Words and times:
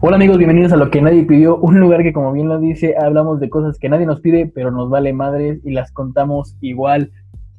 Hola 0.00 0.14
amigos, 0.14 0.38
bienvenidos 0.38 0.72
a 0.72 0.76
Lo 0.76 0.92
que 0.92 1.02
nadie 1.02 1.24
pidió, 1.24 1.56
un 1.56 1.80
lugar 1.80 2.04
que 2.04 2.12
como 2.12 2.32
bien 2.32 2.48
lo 2.48 2.60
dice, 2.60 2.94
hablamos 2.96 3.40
de 3.40 3.50
cosas 3.50 3.80
que 3.80 3.88
nadie 3.88 4.06
nos 4.06 4.20
pide, 4.20 4.46
pero 4.46 4.70
nos 4.70 4.88
vale 4.88 5.12
madres 5.12 5.58
y 5.64 5.72
las 5.72 5.90
contamos 5.90 6.56
igual. 6.60 7.10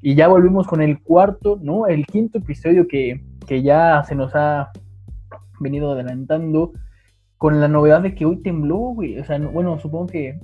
Y 0.02 0.16
ya 0.16 0.30
volvimos 0.30 0.66
con 0.66 0.82
el 0.82 1.04
cuarto, 1.04 1.60
¿no? 1.62 1.86
El 1.86 2.06
quinto 2.06 2.38
episodio 2.38 2.88
que, 2.88 3.22
que 3.46 3.62
ya 3.62 4.06
se 4.08 4.16
nos 4.16 4.34
ha 4.36 4.72
venido 5.60 5.92
adelantando 5.92 6.72
con 7.38 7.60
la 7.60 7.68
novedad 7.68 8.04
de 8.04 8.16
que 8.16 8.26
hoy 8.26 8.38
tembló, 8.38 8.78
güey. 8.94 9.20
O 9.20 9.26
sea, 9.26 9.38
bueno, 9.38 9.78
supongo 9.78 10.08
que 10.08 10.40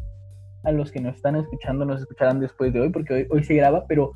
a 0.66 0.74
los 0.74 0.92
que 0.92 1.00
nos 1.00 1.16
están 1.16 1.38
escuchando 1.38 1.86
nos 1.86 2.02
escucharán 2.02 2.42
después 2.42 2.74
de 2.74 2.82
hoy, 2.82 2.90
porque 2.90 3.26
hoy, 3.30 3.44
se 3.46 3.56
graba, 3.56 3.86
pero 3.88 4.12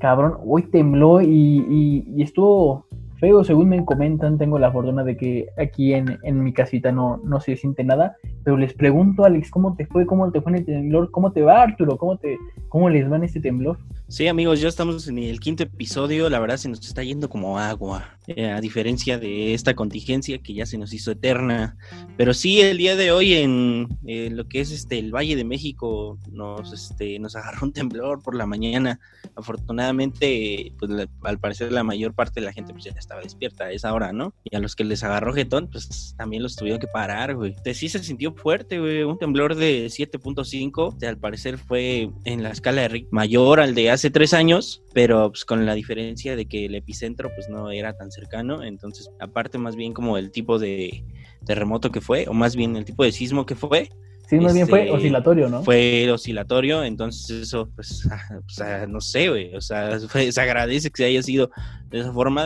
cabrón, 0.00 0.38
hoy 0.42 0.62
tembló 0.62 1.20
y, 1.20 2.06
y 2.16 2.22
estuvo 2.22 2.87
feo, 3.18 3.44
según 3.44 3.68
me 3.68 3.84
comentan, 3.84 4.38
tengo 4.38 4.58
la 4.58 4.72
fortuna 4.72 5.04
de 5.04 5.16
que 5.16 5.48
aquí 5.56 5.94
en, 5.94 6.18
en, 6.22 6.42
mi 6.42 6.52
casita 6.52 6.92
no, 6.92 7.20
no 7.24 7.40
se 7.40 7.56
siente 7.56 7.84
nada, 7.84 8.16
pero 8.44 8.56
les 8.56 8.72
pregunto, 8.72 9.24
Alex, 9.24 9.50
¿cómo 9.50 9.74
te 9.76 9.86
fue? 9.86 10.06
¿Cómo 10.06 10.30
te 10.30 10.40
fue 10.40 10.52
en 10.52 10.58
el 10.58 10.64
temblor? 10.64 11.10
¿Cómo 11.10 11.32
te 11.32 11.42
va, 11.42 11.62
Arturo? 11.62 11.98
¿Cómo, 11.98 12.16
te, 12.16 12.38
cómo 12.68 12.88
les 12.88 13.10
va 13.10 13.16
en 13.16 13.24
este 13.24 13.40
temblor? 13.40 13.78
Sí, 14.08 14.26
amigos, 14.26 14.60
ya 14.60 14.68
estamos 14.68 15.06
en 15.08 15.18
el 15.18 15.38
quinto 15.38 15.64
episodio, 15.64 16.30
la 16.30 16.38
verdad 16.38 16.56
se 16.56 16.70
nos 16.70 16.80
está 16.86 17.02
yendo 17.02 17.28
como 17.28 17.58
agua, 17.58 18.16
eh, 18.26 18.50
a 18.50 18.60
diferencia 18.60 19.18
de 19.18 19.52
esta 19.52 19.74
contingencia 19.74 20.38
que 20.38 20.54
ya 20.54 20.64
se 20.64 20.78
nos 20.78 20.94
hizo 20.94 21.10
eterna, 21.10 21.76
pero 22.16 22.32
sí, 22.32 22.60
el 22.60 22.78
día 22.78 22.96
de 22.96 23.12
hoy 23.12 23.34
en 23.34 23.86
eh, 24.06 24.30
lo 24.30 24.48
que 24.48 24.60
es 24.60 24.70
este 24.70 24.98
el 24.98 25.14
Valle 25.14 25.36
de 25.36 25.44
México 25.44 26.18
nos, 26.32 26.72
este, 26.72 27.18
nos 27.18 27.36
agarró 27.36 27.66
un 27.66 27.72
temblor 27.74 28.22
por 28.22 28.34
la 28.34 28.46
mañana, 28.46 28.98
afortunadamente, 29.36 30.72
pues 30.78 30.90
al 31.22 31.38
parecer 31.38 31.70
la 31.70 31.84
mayor 31.84 32.14
parte 32.14 32.40
de 32.40 32.46
la 32.46 32.52
gente 32.54 32.72
pues 32.72 32.84
ya 32.84 32.92
estaba 33.08 33.22
despierta 33.22 33.64
a 33.64 33.72
esa 33.72 33.94
hora, 33.94 34.12
¿no? 34.12 34.34
Y 34.44 34.54
a 34.54 34.60
los 34.60 34.76
que 34.76 34.84
les 34.84 35.02
agarró 35.02 35.32
jetón, 35.32 35.68
pues 35.70 36.14
también 36.18 36.42
los 36.42 36.56
tuvieron 36.56 36.78
que 36.78 36.88
parar, 36.88 37.34
güey. 37.34 37.56
Sí 37.72 37.88
se 37.88 38.02
sintió 38.02 38.34
fuerte, 38.34 38.78
güey, 38.78 39.02
un 39.02 39.18
temblor 39.18 39.54
de 39.54 39.86
7.5, 39.86 41.02
al 41.06 41.16
parecer 41.16 41.56
fue 41.56 42.10
en 42.24 42.42
la 42.42 42.50
escala 42.50 42.82
de 42.82 42.88
Richter 42.88 43.12
mayor 43.12 43.60
al 43.60 43.74
de 43.74 43.90
hace 43.90 44.10
tres 44.10 44.34
años, 44.34 44.82
pero 44.92 45.30
pues 45.30 45.46
con 45.46 45.64
la 45.64 45.74
diferencia 45.74 46.36
de 46.36 46.44
que 46.46 46.66
el 46.66 46.74
epicentro 46.74 47.30
pues 47.34 47.48
no 47.48 47.70
era 47.70 47.96
tan 47.96 48.10
cercano, 48.10 48.62
entonces 48.62 49.10
aparte 49.20 49.56
más 49.56 49.74
bien 49.74 49.94
como 49.94 50.18
el 50.18 50.30
tipo 50.30 50.58
de 50.58 51.02
terremoto 51.46 51.90
que 51.90 52.02
fue, 52.02 52.26
o 52.28 52.34
más 52.34 52.56
bien 52.56 52.76
el 52.76 52.84
tipo 52.84 53.04
de 53.04 53.12
sismo 53.12 53.46
que 53.46 53.54
fue, 53.54 53.88
Sí, 54.28 54.36
más 54.36 54.52
bien 54.52 54.68
fue 54.68 54.82
este, 54.82 54.92
oscilatorio, 54.92 55.48
¿no? 55.48 55.62
Fue 55.62 56.10
oscilatorio, 56.12 56.84
entonces 56.84 57.30
eso, 57.30 57.70
pues, 57.74 58.06
o 58.46 58.50
sea, 58.50 58.86
no 58.86 59.00
sé, 59.00 59.30
güey, 59.30 59.54
o 59.54 59.62
sea, 59.62 59.98
se 60.30 60.40
agradece 60.40 60.90
que 60.90 60.96
se 60.98 61.06
haya 61.06 61.22
sido 61.22 61.50
de 61.88 62.00
esa 62.00 62.12
forma 62.12 62.44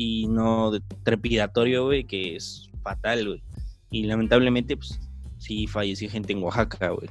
y 0.00 0.28
no 0.28 0.70
trepidatorio, 1.02 1.86
güey, 1.86 2.04
que 2.04 2.36
es 2.36 2.70
fatal, 2.84 3.26
güey. 3.26 3.42
Y 3.90 4.04
lamentablemente, 4.04 4.76
pues, 4.76 5.00
sí 5.38 5.66
falleció 5.66 6.08
gente 6.08 6.32
en 6.32 6.40
Oaxaca, 6.40 6.90
güey. 6.90 7.08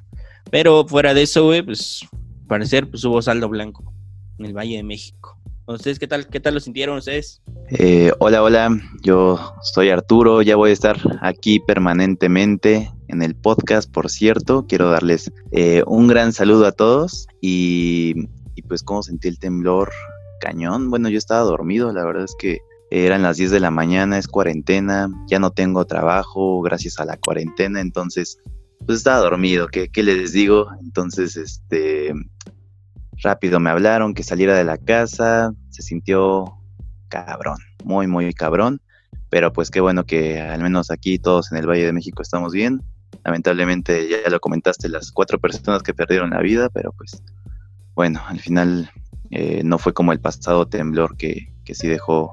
Pero 0.51 0.87
fuera 0.87 1.13
de 1.13 1.23
eso, 1.23 1.43
güey, 1.43 1.61
pues, 1.63 2.07
parecer, 2.47 2.89
pues 2.89 3.03
hubo 3.03 3.21
saldo 3.21 3.49
blanco 3.49 3.93
en 4.39 4.45
el 4.45 4.53
Valle 4.53 4.77
de 4.77 4.83
México. 4.83 5.37
¿Ustedes 5.65 5.99
qué 5.99 6.07
tal, 6.07 6.27
qué 6.27 6.39
tal 6.39 6.53
lo 6.53 6.61
sintieron 6.61 6.99
ustedes? 6.99 7.41
Eh, 7.71 8.13
hola, 8.19 8.41
hola, 8.41 8.69
yo 9.03 9.37
soy 9.63 9.89
Arturo, 9.89 10.41
ya 10.41 10.55
voy 10.55 10.69
a 10.69 10.73
estar 10.73 10.97
aquí 11.19 11.59
permanentemente 11.59 12.89
en 13.09 13.21
el 13.21 13.35
podcast, 13.35 13.91
por 13.91 14.09
cierto. 14.09 14.65
Quiero 14.65 14.89
darles 14.91 15.29
eh, 15.51 15.83
un 15.87 16.07
gran 16.07 16.31
saludo 16.31 16.65
a 16.65 16.71
todos 16.71 17.27
y, 17.41 18.13
y 18.55 18.61
pues 18.61 18.81
cómo 18.81 19.03
sentí 19.03 19.27
el 19.27 19.39
temblor 19.39 19.91
cañón. 20.39 20.89
Bueno, 20.89 21.09
yo 21.09 21.17
estaba 21.17 21.41
dormido, 21.41 21.91
la 21.91 22.05
verdad 22.05 22.23
es 22.23 22.35
que 22.39 22.59
eran 22.89 23.21
las 23.21 23.37
10 23.37 23.51
de 23.51 23.59
la 23.59 23.71
mañana, 23.71 24.17
es 24.17 24.27
cuarentena, 24.27 25.09
ya 25.27 25.39
no 25.39 25.51
tengo 25.51 25.85
trabajo 25.85 26.61
gracias 26.61 26.99
a 26.99 27.05
la 27.05 27.17
cuarentena, 27.17 27.81
entonces 27.81 28.39
pues 28.85 28.99
estaba 28.99 29.19
dormido, 29.19 29.67
¿qué, 29.67 29.89
qué 29.89 30.03
les 30.03 30.31
digo? 30.31 30.67
Entonces, 30.81 31.35
este, 31.35 32.13
rápido 33.21 33.59
me 33.59 33.69
hablaron 33.69 34.13
que 34.13 34.23
saliera 34.23 34.55
de 34.55 34.63
la 34.63 34.77
casa, 34.77 35.51
se 35.69 35.81
sintió 35.81 36.53
cabrón, 37.09 37.57
muy, 37.83 38.07
muy 38.07 38.33
cabrón, 38.33 38.81
pero 39.29 39.51
pues 39.51 39.71
qué 39.71 39.81
bueno 39.81 40.05
que 40.05 40.39
al 40.39 40.61
menos 40.61 40.91
aquí 40.91 41.19
todos 41.19 41.51
en 41.51 41.57
el 41.57 41.67
Valle 41.67 41.85
de 41.85 41.93
México 41.93 42.21
estamos 42.21 42.53
bien. 42.53 42.81
Lamentablemente 43.23 44.07
ya 44.09 44.29
lo 44.29 44.39
comentaste, 44.39 44.89
las 44.89 45.11
cuatro 45.11 45.39
personas 45.39 45.83
que 45.83 45.93
perdieron 45.93 46.29
la 46.29 46.41
vida, 46.41 46.69
pero 46.69 46.93
pues 46.93 47.21
bueno, 47.93 48.21
al 48.27 48.39
final 48.39 48.89
eh, 49.31 49.63
no 49.63 49.79
fue 49.79 49.93
como 49.93 50.13
el 50.13 50.19
pasado 50.19 50.67
temblor 50.67 51.17
que, 51.17 51.53
que 51.65 51.75
sí 51.75 51.87
dejó 51.87 52.31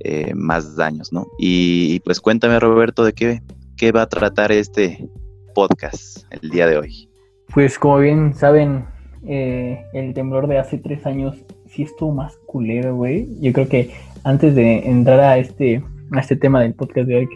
eh, 0.00 0.32
más 0.34 0.76
daños, 0.76 1.12
¿no? 1.12 1.26
Y, 1.38 2.00
pues 2.00 2.20
cuéntame, 2.20 2.58
Roberto, 2.58 3.04
de 3.04 3.12
qué, 3.12 3.42
qué 3.76 3.92
va 3.92 4.02
a 4.02 4.08
tratar 4.08 4.50
este 4.52 5.08
podcast 5.54 6.24
el 6.30 6.50
día 6.50 6.66
de 6.66 6.78
hoy. 6.78 7.08
Pues 7.52 7.78
como 7.78 7.98
bien 7.98 8.32
saben, 8.34 8.86
eh, 9.26 9.84
el 9.92 10.14
temblor 10.14 10.46
de 10.46 10.58
hace 10.58 10.78
tres 10.78 11.04
años 11.04 11.36
sí 11.66 11.82
estuvo 11.82 12.12
más 12.12 12.38
culero, 12.46 12.96
güey. 12.96 13.28
Yo 13.40 13.52
creo 13.52 13.68
que 13.68 13.90
antes 14.24 14.54
de 14.54 14.88
entrar 14.88 15.20
a 15.20 15.38
este, 15.38 15.82
a 16.12 16.20
este 16.20 16.36
tema 16.36 16.62
del 16.62 16.74
podcast 16.74 17.06
de 17.06 17.16
hoy, 17.16 17.28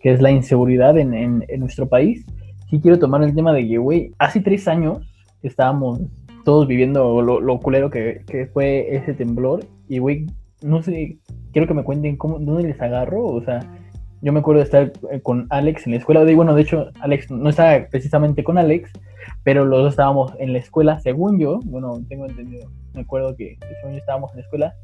que 0.00 0.12
es 0.12 0.20
la 0.20 0.30
inseguridad 0.30 0.98
en, 0.98 1.14
en, 1.14 1.60
nuestro 1.60 1.88
país, 1.88 2.26
sí 2.68 2.80
quiero 2.80 2.98
tomar 2.98 3.22
el 3.22 3.34
tema 3.34 3.52
de 3.52 3.66
que, 3.66 3.78
güey, 3.78 4.12
hace 4.18 4.40
tres 4.40 4.68
años 4.68 4.98
estábamos 5.42 6.00
todos 6.44 6.66
viviendo 6.66 7.22
lo, 7.22 7.40
lo 7.40 7.60
culero 7.60 7.88
que, 7.88 8.22
que, 8.26 8.46
fue 8.46 8.96
ese 8.96 9.14
temblor 9.14 9.64
y, 9.88 9.98
güey, 9.98 10.26
no 10.60 10.82
sé, 10.82 11.18
quiero 11.52 11.68
que 11.68 11.74
me 11.74 11.84
cuenten 11.84 12.16
cómo, 12.16 12.38
dónde 12.38 12.64
les 12.64 12.80
agarro, 12.80 13.26
o 13.26 13.42
sea, 13.42 13.60
yo 14.20 14.32
me 14.32 14.40
acuerdo 14.40 14.60
de 14.60 14.64
estar 14.64 14.92
eh, 15.10 15.20
con 15.20 15.46
Alex 15.50 15.86
en 15.86 15.92
la 15.92 15.98
escuela, 15.98 16.24
de, 16.24 16.34
bueno, 16.34 16.54
de 16.54 16.62
hecho, 16.62 16.90
Alex 17.00 17.30
no 17.30 17.50
estaba 17.50 17.86
precisamente 17.90 18.44
con 18.44 18.58
Alex, 18.58 18.90
pero 19.42 19.64
los 19.64 19.82
dos 19.82 19.92
estábamos 19.92 20.32
en 20.38 20.52
la 20.52 20.58
escuela, 20.58 21.00
según 21.00 21.38
yo, 21.38 21.60
bueno, 21.64 22.00
tengo 22.08 22.26
entendido, 22.26 22.70
me 22.94 23.02
acuerdo 23.02 23.36
que 23.36 23.58
según 23.80 23.92
yo 23.92 23.98
estábamos 23.98 24.30
en 24.32 24.38
la 24.38 24.42
escuela, 24.42 24.74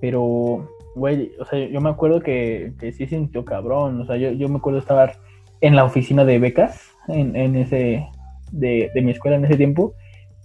pero, 0.00 0.68
güey, 0.94 1.32
o 1.38 1.44
sea, 1.44 1.58
yo 1.66 1.80
me 1.80 1.90
acuerdo 1.90 2.20
que, 2.20 2.72
que 2.78 2.92
sí 2.92 3.06
sintió 3.06 3.44
cabrón, 3.44 4.00
o 4.00 4.06
sea, 4.06 4.16
yo, 4.16 4.32
yo 4.32 4.48
me 4.48 4.56
acuerdo 4.56 4.78
de 4.78 4.82
estar 4.82 5.16
en 5.60 5.76
la 5.76 5.84
oficina 5.84 6.24
de 6.24 6.38
becas, 6.38 6.90
en, 7.08 7.36
en 7.36 7.56
ese, 7.56 8.06
de, 8.50 8.90
de 8.94 9.02
mi 9.02 9.12
escuela 9.12 9.36
en 9.36 9.44
ese 9.44 9.56
tiempo, 9.56 9.94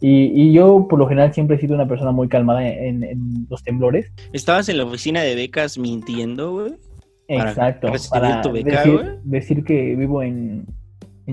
y, 0.01 0.53
yo, 0.53 0.87
por 0.89 0.97
lo 0.97 1.07
general, 1.07 1.33
siempre 1.33 1.57
he 1.57 1.59
sido 1.59 1.75
una 1.75 1.87
persona 1.87 2.11
muy 2.11 2.29
calmada 2.29 2.65
en, 2.65 3.47
los 3.49 3.63
temblores. 3.63 4.11
¿Estabas 4.31 4.69
en 4.69 4.77
la 4.77 4.85
oficina 4.85 5.21
de 5.21 5.35
becas 5.35 5.77
mintiendo, 5.77 6.53
güey? 6.53 6.73
Exacto. 7.27 7.89
Para, 8.09 8.41
tu 8.41 8.51
beca, 8.51 8.83
decir, 8.83 9.19
decir, 9.23 9.63
que 9.63 9.95
vivo 9.95 10.23
en, 10.23 10.65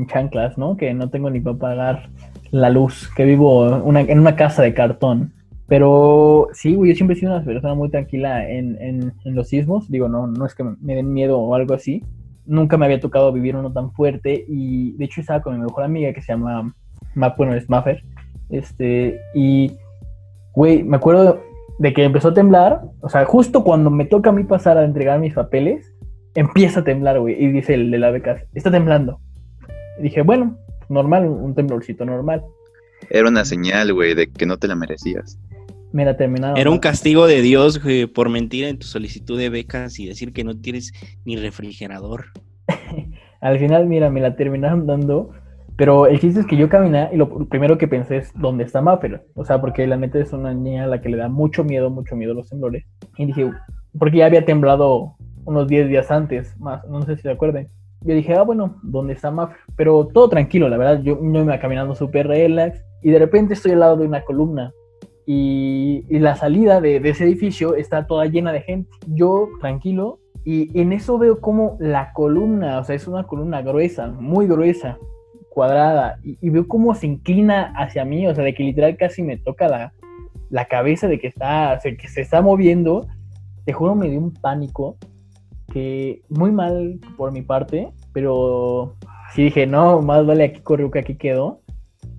chanclas, 0.08 0.58
¿no? 0.58 0.76
Que 0.76 0.92
no 0.94 1.08
tengo 1.10 1.30
ni 1.30 1.40
para 1.40 1.56
pagar 1.56 2.10
la 2.50 2.68
luz, 2.70 3.08
que 3.16 3.24
vivo 3.24 3.88
en 3.88 4.18
una 4.18 4.36
casa 4.36 4.62
de 4.62 4.74
cartón. 4.74 5.32
Pero 5.68 6.48
sí, 6.52 6.74
güey, 6.74 6.90
yo 6.90 6.96
siempre 6.96 7.16
he 7.16 7.20
sido 7.20 7.34
una 7.34 7.44
persona 7.44 7.74
muy 7.74 7.88
tranquila 7.88 8.48
en, 8.48 8.76
en, 8.80 9.12
los 9.24 9.48
sismos. 9.48 9.90
Digo, 9.90 10.08
no, 10.08 10.26
no 10.26 10.44
es 10.44 10.54
que 10.54 10.64
me 10.64 10.94
den 10.94 11.12
miedo 11.12 11.38
o 11.38 11.54
algo 11.54 11.74
así. 11.74 12.04
Nunca 12.44 12.76
me 12.76 12.86
había 12.86 13.00
tocado 13.00 13.32
vivir 13.32 13.56
uno 13.56 13.72
tan 13.72 13.92
fuerte. 13.92 14.44
Y 14.48 14.92
de 14.92 15.04
hecho 15.04 15.20
estaba 15.20 15.40
con 15.40 15.54
mi 15.54 15.64
mejor 15.64 15.84
amiga 15.84 16.12
que 16.12 16.20
se 16.20 16.32
llama, 16.32 16.74
bueno, 17.36 17.54
es 17.54 17.68
Maffer 17.68 18.04
este, 18.50 19.20
y, 19.34 19.76
güey, 20.52 20.82
me 20.82 20.96
acuerdo 20.96 21.42
de 21.78 21.92
que 21.92 22.04
empezó 22.04 22.28
a 22.28 22.34
temblar, 22.34 22.82
o 23.00 23.08
sea, 23.08 23.24
justo 23.24 23.64
cuando 23.64 23.90
me 23.90 24.04
toca 24.04 24.30
a 24.30 24.32
mí 24.32 24.44
pasar 24.44 24.78
a 24.78 24.84
entregar 24.84 25.20
mis 25.20 25.34
papeles, 25.34 25.92
empieza 26.34 26.80
a 26.80 26.84
temblar, 26.84 27.20
güey, 27.20 27.42
y 27.42 27.48
dice 27.48 27.74
el 27.74 27.90
de 27.90 27.98
la 27.98 28.10
beca, 28.10 28.42
está 28.54 28.70
temblando. 28.70 29.20
Y 29.98 30.04
dije, 30.04 30.22
bueno, 30.22 30.58
normal, 30.88 31.26
un 31.26 31.54
temblorcito 31.54 32.04
normal. 32.04 32.42
Era 33.10 33.28
una 33.28 33.44
señal, 33.44 33.92
güey, 33.92 34.14
de 34.14 34.28
que 34.28 34.46
no 34.46 34.56
te 34.56 34.68
la 34.68 34.74
merecías. 34.74 35.38
Mira, 35.92 36.16
terminado. 36.16 36.56
Era 36.56 36.70
un 36.70 36.78
castigo 36.78 37.26
de 37.26 37.40
Dios, 37.40 37.82
güey, 37.82 38.06
por 38.06 38.28
mentir 38.28 38.64
en 38.64 38.78
tu 38.78 38.86
solicitud 38.86 39.38
de 39.38 39.50
becas 39.50 39.98
y 39.98 40.06
decir 40.06 40.32
que 40.32 40.44
no 40.44 40.58
tienes 40.58 40.92
ni 41.24 41.36
refrigerador. 41.36 42.26
Al 43.40 43.58
final, 43.58 43.86
mira, 43.86 44.10
me 44.10 44.20
la 44.20 44.36
terminaron 44.36 44.86
dando 44.86 45.30
pero 45.76 46.06
el 46.06 46.18
chiste 46.20 46.40
es 46.40 46.46
que 46.46 46.56
yo 46.56 46.68
caminé 46.70 47.10
y 47.12 47.16
lo 47.16 47.28
primero 47.48 47.76
que 47.76 47.86
pensé 47.86 48.16
es, 48.16 48.32
¿dónde 48.34 48.64
está 48.64 48.80
Maffer? 48.80 49.26
O 49.34 49.44
sea, 49.44 49.60
porque 49.60 49.86
la 49.86 49.96
neta 49.96 50.18
es 50.18 50.32
una 50.32 50.54
niña 50.54 50.84
a 50.84 50.86
la 50.86 51.02
que 51.02 51.10
le 51.10 51.18
da 51.18 51.28
mucho 51.28 51.64
miedo, 51.64 51.90
mucho 51.90 52.16
miedo 52.16 52.32
los 52.32 52.48
temblores. 52.48 52.86
Y 53.18 53.26
dije, 53.26 53.50
porque 53.98 54.18
ya 54.18 54.26
había 54.26 54.44
temblado 54.46 55.16
unos 55.44 55.68
10 55.68 55.88
días 55.88 56.10
antes, 56.10 56.58
más, 56.58 56.86
no 56.88 57.02
sé 57.02 57.16
si 57.16 57.22
se 57.22 57.30
acuerden. 57.30 57.68
Yo 58.00 58.14
dije, 58.14 58.34
ah, 58.34 58.42
bueno, 58.42 58.76
¿dónde 58.82 59.12
está 59.12 59.30
Maffer? 59.30 59.58
Pero 59.76 60.06
todo 60.06 60.30
tranquilo, 60.30 60.68
la 60.70 60.78
verdad, 60.78 61.02
yo, 61.02 61.16
me 61.16 61.40
iba 61.40 61.58
caminando 61.58 61.94
súper 61.94 62.26
relax 62.26 62.82
y 63.02 63.10
de 63.10 63.18
repente 63.18 63.52
estoy 63.52 63.72
al 63.72 63.80
lado 63.80 63.96
de 63.98 64.06
una 64.06 64.22
columna 64.22 64.72
y, 65.26 66.06
y 66.08 66.18
la 66.20 66.36
salida 66.36 66.80
de, 66.80 67.00
de, 67.00 67.10
ese 67.10 67.24
edificio 67.24 67.74
está 67.74 68.06
toda 68.06 68.24
llena 68.26 68.52
de 68.52 68.62
gente. 68.62 68.90
Yo 69.08 69.48
tranquilo 69.60 70.20
y 70.42 70.80
en 70.80 70.92
eso 70.92 71.18
veo 71.18 71.40
como 71.40 71.76
la 71.80 72.12
columna, 72.14 72.78
o 72.78 72.84
sea, 72.84 72.96
es 72.96 73.06
una 73.08 73.24
columna 73.24 73.60
gruesa, 73.60 74.06
muy 74.06 74.46
gruesa, 74.46 74.98
cuadrada 75.56 76.18
y, 76.22 76.50
veo 76.50 76.68
cómo 76.68 76.94
se 76.94 77.06
inclina 77.06 77.72
hacia 77.78 78.04
mí, 78.04 78.26
o 78.26 78.34
sea, 78.34 78.44
de 78.44 78.52
que 78.52 78.62
literal 78.62 78.94
casi 78.98 79.22
me 79.22 79.38
toca 79.38 79.68
la, 79.68 79.94
la 80.50 80.66
cabeza 80.66 81.08
de 81.08 81.18
que 81.18 81.28
está, 81.28 81.80
que 81.82 82.08
se 82.08 82.20
está 82.20 82.42
moviendo, 82.42 83.06
te 83.64 83.72
juro 83.72 83.94
me 83.94 84.10
dio 84.10 84.18
un 84.18 84.34
pánico 84.34 84.98
que 85.72 86.20
muy 86.28 86.52
mal 86.52 87.00
por 87.16 87.32
mi 87.32 87.40
parte, 87.40 87.88
pero 88.12 88.96
sí 89.32 89.44
dije, 89.44 89.66
no, 89.66 90.02
más 90.02 90.26
vale 90.26 90.44
aquí 90.44 90.60
corrió 90.60 90.90
que 90.90 90.98
aquí 90.98 91.14
quedó. 91.14 91.62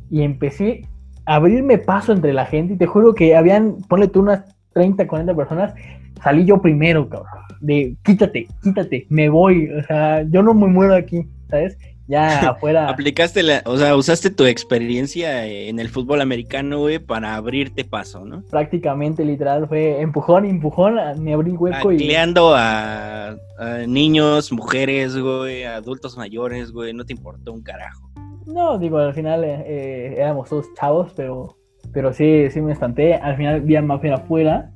Y 0.09 0.23
empecé 0.23 0.87
a 1.27 1.35
abrirme 1.35 1.77
paso 1.77 2.13
entre 2.13 2.33
la 2.33 2.47
gente 2.47 2.73
y 2.73 2.77
te 2.77 2.87
juro 2.87 3.13
que 3.13 3.35
habían, 3.35 3.77
ponle 3.87 4.07
tú 4.07 4.21
unas 4.21 4.45
30, 4.73 5.07
40 5.07 5.35
personas, 5.35 5.75
salí 6.23 6.43
yo 6.43 6.59
primero, 6.59 7.07
cabrón. 7.07 7.43
De 7.61 7.95
quítate, 8.03 8.47
quítate, 8.63 9.05
me 9.09 9.29
voy. 9.29 9.69
O 9.69 9.83
sea, 9.83 10.23
yo 10.23 10.41
no 10.41 10.55
me 10.55 10.65
muero 10.65 10.95
aquí, 10.95 11.27
¿sabes? 11.51 11.77
Ya 12.07 12.49
afuera. 12.49 12.89
Aplicaste 12.89 13.43
la, 13.43 13.61
o 13.65 13.77
sea, 13.77 13.95
usaste 13.95 14.29
tu 14.29 14.45
experiencia 14.45 15.45
en 15.45 15.79
el 15.79 15.89
fútbol 15.89 16.21
americano, 16.21 16.79
güey, 16.79 16.99
para 16.99 17.35
abrirte 17.35 17.83
paso, 17.83 18.25
¿no? 18.25 18.43
Prácticamente, 18.49 19.25
literal, 19.25 19.67
fue 19.67 20.01
empujón, 20.01 20.45
empujón, 20.45 20.95
me 21.21 21.33
abrí 21.33 21.51
hueco 21.51 21.91
y. 21.91 22.15
A, 22.15 23.35
a 23.59 23.77
niños, 23.87 24.51
mujeres, 24.51 25.17
güey, 25.17 25.63
adultos 25.65 26.17
mayores, 26.17 26.71
güey, 26.71 26.93
no 26.93 27.05
te 27.05 27.13
importó 27.13 27.51
un 27.51 27.61
carajo. 27.61 28.09
No, 28.47 28.79
digo, 28.79 28.97
al 28.97 29.13
final 29.13 29.43
eh, 29.43 29.63
eh, 29.67 30.15
éramos 30.17 30.49
todos 30.49 30.73
chavos, 30.73 31.11
pero, 31.15 31.57
pero 31.91 32.13
sí, 32.13 32.49
sí 32.49 32.61
me 32.61 32.71
espanté. 32.71 33.15
Al 33.15 33.35
final 33.35 33.61
vi 33.61 33.75
a 33.75 33.81
Maffer 33.81 34.13
afuera, 34.13 34.71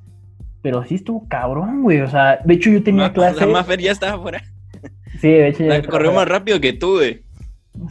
pero 0.61 0.83
sí 0.83 0.95
estuvo 0.95 1.25
cabrón, 1.29 1.81
güey. 1.81 2.01
O 2.01 2.09
sea, 2.09 2.39
de 2.43 2.53
hecho 2.53 2.69
yo 2.69 2.83
tenía 2.83 3.13
clase. 3.13 3.39
La 3.39 3.47
Maffer 3.47 3.79
ya 3.79 3.91
estaba 3.91 4.17
afuera. 4.17 4.43
Sí, 5.21 5.29
de 5.29 5.49
hecho 5.49 5.63
ya. 5.63 5.83
corrió 5.83 6.11
más 6.11 6.27
rápido 6.27 6.59
que 6.59 6.73
tú, 6.73 6.95
güey. 6.97 7.21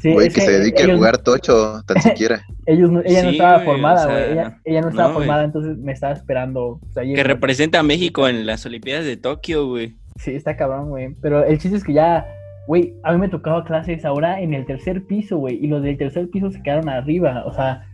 Sí, 0.00 0.12
güey, 0.12 0.28
que, 0.28 0.40
se 0.40 0.58
dedique 0.58 0.82
a 0.82 0.94
jugar 0.94 1.18
tocho, 1.18 1.82
tan 1.86 2.02
siquiera. 2.02 2.42
ellos 2.66 2.90
ella 3.04 3.22
no 3.22 3.30
estaba 3.30 3.60
formada, 3.60 4.04
güey. 4.06 4.32
ella, 4.32 4.60
ella, 4.64 4.80
no 4.82 4.88
estaba 4.90 5.14
formada, 5.14 5.44
entonces 5.44 5.78
me 5.78 5.92
estaba 5.92 6.12
esperando. 6.12 6.80
que 6.94 7.24
representa 7.24 7.78
a 7.78 7.82
México 7.82 8.28
en 8.28 8.46
las 8.46 8.66
Olimpiadas 8.66 9.04
de 9.06 9.16
Tokio, 9.16 9.68
güey. 9.68 9.94
Sí, 10.16 10.34
está 10.34 10.56
cabrón, 10.56 10.90
güey. 10.90 11.14
Pero 11.22 11.44
el 11.44 11.58
chiste 11.58 11.78
es 11.78 11.84
que 11.84 11.94
ya, 11.94 12.26
güey, 12.66 12.94
a 13.04 13.12
mí 13.12 13.18
me 13.18 13.28
tocaba 13.28 13.64
clases 13.64 14.04
ahora 14.04 14.40
en 14.40 14.52
el 14.52 14.66
tercer 14.66 15.04
piso, 15.06 15.38
güey. 15.38 15.56
Y 15.64 15.68
los 15.68 15.82
del 15.82 15.96
tercer 15.96 16.28
piso 16.28 16.50
se 16.50 16.62
quedaron 16.62 16.88
arriba. 16.88 17.44
O 17.46 17.54
sea, 17.54 17.86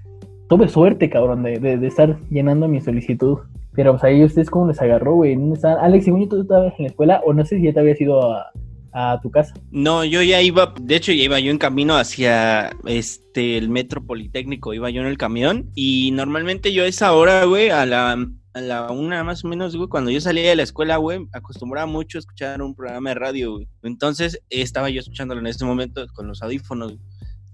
tuve 0.49 0.69
suerte, 0.69 1.09
cabrón, 1.09 1.43
de, 1.43 1.59
de, 1.59 1.87
estar 1.87 2.19
llenando 2.31 2.69
mi 2.69 2.81
solicitud. 2.81 3.39
Pero, 3.75 3.93
pues 3.93 4.05
ahí 4.05 4.25
ustedes, 4.25 4.51
¿cómo 4.51 4.67
les 4.67 4.81
agarró, 4.81 5.15
güey? 5.15 5.37
¿Dónde 5.37 5.55
están? 5.55 5.79
Alex, 5.79 6.07
según 6.07 6.23
yo, 6.23 6.29
tú 6.29 6.41
estabas 6.41 6.73
en 6.79 6.85
la 6.85 6.89
escuela, 6.89 7.21
o 7.25 7.33
no 7.33 7.45
sé 7.45 7.59
si 7.59 7.63
ya 7.63 7.75
te 7.75 7.81
habías 7.81 8.01
ido 8.01 8.33
a, 8.33 8.51
a 8.99 9.21
tu 9.21 9.31
casa. 9.31 9.53
No, 9.71 10.05
yo 10.05 10.23
ya 10.23 10.41
iba, 10.41 10.73
de 10.81 10.97
hecho 10.97 11.13
ya 11.13 11.25
iba 11.25 11.39
yo 11.39 11.51
en 11.51 11.59
camino 11.59 11.97
hacia 11.97 12.71
este 12.87 13.59
el 13.59 13.69
metro 13.69 14.03
politécnico, 14.07 14.73
iba 14.73 14.89
yo 14.89 15.03
en 15.03 15.07
el 15.07 15.19
camión 15.19 15.71
y 15.75 16.13
normalmente 16.13 16.73
yo 16.73 16.83
a 16.83 16.87
esa 16.87 17.13
hora, 17.13 17.45
güey, 17.45 17.69
a 17.69 17.85
la 17.85 18.27
a 18.55 18.61
la 18.63 18.91
una 18.91 19.23
más 19.23 19.45
o 19.45 19.49
menos, 19.49 19.77
güey, 19.77 19.91
cuando 19.91 20.11
yo 20.11 20.19
salía 20.23 20.49
de 20.49 20.57
la 20.57 20.63
escuela, 20.63 20.97
güey, 20.97 21.29
acostumbraba 21.33 21.87
mucho 21.87 22.17
a 22.17 22.21
escuchar 22.21 22.63
un 22.63 22.75
programa 22.75 23.11
de 23.11 23.17
radio, 23.17 23.53
güey. 23.53 23.69
Entonces 23.83 24.41
estaba 24.49 24.89
yo 24.89 25.01
escuchándolo 25.01 25.43
en 25.43 25.49
ese 25.49 25.67
momento 25.67 26.07
con 26.15 26.27
los 26.27 26.43
audífonos. 26.43 26.97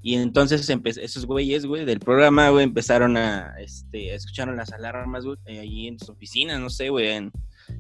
Y 0.01 0.15
entonces 0.15 0.69
esos 0.69 1.27
güeyes, 1.27 1.67
güey, 1.67 1.85
del 1.85 1.99
programa, 1.99 2.51
güey, 2.51 2.65
empezaron 2.65 3.17
a, 3.17 3.55
este, 3.59 4.15
escucharon 4.15 4.57
las 4.57 4.73
alarmas, 4.73 5.25
güey, 5.25 5.39
ahí 5.47 5.89
en 5.89 5.99
sus 5.99 6.11
oficinas, 6.11 6.61
no 6.61 6.71
sé, 6.71 6.89
güey. 6.89 7.31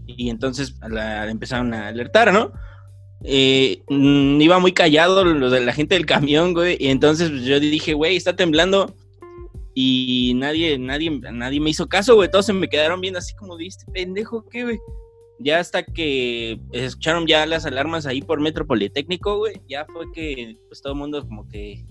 y 0.06 0.30
entonces 0.30 0.74
empezaron 1.28 1.74
a 1.74 1.88
alertar, 1.88 2.32
¿no? 2.32 2.52
Eh, 3.24 3.82
iba 3.88 4.58
muy 4.58 4.72
callado 4.72 5.24
lo 5.24 5.50
de 5.50 5.60
la 5.60 5.72
gente 5.72 5.94
del 5.94 6.06
camión, 6.06 6.54
güey. 6.54 6.76
Y 6.80 6.88
entonces 6.88 7.30
pues, 7.30 7.44
yo 7.44 7.60
dije, 7.60 7.94
güey, 7.94 8.16
está 8.16 8.36
temblando. 8.36 8.94
Y 9.74 10.32
nadie, 10.36 10.78
nadie, 10.78 11.10
nadie 11.10 11.60
me 11.60 11.70
hizo 11.70 11.88
caso, 11.88 12.14
güey. 12.14 12.30
Todos 12.30 12.46
se 12.46 12.52
me 12.52 12.68
quedaron 12.68 13.00
viendo 13.00 13.18
así 13.18 13.34
como, 13.34 13.56
¿viste, 13.56 13.86
pendejo 13.92 14.46
qué, 14.48 14.64
güey? 14.64 14.78
Ya 15.38 15.58
hasta 15.58 15.82
que 15.82 16.60
escucharon 16.72 17.26
ya 17.26 17.46
las 17.46 17.64
alarmas 17.64 18.06
ahí 18.06 18.20
por 18.20 18.40
Metro 18.40 18.66
Politécnico, 18.66 19.38
güey. 19.38 19.60
Ya 19.68 19.86
fue 19.86 20.12
que, 20.12 20.56
pues 20.68 20.82
todo 20.82 20.92
el 20.92 20.98
mundo 20.98 21.26
como 21.26 21.48
que 21.48 21.84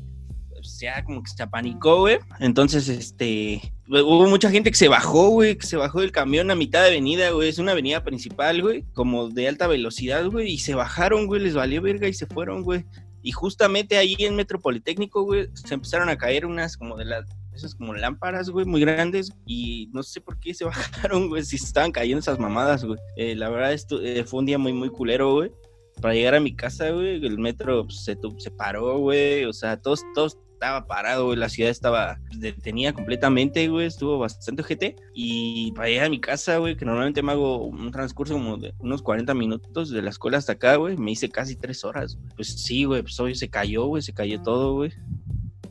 sea 0.62 1.04
como 1.04 1.24
que 1.24 1.32
se 1.32 1.44
apanicó, 1.44 2.02
güey. 2.02 2.20
Entonces, 2.40 2.88
este, 2.88 3.62
hubo 4.00 4.28
mucha 4.28 4.50
gente 4.50 4.72
que 4.72 4.78
se 4.78 4.88
bajó, 4.88 5.30
güey, 5.30 5.58
que 5.58 5.68
se 5.68 5.76
bajó 5.76 6.00
del 6.00 6.12
camión 6.12 6.50
a 6.50 6.56
mitad 6.56 6.82
de 6.82 6.88
avenida, 6.88 7.32
güey. 7.32 7.50
Es 7.50 7.60
una 7.60 7.74
avenida 7.74 8.04
principal, 8.04 8.62
güey, 8.62 8.86
como 8.94 9.30
de 9.30 9.48
alta 9.48 9.68
velocidad, 9.68 10.26
güey. 10.28 10.54
Y 10.54 10.58
se 10.60 10.76
bajaron, 10.76 11.28
güey, 11.28 11.42
les 11.42 11.54
valió 11.54 11.82
verga 11.82 12.08
y 12.08 12.14
se 12.14 12.26
fueron, 12.26 12.64
güey. 12.64 12.86
Y 13.22 13.32
justamente 13.32 13.98
ahí 13.98 14.16
en 14.20 14.36
Metropolitécnico, 14.36 15.24
güey, 15.24 15.50
se 15.54 15.74
empezaron 15.74 16.10
a 16.10 16.18
caer 16.18 16.46
unas 16.46 16.78
como 16.78 16.96
de 16.98 17.06
las, 17.06 17.26
esas 17.54 17.76
como 17.76 17.94
lámparas, 17.94 18.50
güey, 18.50 18.66
muy 18.66 18.82
grandes. 18.82 19.32
Y 19.46 19.90
no 19.94 20.04
sé 20.04 20.22
por 20.22 20.40
qué 20.40 20.54
se 20.54 20.64
bajaron, 20.66 21.28
güey, 21.28 21.44
si 21.44 21.58
estaban 21.58 21.92
cayendo 21.92 22.20
esas 22.20 22.40
mamadas, 22.40 22.86
güey. 22.86 23.00
Eh, 23.18 23.36
la 23.36 23.50
verdad, 23.50 23.74
esto, 23.74 24.02
eh, 24.02 24.24
fue 24.24 24.40
un 24.40 24.46
día 24.46 24.58
muy, 24.58 24.74
muy 24.74 24.90
culero, 24.90 25.34
güey 25.34 25.52
para 26.00 26.16
llegar 26.16 26.36
a 26.36 26.40
mi 26.40 26.56
casa, 26.56 26.90
güey, 26.90 27.24
el 27.24 27.38
metro 27.38 27.86
pues, 27.86 28.04
se, 28.04 28.18
se 28.38 28.52
paró, 28.52 28.98
güey, 28.98 29.46
o 29.46 29.54
sea, 29.54 29.80
todos, 29.80 30.04
todos 30.16 30.38
estaba 30.62 30.86
parado, 30.86 31.26
güey, 31.26 31.40
la 31.40 31.50
ciudad 31.50 31.72
estaba 31.72 32.20
detenida 32.38 32.94
completamente, 32.94 33.68
güey, 33.68 33.88
estuvo 33.88 34.20
bastante 34.20 34.62
GT. 34.62 34.96
Y 35.12 35.72
para 35.72 35.90
llegar 35.90 36.06
a 36.06 36.10
mi 36.10 36.22
casa, 36.22 36.58
güey, 36.58 36.78
que 36.78 36.86
normalmente 36.86 37.24
me 37.24 37.32
hago 37.32 37.66
un 37.66 37.90
transcurso 37.90 38.36
como 38.36 38.58
de 38.58 38.72
unos 38.78 39.02
40 39.02 39.34
minutos 39.34 39.90
de 39.90 40.04
la 40.04 40.12
escuela 40.12 40.38
hasta 40.38 40.54
acá, 40.54 40.76
güey, 40.76 40.98
me 40.98 41.14
hice 41.14 41.30
casi 41.30 41.56
tres 41.56 41.84
horas. 41.84 42.20
Pues 42.36 42.62
sí, 42.62 42.84
güey, 42.84 43.02
pues 43.02 43.20
hoy 43.20 43.34
se 43.34 43.50
cayó, 43.50 43.88
güey, 43.88 44.04
se 44.04 44.14
cayó 44.14 44.40
todo, 44.44 44.76
güey. 44.76 44.92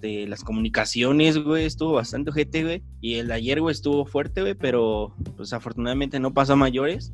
De 0.00 0.26
las 0.26 0.42
comunicaciones, 0.42 1.38
güey, 1.38 1.66
estuvo 1.66 1.92
bastante 1.92 2.32
GT, 2.32 2.64
güey. 2.64 2.82
Y 3.00 3.14
el 3.14 3.30
ayer, 3.30 3.60
güey, 3.60 3.72
estuvo 3.72 4.04
fuerte, 4.06 4.40
güey, 4.40 4.54
pero 4.54 5.14
pues 5.36 5.52
afortunadamente 5.52 6.18
no 6.18 6.34
pasó 6.34 6.54
a 6.54 6.56
mayores 6.56 7.12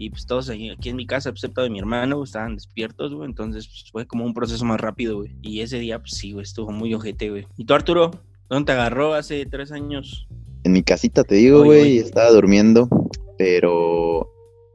y 0.00 0.08
pues 0.08 0.24
todos 0.24 0.48
aquí, 0.48 0.88
en 0.88 0.96
mi 0.96 1.06
casa, 1.06 1.28
excepto 1.28 1.60
de 1.60 1.68
mi 1.68 1.78
hermano, 1.78 2.24
estaban 2.24 2.54
despiertos, 2.54 3.12
güey, 3.12 3.28
entonces 3.28 3.68
pues, 3.68 3.84
fue 3.92 4.06
como 4.06 4.24
un 4.24 4.32
proceso 4.32 4.64
más 4.64 4.80
rápido, 4.80 5.18
güey. 5.18 5.36
Y 5.42 5.60
ese 5.60 5.78
día, 5.78 5.98
pues 5.98 6.12
sí, 6.12 6.32
güey, 6.32 6.42
estuvo 6.42 6.72
muy 6.72 6.94
ojete, 6.94 7.28
güey. 7.28 7.46
¿Y 7.58 7.66
tú, 7.66 7.74
Arturo? 7.74 8.10
¿Dónde 8.48 8.64
te 8.64 8.72
agarró 8.72 9.12
hace 9.12 9.44
tres 9.44 9.72
años? 9.72 10.26
En 10.64 10.72
mi 10.72 10.82
casita, 10.82 11.22
te 11.22 11.34
digo, 11.34 11.64
güey, 11.64 11.98
estaba 11.98 12.30
durmiendo, 12.30 12.88
pero 13.36 14.26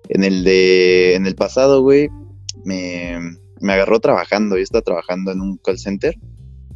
en 0.09 0.23
el 0.23 0.43
de, 0.43 1.15
en 1.15 1.25
el 1.25 1.33
pasado, 1.33 1.81
güey, 1.81 2.07
me, 2.63 3.17
me 3.61 3.73
agarró 3.73 3.99
trabajando, 3.99 4.57
yo 4.57 4.61
estaba 4.61 4.83
trabajando 4.83 5.31
en 5.31 5.41
un 5.41 5.57
call 5.57 5.79
center 5.79 6.15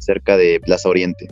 cerca 0.00 0.36
de 0.36 0.58
Plaza 0.58 0.88
Oriente. 0.88 1.28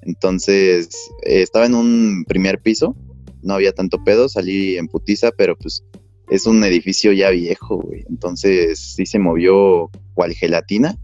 Entonces, 0.00 0.88
eh, 1.26 1.42
estaba 1.42 1.66
en 1.66 1.74
un 1.74 2.24
primer 2.26 2.62
piso, 2.62 2.96
no 3.42 3.52
había 3.52 3.72
tanto 3.72 4.02
pedo, 4.02 4.30
salí 4.30 4.78
en 4.78 4.88
putiza, 4.88 5.30
pero 5.30 5.54
pues 5.56 5.84
es 6.30 6.46
un 6.46 6.62
edificio 6.64 7.12
ya 7.12 7.30
viejo, 7.30 7.78
güey. 7.78 8.04
Entonces 8.08 8.94
sí 8.96 9.06
se 9.06 9.18
movió 9.18 9.90
cual 10.14 10.32
gelatina. 10.32 10.96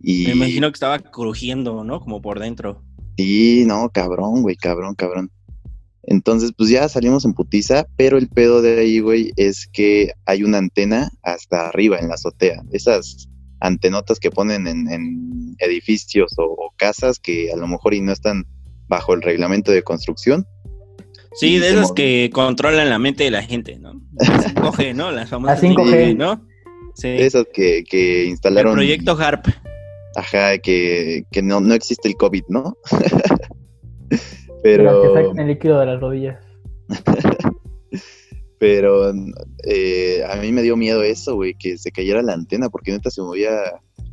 Y... 0.00 0.26
Me 0.26 0.32
imagino 0.32 0.68
que 0.70 0.76
estaba 0.76 0.98
crujiendo, 0.98 1.84
¿no? 1.84 2.00
Como 2.00 2.20
por 2.20 2.38
dentro. 2.38 2.82
Sí, 3.16 3.64
no, 3.66 3.90
cabrón, 3.90 4.42
güey, 4.42 4.56
cabrón, 4.56 4.94
cabrón. 4.94 5.30
Entonces, 6.02 6.52
pues 6.56 6.70
ya 6.70 6.88
salimos 6.88 7.24
en 7.24 7.34
putiza, 7.34 7.86
pero 7.96 8.16
el 8.16 8.28
pedo 8.28 8.62
de 8.62 8.78
ahí, 8.78 9.00
güey, 9.00 9.32
es 9.36 9.66
que 9.72 10.12
hay 10.24 10.44
una 10.44 10.58
antena 10.58 11.10
hasta 11.22 11.68
arriba 11.68 11.98
en 11.98 12.08
la 12.08 12.14
azotea. 12.14 12.62
Esas 12.70 13.28
antenotas 13.60 14.20
que 14.20 14.30
ponen 14.30 14.66
en, 14.68 15.56
edificios 15.58 16.32
o, 16.38 16.72
casas 16.76 17.18
que 17.18 17.50
a 17.50 17.56
lo 17.56 17.66
mejor 17.66 17.94
y 17.94 18.02
no 18.02 18.12
están 18.12 18.46
bajo 18.86 19.14
el 19.14 19.22
reglamento 19.22 19.72
de 19.72 19.82
construcción, 19.82 20.46
Sí, 21.36 21.58
de 21.58 21.68
esas 21.68 21.92
que 21.92 22.30
controlan 22.32 22.88
la 22.88 22.98
mente 22.98 23.24
de 23.24 23.30
la 23.30 23.42
gente, 23.42 23.78
¿no? 23.78 23.92
5G, 24.14 24.94
¿no? 24.94 25.10
Las 25.10 25.28
famosas 25.28 25.62
5G, 25.62 26.16
¿no? 26.16 26.46
Sí. 26.94 27.08
De 27.08 27.26
esas 27.26 27.46
que, 27.52 27.84
que 27.84 28.24
instalaron. 28.24 28.72
El 28.72 28.76
proyecto 28.76 29.16
HARP. 29.18 29.46
Ajá, 30.16 30.56
que, 30.58 31.24
que 31.30 31.42
no, 31.42 31.60
no 31.60 31.74
existe 31.74 32.08
el 32.08 32.16
COVID, 32.16 32.44
¿no? 32.48 32.76
Pero. 34.62 35.02
que 35.02 35.22
saquen 35.22 35.38
el 35.38 35.48
líquido 35.48 35.78
de 35.78 35.86
las 35.86 36.00
rodillas. 36.00 36.38
Pero 38.58 39.12
eh, 39.64 40.24
a 40.26 40.36
mí 40.36 40.50
me 40.52 40.62
dio 40.62 40.76
miedo 40.76 41.02
eso, 41.02 41.34
güey, 41.34 41.54
que 41.58 41.76
se 41.76 41.92
cayera 41.92 42.22
la 42.22 42.32
antena, 42.32 42.70
porque 42.70 42.92
neta 42.92 43.10
se 43.10 43.20
movía 43.20 43.50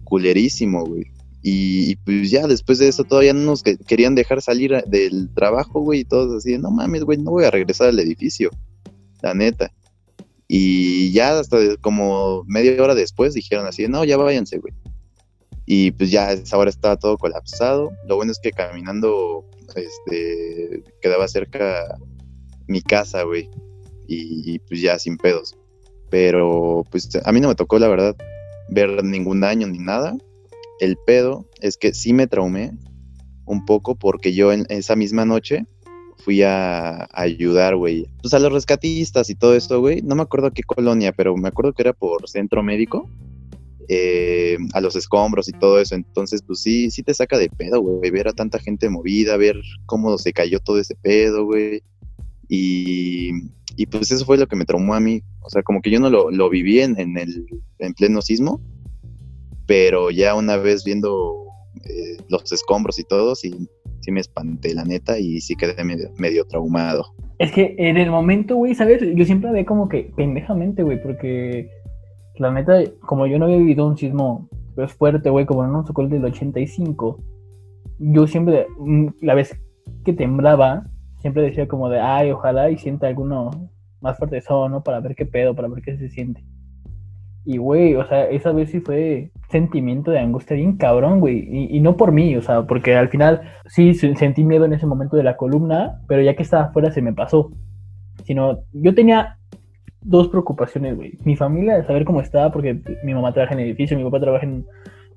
culerísimo, 0.04 0.84
güey. 0.86 1.06
Y, 1.46 1.98
pues 1.98 2.32
ya 2.32 2.48
después 2.48 2.80
de 2.80 2.88
eso 2.88 3.04
todavía 3.04 3.34
no 3.34 3.42
nos 3.42 3.64
querían 3.64 4.16
dejar 4.16 4.42
salir 4.42 4.82
del 4.88 5.30
trabajo, 5.34 5.82
güey, 5.82 6.00
y 6.00 6.06
todos 6.06 6.34
así, 6.34 6.58
no 6.58 6.72
mames, 6.72 7.04
güey, 7.04 7.18
no 7.18 7.32
voy 7.32 7.44
a 7.44 7.52
regresar 7.52 7.90
al 7.90 8.00
edificio, 8.00 8.50
la 9.22 9.34
neta. 9.34 9.74
Y 10.48 11.12
ya 11.12 11.38
hasta 11.38 11.58
como 11.82 12.46
media 12.48 12.82
hora 12.82 12.96
después 12.96 13.34
dijeron 13.34 13.68
así, 13.68 13.90
no, 13.90 14.06
ya 14.06 14.16
váyanse, 14.16 14.60
güey. 14.60 14.74
Y 15.66 15.92
pues 15.92 16.12
ya 16.12 16.32
esa 16.32 16.58
hora 16.58 16.70
estaba 16.70 16.96
todo 16.96 17.18
colapsado. 17.18 17.92
Lo 18.08 18.16
bueno 18.16 18.32
es 18.32 18.40
que 18.42 18.52
caminando, 18.52 19.46
este, 19.76 20.84
quedaba 21.02 21.28
cerca 21.28 21.98
mi 22.68 22.82
casa, 22.82 23.24
güey. 23.24 23.50
Y, 24.08 24.54
y 24.54 24.60
pues 24.60 24.82
ya 24.82 24.98
sin 24.98 25.18
pedos. 25.18 25.58
Pero 26.10 26.86
pues 26.90 27.10
a 27.22 27.32
mí 27.34 27.42
no 27.42 27.50
me 27.50 27.56
tocó, 27.56 27.80
la 27.80 27.88
verdad, 27.90 28.16
ver 28.70 29.04
ningún 29.04 29.42
daño 29.42 29.68
ni 29.68 29.80
nada 29.80 30.16
el 30.80 30.98
pedo 31.06 31.48
es 31.62 31.78
que 31.78 31.94
sí 31.94 32.14
me 32.14 32.28
traumé 32.28 32.72
un 33.46 33.66
poco 33.66 33.96
porque 33.96 34.34
yo 34.34 34.52
en 34.52 34.66
esa 34.70 34.96
misma 34.96 35.26
noche 35.26 35.66
fui 36.24 36.42
a, 36.42 37.08
ayudar, 37.12 37.76
güey, 37.76 38.08
pues 38.22 38.34
a 38.34 38.40
los 38.40 38.52
rescatistas 38.52 39.30
y 39.30 39.36
todo 39.36 39.56
esto, 39.56 39.80
güey. 39.82 40.02
No 40.02 40.16
me 40.16 40.22
acuerdo 40.22 40.52
qué 40.52 40.64
colonia, 40.64 41.12
pero 41.12 41.36
me 41.36 41.50
acuerdo 41.50 41.74
que 41.74 41.84
era 41.84 41.94
por 41.94 42.30
centro 42.30 42.64
médico. 42.64 43.10
eh, 43.90 44.58
a 44.74 44.80
los 44.80 44.96
escombros 44.96 45.50
y 45.50 45.52
todo 45.52 45.80
eso. 45.80 45.94
Entonces, 45.96 46.42
pues 46.42 46.62
sí, 46.62 46.90
sí 46.90 47.04
te 47.04 47.14
saca 47.14 47.38
de 47.38 47.50
pedo, 47.50 47.82
güey, 47.82 48.12
ver 48.12 48.30
a 48.30 48.34
tanta 48.34 48.58
gente 48.58 48.90
movida, 48.90 49.36
ver 49.36 49.58
cómo 49.86 50.18
se 50.18 50.32
cayó 50.32 50.60
todo 50.60 50.80
ese 50.80 50.96
pedo, 50.96 51.46
güey. 51.46 51.84
Y, 52.48 53.32
y 53.76 53.86
pues 53.88 54.10
eso 54.12 54.26
fue 54.26 54.38
lo 54.38 54.48
que 54.48 54.56
me 54.56 54.64
traumó 54.64 54.94
a 54.94 55.02
mí. 55.02 55.22
O 55.42 55.50
sea, 55.50 55.64
como 55.64 55.82
que 55.82 55.92
yo 55.92 56.00
no 56.00 56.10
lo, 56.10 56.32
lo 56.32 56.50
viví 56.50 56.80
en, 56.80 56.98
en 56.98 57.94
pleno 57.94 58.22
sismo, 58.22 58.62
pero 59.66 60.12
ya 60.12 60.36
una 60.36 60.58
vez 60.58 60.84
viendo 60.84 61.46
eh, 61.86 62.18
los 62.30 62.52
escombros 62.52 63.00
y 63.00 63.04
todo, 63.04 63.36
sí, 63.36 63.70
sí 64.02 64.12
me 64.12 64.20
espanté, 64.20 64.74
la 64.74 64.84
neta, 64.84 65.18
y 65.20 65.40
sí 65.42 65.56
quedé 65.56 65.84
medio, 65.84 66.10
medio 66.18 66.46
traumado. 66.46 67.06
Es 67.40 67.52
que 67.52 67.76
en 67.78 67.98
el 67.98 68.12
momento, 68.12 68.56
güey, 68.56 68.76
¿sabes? 68.76 69.02
Yo 69.16 69.26
siempre 69.26 69.52
ve 69.52 69.66
como 69.66 69.90
que 69.90 70.12
pendejamente, 70.16 70.84
güey, 70.84 71.02
porque 71.02 71.70
la 72.38 72.52
neta, 72.52 72.82
como 73.02 73.28
yo 73.28 73.40
no 73.40 73.46
había 73.46 73.58
vivido 73.58 73.88
un 73.88 73.98
sismo 73.98 74.50
pues, 74.76 74.94
fuerte, 74.94 75.30
güey, 75.30 75.46
como 75.46 75.64
en 75.64 75.72
un 75.72 75.86
socol 75.86 76.10
del 76.10 76.26
85, 76.26 77.20
yo 78.00 78.28
siempre, 78.28 78.68
mm, 78.78 79.08
la 79.22 79.36
vez 79.36 79.60
que 80.04 80.14
temblaba, 80.14 80.86
siempre 81.20 81.44
decía 81.44 81.68
como 81.68 81.90
de, 81.90 82.00
ay, 82.00 82.32
ojalá 82.32 82.70
y 82.70 82.78
sienta 82.78 83.08
alguno 83.08 83.52
más 84.02 84.18
fuerte 84.18 84.38
eso, 84.38 84.68
¿no? 84.68 84.84
Para 84.84 85.00
ver 85.00 85.16
qué 85.16 85.26
pedo, 85.26 85.56
para 85.56 85.70
ver 85.70 85.82
qué 85.82 85.98
se 85.98 86.10
siente. 86.10 86.44
Y, 87.46 87.58
güey, 87.58 87.96
o 87.96 88.06
sea, 88.08 88.26
esa 88.30 88.52
vez 88.52 88.72
sí 88.72 88.80
fue 88.80 89.32
sentimiento 89.50 90.12
de 90.12 90.20
angustia 90.20 90.56
bien 90.56 90.78
cabrón, 90.78 91.20
güey. 91.20 91.40
Y, 91.40 91.78
y, 91.78 91.80
no 91.82 91.98
por 91.98 92.12
mí, 92.12 92.36
o 92.36 92.42
sea, 92.42 92.64
porque 92.64 92.96
al 92.96 93.10
final 93.10 93.42
sí 93.68 93.94
sentí 93.94 94.44
miedo 94.44 94.66
en 94.66 94.74
ese 94.74 94.86
momento 94.86 95.18
de 95.18 95.24
la 95.24 95.36
columna, 95.36 96.02
pero 96.08 96.22
ya 96.22 96.36
que 96.36 96.44
estaba 96.44 96.66
afuera 96.66 96.92
se 96.92 97.02
me 97.02 97.14
pasó. 97.14 97.52
Sino, 98.24 98.60
yo 98.72 98.96
tenía 98.96 99.38
dos 100.02 100.30
preocupaciones, 100.30 100.96
güey. 100.96 101.18
Mi 101.26 101.36
familia, 101.36 101.76
de 101.76 101.86
saber 101.86 102.06
cómo 102.06 102.22
estaba, 102.22 102.52
porque 102.52 102.82
mi 103.04 103.14
mamá 103.14 103.34
trabaja 103.34 103.54
en 103.54 103.60
el 103.60 103.68
edificio, 103.68 103.98
mi 103.98 104.04
papá 104.04 104.20
trabaja 104.20 104.46
en, 104.46 104.66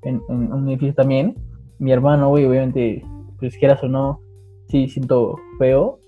en, 0.03 0.21
en 0.29 0.53
un 0.53 0.67
edificio 0.69 0.95
también. 0.95 1.35
Mi 1.79 1.91
hermano, 1.91 2.29
güey, 2.29 2.45
obviamente, 2.45 3.03
pues 3.39 3.57
quieras 3.57 3.81
o 3.83 3.87
no, 3.87 4.19
sí 4.67 4.87
siento 4.89 5.37
feo. 5.59 5.99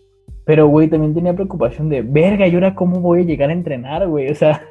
Pero, 0.45 0.67
güey, 0.67 0.89
también 0.89 1.13
tenía 1.13 1.33
preocupación 1.33 1.89
de, 1.89 2.01
verga, 2.01 2.47
¿y 2.47 2.55
ahora 2.55 2.75
cómo 2.75 3.01
voy 3.01 3.21
a 3.21 3.25
llegar 3.25 3.51
a 3.51 3.53
entrenar, 3.53 4.07
güey? 4.07 4.31
O 4.31 4.35
sea, 4.35 4.61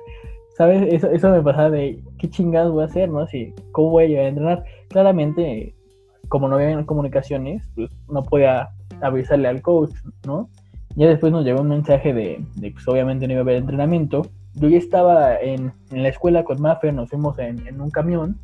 ¿sabes? 0.59 0.93
Eso, 0.93 1.09
eso 1.11 1.31
me 1.31 1.41
pasaba 1.41 1.71
de, 1.71 2.03
¿qué 2.19 2.29
chingados 2.29 2.73
voy 2.73 2.83
a 2.83 2.87
hacer, 2.87 3.09
no? 3.09 3.21
Así, 3.21 3.55
¿cómo 3.71 3.91
voy 3.91 4.05
a 4.05 4.09
llegar 4.09 4.25
a 4.25 4.29
entrenar? 4.29 4.65
Claramente, 4.88 5.75
como 6.29 6.49
no 6.49 6.57
había 6.57 6.85
comunicaciones, 6.85 7.62
pues 7.77 7.88
no 8.09 8.25
podía 8.25 8.71
avisarle 9.00 9.47
al 9.47 9.62
coach, 9.62 9.93
¿no? 10.27 10.50
Ya 10.97 11.07
después 11.07 11.33
nos 11.33 11.45
llegó 11.45 11.61
un 11.62 11.69
mensaje 11.69 12.12
de, 12.12 12.45
de 12.57 12.73
pues 12.73 12.87
obviamente 12.88 13.27
no 13.27 13.35
iba 13.35 13.41
a 13.41 13.45
haber 13.45 13.57
entrenamiento. 13.57 14.27
Yo 14.55 14.69
ya 14.69 14.79
estaba 14.79 15.37
en, 15.37 15.73
en 15.93 16.03
la 16.03 16.09
escuela 16.09 16.43
con 16.43 16.61
Maffer, 16.61 16.93
nos 16.93 17.09
fuimos 17.09 17.38
en, 17.38 17.65
en 17.69 17.81
un 17.81 17.91
camión, 17.91 18.37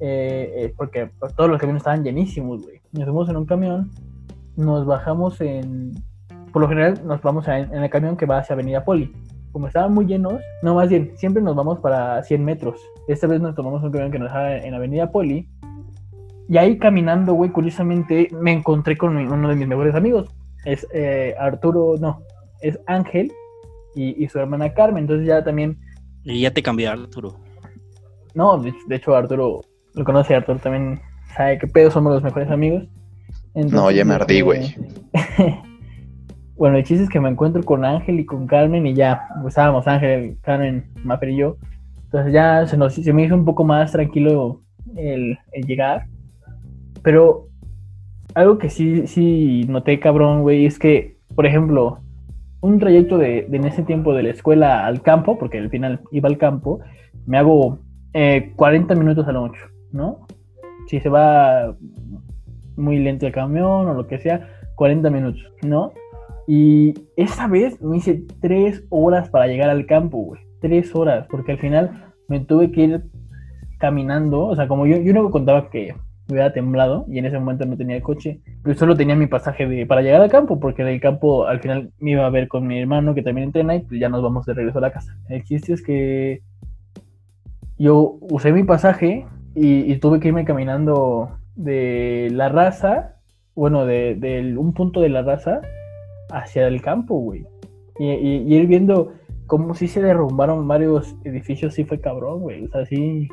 eh, 0.00 0.52
eh, 0.56 0.74
porque 0.76 1.10
pues, 1.20 1.32
todos 1.36 1.48
los 1.48 1.60
camiones 1.60 1.82
estaban 1.82 2.02
llenísimos, 2.02 2.62
güey. 2.64 2.80
Nos 2.90 3.04
fuimos 3.04 3.28
en 3.28 3.36
un 3.36 3.46
camión, 3.46 3.90
nos 4.56 4.84
bajamos 4.84 5.40
en... 5.40 5.92
Por 6.52 6.62
lo 6.62 6.68
general 6.68 7.00
nos 7.06 7.22
vamos 7.22 7.46
a, 7.46 7.60
en 7.60 7.72
el 7.72 7.88
camión 7.88 8.16
que 8.16 8.26
va 8.26 8.38
hacia 8.38 8.54
Avenida 8.54 8.84
Poli. 8.84 9.12
Como 9.52 9.66
estaban 9.66 9.92
muy 9.92 10.06
llenos, 10.06 10.40
no 10.62 10.74
más 10.74 10.88
bien, 10.88 11.12
siempre 11.16 11.42
nos 11.42 11.56
vamos 11.56 11.80
para 11.80 12.22
100 12.22 12.44
metros. 12.44 12.80
Esta 13.08 13.26
vez 13.26 13.40
nos 13.40 13.54
tomamos 13.54 13.82
un 13.82 13.90
camión 13.90 14.12
que 14.12 14.18
nos 14.18 14.28
dejaba 14.28 14.56
en 14.56 14.74
Avenida 14.74 15.10
Poli. 15.10 15.48
Y 16.48 16.58
ahí 16.58 16.78
caminando, 16.78 17.34
güey, 17.34 17.50
curiosamente 17.50 18.28
me 18.32 18.52
encontré 18.52 18.96
con 18.96 19.16
uno 19.16 19.48
de 19.48 19.54
mis 19.56 19.68
mejores 19.68 19.94
amigos, 19.94 20.28
es 20.64 20.86
eh, 20.92 21.34
Arturo, 21.38 21.94
no, 22.00 22.22
es 22.60 22.78
Ángel 22.86 23.32
y, 23.94 24.22
y, 24.22 24.28
su 24.28 24.38
hermana 24.38 24.72
Carmen. 24.72 25.04
Entonces 25.04 25.26
ya 25.26 25.44
también. 25.44 25.78
Y 26.24 26.40
ya 26.40 26.50
te 26.50 26.62
cambió 26.62 26.90
Arturo. 26.90 27.36
No, 28.34 28.58
de, 28.58 28.74
de, 28.86 28.96
hecho 28.96 29.14
Arturo 29.14 29.62
lo 29.94 30.04
conoce, 30.04 30.34
Arturo 30.34 30.58
también 30.58 31.00
sabe 31.36 31.58
que 31.58 31.66
pedo 31.66 31.90
somos 31.90 32.12
los 32.12 32.22
mejores 32.22 32.50
amigos. 32.50 32.84
Entonces, 33.54 33.72
no, 33.72 33.90
ya 33.90 34.04
me 34.04 34.14
ardí, 34.14 34.40
güey. 34.40 34.74
Eh, 36.60 36.62
bueno, 36.62 36.76
el 36.76 36.84
chiste 36.84 37.04
es 37.04 37.08
que 37.08 37.20
me 37.20 37.30
encuentro 37.30 37.62
con 37.62 37.86
Ángel 37.86 38.20
y 38.20 38.26
con 38.26 38.46
Carmen 38.46 38.86
y 38.86 38.92
ya, 38.92 39.28
estábamos 39.48 39.88
Ángel, 39.88 40.36
Carmen, 40.42 40.84
Mafer 41.04 41.30
y 41.30 41.36
yo. 41.36 41.56
Entonces 42.04 42.34
ya 42.34 42.66
se, 42.66 42.76
nos, 42.76 42.94
se 42.94 43.12
me 43.14 43.24
hizo 43.24 43.34
un 43.34 43.46
poco 43.46 43.64
más 43.64 43.92
tranquilo 43.92 44.60
el, 44.94 45.38
llegar. 45.66 46.04
Pero 47.02 47.46
algo 48.34 48.58
que 48.58 48.68
sí, 48.68 49.06
sí 49.06 49.64
noté, 49.68 50.00
cabrón, 50.00 50.42
güey, 50.42 50.66
es 50.66 50.78
que, 50.78 51.16
por 51.34 51.46
ejemplo, 51.46 52.00
un 52.60 52.78
trayecto 52.78 53.16
de, 53.16 53.46
en 53.50 53.64
ese 53.64 53.82
tiempo 53.82 54.12
de 54.12 54.24
la 54.24 54.30
escuela 54.30 54.84
al 54.84 55.00
campo, 55.00 55.38
porque 55.38 55.58
al 55.58 55.70
final 55.70 56.00
iba 56.10 56.28
al 56.28 56.36
campo, 56.36 56.80
me 57.24 57.38
hago 57.38 57.78
eh, 58.12 58.52
40 58.56 58.94
minutos 58.96 59.26
a 59.26 59.32
lo 59.32 59.46
mucho, 59.46 59.64
¿no? 59.92 60.26
Si 60.88 61.00
se 61.00 61.08
va 61.08 61.74
muy 62.76 62.98
lento 62.98 63.26
el 63.26 63.32
camión 63.32 63.88
o 63.88 63.94
lo 63.94 64.06
que 64.06 64.18
sea, 64.18 64.46
40 64.74 65.08
minutos, 65.08 65.42
¿no? 65.62 65.92
Y 66.52 66.94
esa 67.16 67.46
vez 67.46 67.80
me 67.80 67.98
hice 67.98 68.24
3 68.40 68.86
horas 68.90 69.28
para 69.28 69.46
llegar 69.46 69.70
al 69.70 69.86
campo, 69.86 70.18
güey. 70.18 70.40
3 70.60 70.96
horas, 70.96 71.28
porque 71.30 71.52
al 71.52 71.58
final 71.58 72.12
me 72.26 72.40
tuve 72.40 72.72
que 72.72 72.80
ir 72.80 73.04
caminando, 73.78 74.46
o 74.46 74.56
sea, 74.56 74.66
como 74.66 74.84
yo, 74.84 74.96
yo 74.96 75.12
no 75.12 75.30
contaba 75.30 75.70
que 75.70 75.94
hubiera 76.28 76.52
temblado 76.52 77.04
y 77.06 77.18
en 77.18 77.26
ese 77.26 77.38
momento 77.38 77.66
no 77.66 77.76
tenía 77.76 77.94
el 77.94 78.02
coche. 78.02 78.40
Yo 78.64 78.74
solo 78.74 78.96
tenía 78.96 79.14
mi 79.14 79.28
pasaje 79.28 79.86
para 79.86 80.02
llegar 80.02 80.22
al 80.22 80.28
campo, 80.28 80.58
porque 80.58 80.82
en 80.82 80.88
el 80.88 81.00
campo 81.00 81.46
al 81.46 81.60
final 81.60 81.92
me 82.00 82.10
iba 82.10 82.26
a 82.26 82.30
ver 82.30 82.48
con 82.48 82.66
mi 82.66 82.80
hermano 82.80 83.14
que 83.14 83.22
también 83.22 83.46
entrena 83.46 83.76
y 83.76 83.86
ya 84.00 84.08
nos 84.08 84.20
vamos 84.20 84.44
de 84.44 84.54
regreso 84.54 84.78
a 84.78 84.82
la 84.82 84.92
casa. 84.92 85.16
El 85.28 85.44
chiste 85.44 85.72
es 85.72 85.84
que 85.84 86.42
yo 87.78 88.18
usé 88.22 88.50
mi 88.50 88.64
pasaje 88.64 89.24
y, 89.54 89.92
y 89.92 89.96
tuve 90.00 90.18
que 90.18 90.26
irme 90.26 90.44
caminando 90.44 91.30
de 91.54 92.28
la 92.32 92.48
raza, 92.48 93.20
bueno, 93.54 93.86
de, 93.86 94.54
un 94.58 94.74
punto 94.74 95.00
de 95.00 95.10
la 95.10 95.22
raza 95.22 95.60
hacia 96.32 96.66
el 96.66 96.80
campo, 96.82 97.18
güey. 97.18 97.46
Y, 97.98 98.10
y, 98.10 98.36
y, 98.46 98.54
ir 98.54 98.66
viendo 98.66 99.12
cómo 99.46 99.74
si 99.74 99.88
se 99.88 100.00
derrumbaron 100.00 100.66
varios 100.68 101.16
edificios, 101.24 101.74
sí 101.74 101.84
fue 101.84 102.00
cabrón, 102.00 102.40
güey. 102.40 102.64
O 102.64 102.68
sea, 102.68 102.86
sí, 102.86 103.28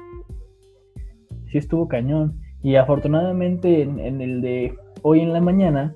sí 1.45 1.57
estuvo 1.57 1.87
cañón. 1.87 2.39
Y 2.63 2.75
afortunadamente 2.75 3.83
en, 3.83 4.21
el 4.21 4.41
de 4.41 4.75
hoy 5.03 5.21
en 5.21 5.31
la 5.31 5.41
mañana, 5.41 5.93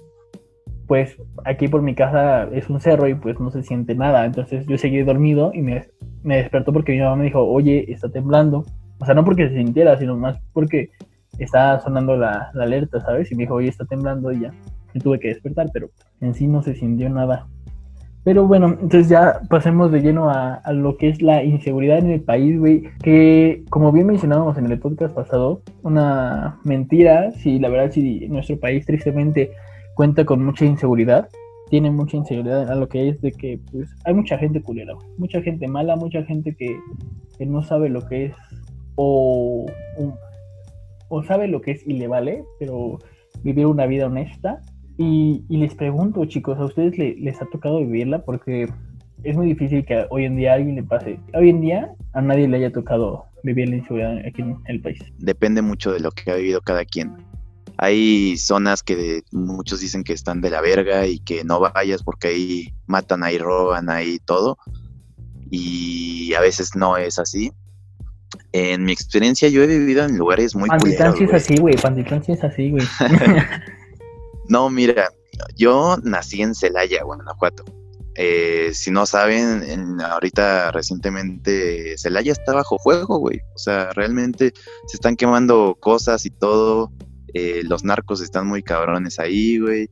pues 0.88 1.18
aquí 1.44 1.68
por 1.68 1.82
mi 1.82 1.96
casa 1.96 2.44
es 2.52 2.70
un 2.70 2.80
cerro 2.80 3.08
y 3.08 3.16
pues 3.16 3.40
no 3.40 3.50
se 3.50 3.64
siente 3.64 3.96
nada. 3.96 4.26
Entonces 4.26 4.66
yo 4.68 4.78
seguí 4.78 5.02
dormido 5.02 5.52
y 5.54 5.62
me, 5.62 5.88
me 6.24 6.38
despertó 6.38 6.72
porque 6.72 6.94
mi 6.94 7.00
mamá 7.00 7.16
me 7.16 7.26
dijo, 7.26 7.44
oye, 7.44 7.92
está 7.92 8.10
temblando. 8.10 8.66
O 9.00 9.06
sea, 9.06 9.16
no 9.16 9.26
porque 9.26 9.50
se 9.50 9.56
sintiera, 9.56 9.98
sino 9.98 10.16
más 10.16 10.40
porque 10.54 10.92
estaba 11.40 11.80
sonando 11.80 12.16
la, 12.16 12.52
la 12.54 12.64
alerta, 12.64 13.02
¿sabes? 13.02 13.32
Y 13.32 13.36
me 13.36 13.44
dijo, 13.44 13.56
oye, 13.56 13.70
está 13.70 13.86
temblando 13.86 14.32
y 14.32 14.42
ya. 14.42 14.54
Y 14.94 15.00
tuve 15.00 15.20
que 15.20 15.30
despertar, 15.30 15.70
pero 15.74 15.90
en 16.20 16.34
sí 16.34 16.48
no 16.48 16.62
se 16.62 16.76
sintió 16.76 17.10
nada. 17.10 17.48
Pero 18.24 18.46
bueno, 18.46 18.68
entonces 18.68 19.10
ya 19.10 19.42
pasemos 19.50 19.92
de 19.92 20.02
lleno 20.02 20.30
a, 20.30 20.56
a, 20.56 20.74
lo 20.74 20.96
que 20.98 21.10
es 21.10 21.24
la 21.24 21.44
inseguridad 21.44 21.98
en 21.98 22.12
el 22.12 22.22
país, 22.22 22.60
güey. 22.60 22.84
Que 23.02 23.64
como 23.70 23.92
bien 23.92 24.08
mencionábamos 24.08 24.58
en 24.58 24.68
el 24.72 24.80
podcast 24.80 25.16
pasado, 25.16 25.64
una 25.82 26.60
mentira, 26.64 27.32
si 27.32 27.58
la 27.58 27.70
verdad, 27.70 27.92
si 27.92 28.28
nuestro 28.30 28.60
país 28.60 28.86
tristemente 28.86 29.52
cuenta 29.96 30.24
con 30.24 30.46
mucha 30.46 30.66
inseguridad, 30.66 31.30
tiene 31.72 31.90
mucha 31.90 32.18
inseguridad 32.18 32.70
a 32.70 32.76
lo 32.76 32.88
que 32.88 33.10
es 33.10 33.22
de 33.22 33.32
que 33.32 33.60
pues 33.72 33.90
hay 34.04 34.14
mucha 34.14 34.38
gente 34.38 34.62
culera, 34.62 34.94
güey. 34.94 35.08
mucha 35.18 35.42
gente 35.42 35.68
mala, 35.68 35.96
mucha 35.96 36.24
gente 36.24 36.54
que, 36.54 36.78
que 37.38 37.46
no 37.46 37.64
sabe 37.64 37.90
lo 37.90 38.06
que 38.08 38.26
es 38.26 38.36
o, 38.96 39.66
o, 39.98 40.14
o 41.08 41.24
sabe 41.24 41.48
lo 41.48 41.62
que 41.62 41.72
es 41.72 41.88
y 41.88 41.94
le 41.94 42.08
vale, 42.08 42.44
pero 42.60 43.00
vivir 43.42 43.66
una 43.66 43.86
vida 43.86 44.08
honesta 44.08 44.62
y, 45.02 45.46
y, 45.50 45.58
les 45.58 45.76
pregunto, 45.76 46.24
chicos, 46.26 46.58
¿a 46.60 46.66
ustedes 46.66 46.98
le, 46.98 47.16
les 47.16 47.42
ha 47.42 47.46
tocado 47.46 47.80
vivirla? 47.80 48.24
Porque 48.24 48.68
es 49.24 49.36
muy 49.36 49.48
difícil 49.48 49.86
que 49.86 50.06
hoy 50.10 50.26
en 50.26 50.36
día 50.36 50.52
a 50.52 50.56
alguien 50.56 50.76
le 50.76 50.84
pase. 50.84 51.20
Hoy 51.34 51.50
en 51.50 51.62
día 51.62 51.92
a 52.14 52.22
nadie 52.22 52.48
le 52.48 52.58
haya 52.58 52.72
tocado 52.72 53.26
vivir 53.44 53.70
la 53.70 53.78
inseguridad 53.78 54.18
aquí 54.26 54.42
en 54.42 54.58
el 54.66 54.82
país. 54.82 55.00
Depende 55.18 55.62
mucho 55.62 55.92
de 55.92 56.00
lo 56.00 56.12
que 56.12 56.32
ha 56.32 56.36
vivido 56.36 56.62
cada 56.62 56.86
quien. 56.86 57.12
Hay 57.78 58.38
zonas 58.38 58.84
que 58.84 59.22
muchos 59.32 59.80
dicen 59.80 60.04
que 60.04 60.14
están 60.14 60.42
de 60.42 60.52
la 60.52 60.62
verga 60.62 61.08
y 61.08 61.20
que 61.20 61.44
no 61.44 61.60
vayas 61.60 62.04
porque 62.04 62.28
ahí 62.28 62.74
matan, 62.86 63.24
ahí 63.24 63.38
roban, 63.38 63.90
ahí 63.90 64.20
todo. 64.20 64.58
Y 65.50 66.34
a 66.36 66.42
veces 66.42 66.76
no 66.76 66.98
es 66.98 67.18
así. 67.18 67.52
En 68.54 68.86
mi 68.86 68.92
experiencia 68.92 69.50
yo 69.50 69.64
he 69.64 69.68
vivido 69.68 70.06
en 70.06 70.18
lugares 70.18 70.56
muy 70.56 70.70
Pantitlán 70.70 71.18
sí 71.18 71.24
es 71.24 71.34
así, 71.34 71.56
güey. 71.58 71.76
Pantitlán 71.76 72.24
sí 72.24 72.32
es 72.34 72.44
así, 72.44 72.70
güey. 72.70 72.86
No, 74.52 74.70
mira, 74.70 75.10
yo 75.56 75.96
nací 76.04 76.42
en 76.42 76.54
Celaya, 76.54 77.04
Guanajuato. 77.06 77.64
Eh, 78.16 78.72
si 78.74 78.92
no 78.92 79.06
saben, 79.06 79.64
en, 79.64 80.02
ahorita 80.02 80.72
recientemente 80.72 81.98
Celaya 81.98 82.34
está 82.34 82.54
bajo 82.54 82.78
fuego, 82.80 83.18
güey. 83.20 83.40
O 83.56 83.58
sea, 83.58 83.92
realmente 83.94 84.52
se 84.88 84.98
están 84.98 85.16
quemando 85.16 85.78
cosas 85.80 86.26
y 86.26 86.32
todo. 86.32 86.92
Eh, 87.34 87.62
los 87.64 87.86
narcos 87.86 88.20
están 88.20 88.46
muy 88.46 88.62
cabrones 88.62 89.20
ahí, 89.20 89.58
güey. 89.58 89.90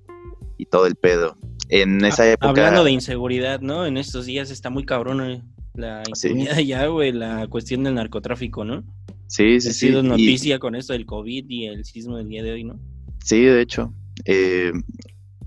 Y 0.58 0.66
todo 0.66 0.88
el 0.88 0.96
pedo. 0.96 1.38
En 1.70 2.04
esa 2.04 2.30
época. 2.30 2.50
Hablando 2.50 2.84
de 2.84 2.92
inseguridad, 2.92 3.62
¿no? 3.62 3.86
En 3.86 3.96
estos 3.96 4.26
días 4.26 4.52
está 4.52 4.70
muy 4.70 4.86
cabrón 4.86 5.22
eh, 5.22 5.42
la 5.74 6.04
inseguridad 6.06 6.56
sí. 6.58 6.66
ya, 6.66 6.86
güey. 6.88 7.14
La 7.14 7.48
cuestión 7.48 7.86
del 7.86 7.96
narcotráfico, 7.96 8.66
¿no? 8.66 8.84
Sí, 9.28 9.62
sí, 9.62 9.70
Ha 9.70 9.72
sí. 9.72 9.80
sido 9.88 10.02
y- 10.04 10.08
noticia 10.08 10.60
con 10.60 10.76
esto 10.76 10.92
del 10.92 11.06
COVID 11.06 11.46
y 11.48 11.68
el 11.68 11.86
sismo 11.86 12.18
del 12.18 12.28
día 12.28 12.44
de 12.44 12.52
hoy, 12.52 12.66
¿no? 12.66 12.78
Sí, 13.24 13.42
de 13.42 13.62
hecho. 13.62 13.94
Eh, 14.26 14.72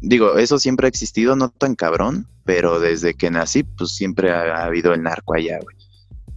digo, 0.00 0.36
eso 0.38 0.58
siempre 0.58 0.86
ha 0.86 0.88
existido, 0.88 1.36
no 1.36 1.50
tan 1.50 1.74
cabrón, 1.74 2.28
pero 2.44 2.80
desde 2.80 3.14
que 3.14 3.30
nací, 3.30 3.62
pues 3.62 3.90
siempre 3.94 4.30
ha, 4.30 4.56
ha 4.56 4.64
habido 4.64 4.92
el 4.94 5.02
narco 5.02 5.34
allá, 5.34 5.58
güey. 5.62 5.76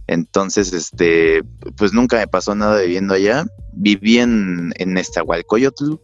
Entonces, 0.08 0.72
este, 0.72 1.42
pues 1.76 1.92
nunca 1.92 2.16
me 2.18 2.28
pasó 2.28 2.54
nada 2.54 2.80
viviendo 2.80 3.14
allá. 3.14 3.44
Viví 3.72 4.18
en, 4.18 4.72
en 4.76 4.94
Nezahualcóyotl, 4.94 5.96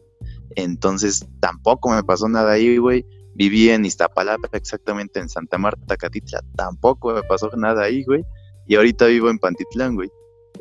entonces 0.56 1.26
tampoco 1.40 1.90
me 1.90 2.02
pasó 2.02 2.28
nada 2.28 2.52
ahí, 2.52 2.76
güey. 2.76 3.06
Viví 3.34 3.70
en 3.70 3.84
Iztapalapa, 3.84 4.48
exactamente 4.52 5.20
en 5.20 5.28
Santa 5.28 5.56
Marta, 5.56 5.96
Catitla, 5.96 6.42
tampoco 6.54 7.14
me 7.14 7.22
pasó 7.22 7.50
nada 7.56 7.84
ahí, 7.84 8.04
güey. 8.04 8.22
Y 8.66 8.74
ahorita 8.74 9.06
vivo 9.06 9.30
en 9.30 9.38
Pantitlán, 9.38 9.94
güey. 9.94 10.10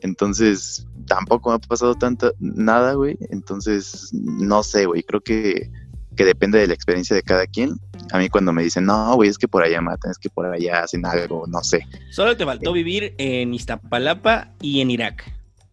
Entonces, 0.02 0.88
tampoco 1.08 1.50
me 1.50 1.56
ha 1.56 1.60
pasado 1.60 1.96
tanto 1.96 2.34
nada, 2.40 2.94
güey. 2.94 3.18
Entonces, 3.30 4.10
no 4.14 4.64
sé, 4.64 4.86
güey. 4.86 5.04
Creo 5.04 5.22
que, 5.22 5.70
que 6.16 6.26
depende 6.26 6.60
de 6.60 6.68
la 6.68 6.74
experiencia 6.74 7.16
de 7.16 7.24
cada 7.24 7.48
quien. 7.48 7.80
A 8.12 8.18
mí 8.18 8.30
cuando 8.30 8.52
me 8.52 8.64
dicen, 8.64 8.86
no, 8.86 9.16
güey, 9.16 9.30
es 9.30 9.38
que 9.38 9.48
por 9.48 9.64
allá 9.64 9.82
matan, 9.82 10.12
es 10.12 10.18
que 10.18 10.30
por 10.30 10.46
allá 10.46 10.84
hacen 10.84 11.06
algo, 11.06 11.46
no 11.48 11.64
sé. 11.64 11.86
Solo 12.12 12.36
te 12.36 12.46
faltó 12.46 12.74
vivir 12.74 13.16
en 13.18 13.54
Iztapalapa 13.54 14.52
y 14.62 14.82
en 14.82 14.92
Irak. 14.92 15.24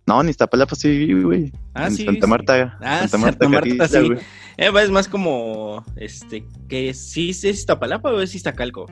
No, 0.06 0.20
en 0.20 0.30
Iztapalapa 0.30 0.74
sí 0.74 0.88
viví, 0.88 1.22
güey. 1.22 1.52
Ah, 1.74 1.88
en 1.88 1.94
sí. 1.94 2.04
Santa 2.04 2.26
sí. 2.26 2.30
Marta. 2.30 2.78
Ah, 2.80 3.06
Santa 3.08 3.30
Santa 3.30 3.48
Marta, 3.48 3.88
sí. 3.88 4.12
Eh, 4.56 4.70
es 4.74 4.90
más 4.90 5.06
como, 5.06 5.84
este, 5.96 6.44
que 6.68 6.94
sí 6.94 7.30
es 7.30 7.44
Iztapalapa 7.44 8.10
o 8.10 8.20
es 8.20 8.34
Iztacalco. 8.34 8.86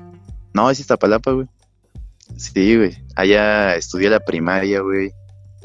No, 0.53 0.71
es 0.71 0.79
Iztapalapa, 0.79 1.33
güey. 1.33 1.47
Sí, 2.37 2.77
güey. 2.77 2.97
Allá 3.15 3.77
estudié 3.77 4.11
la 4.11 4.21
primaria, 4.21 4.81
güey. 4.81 5.11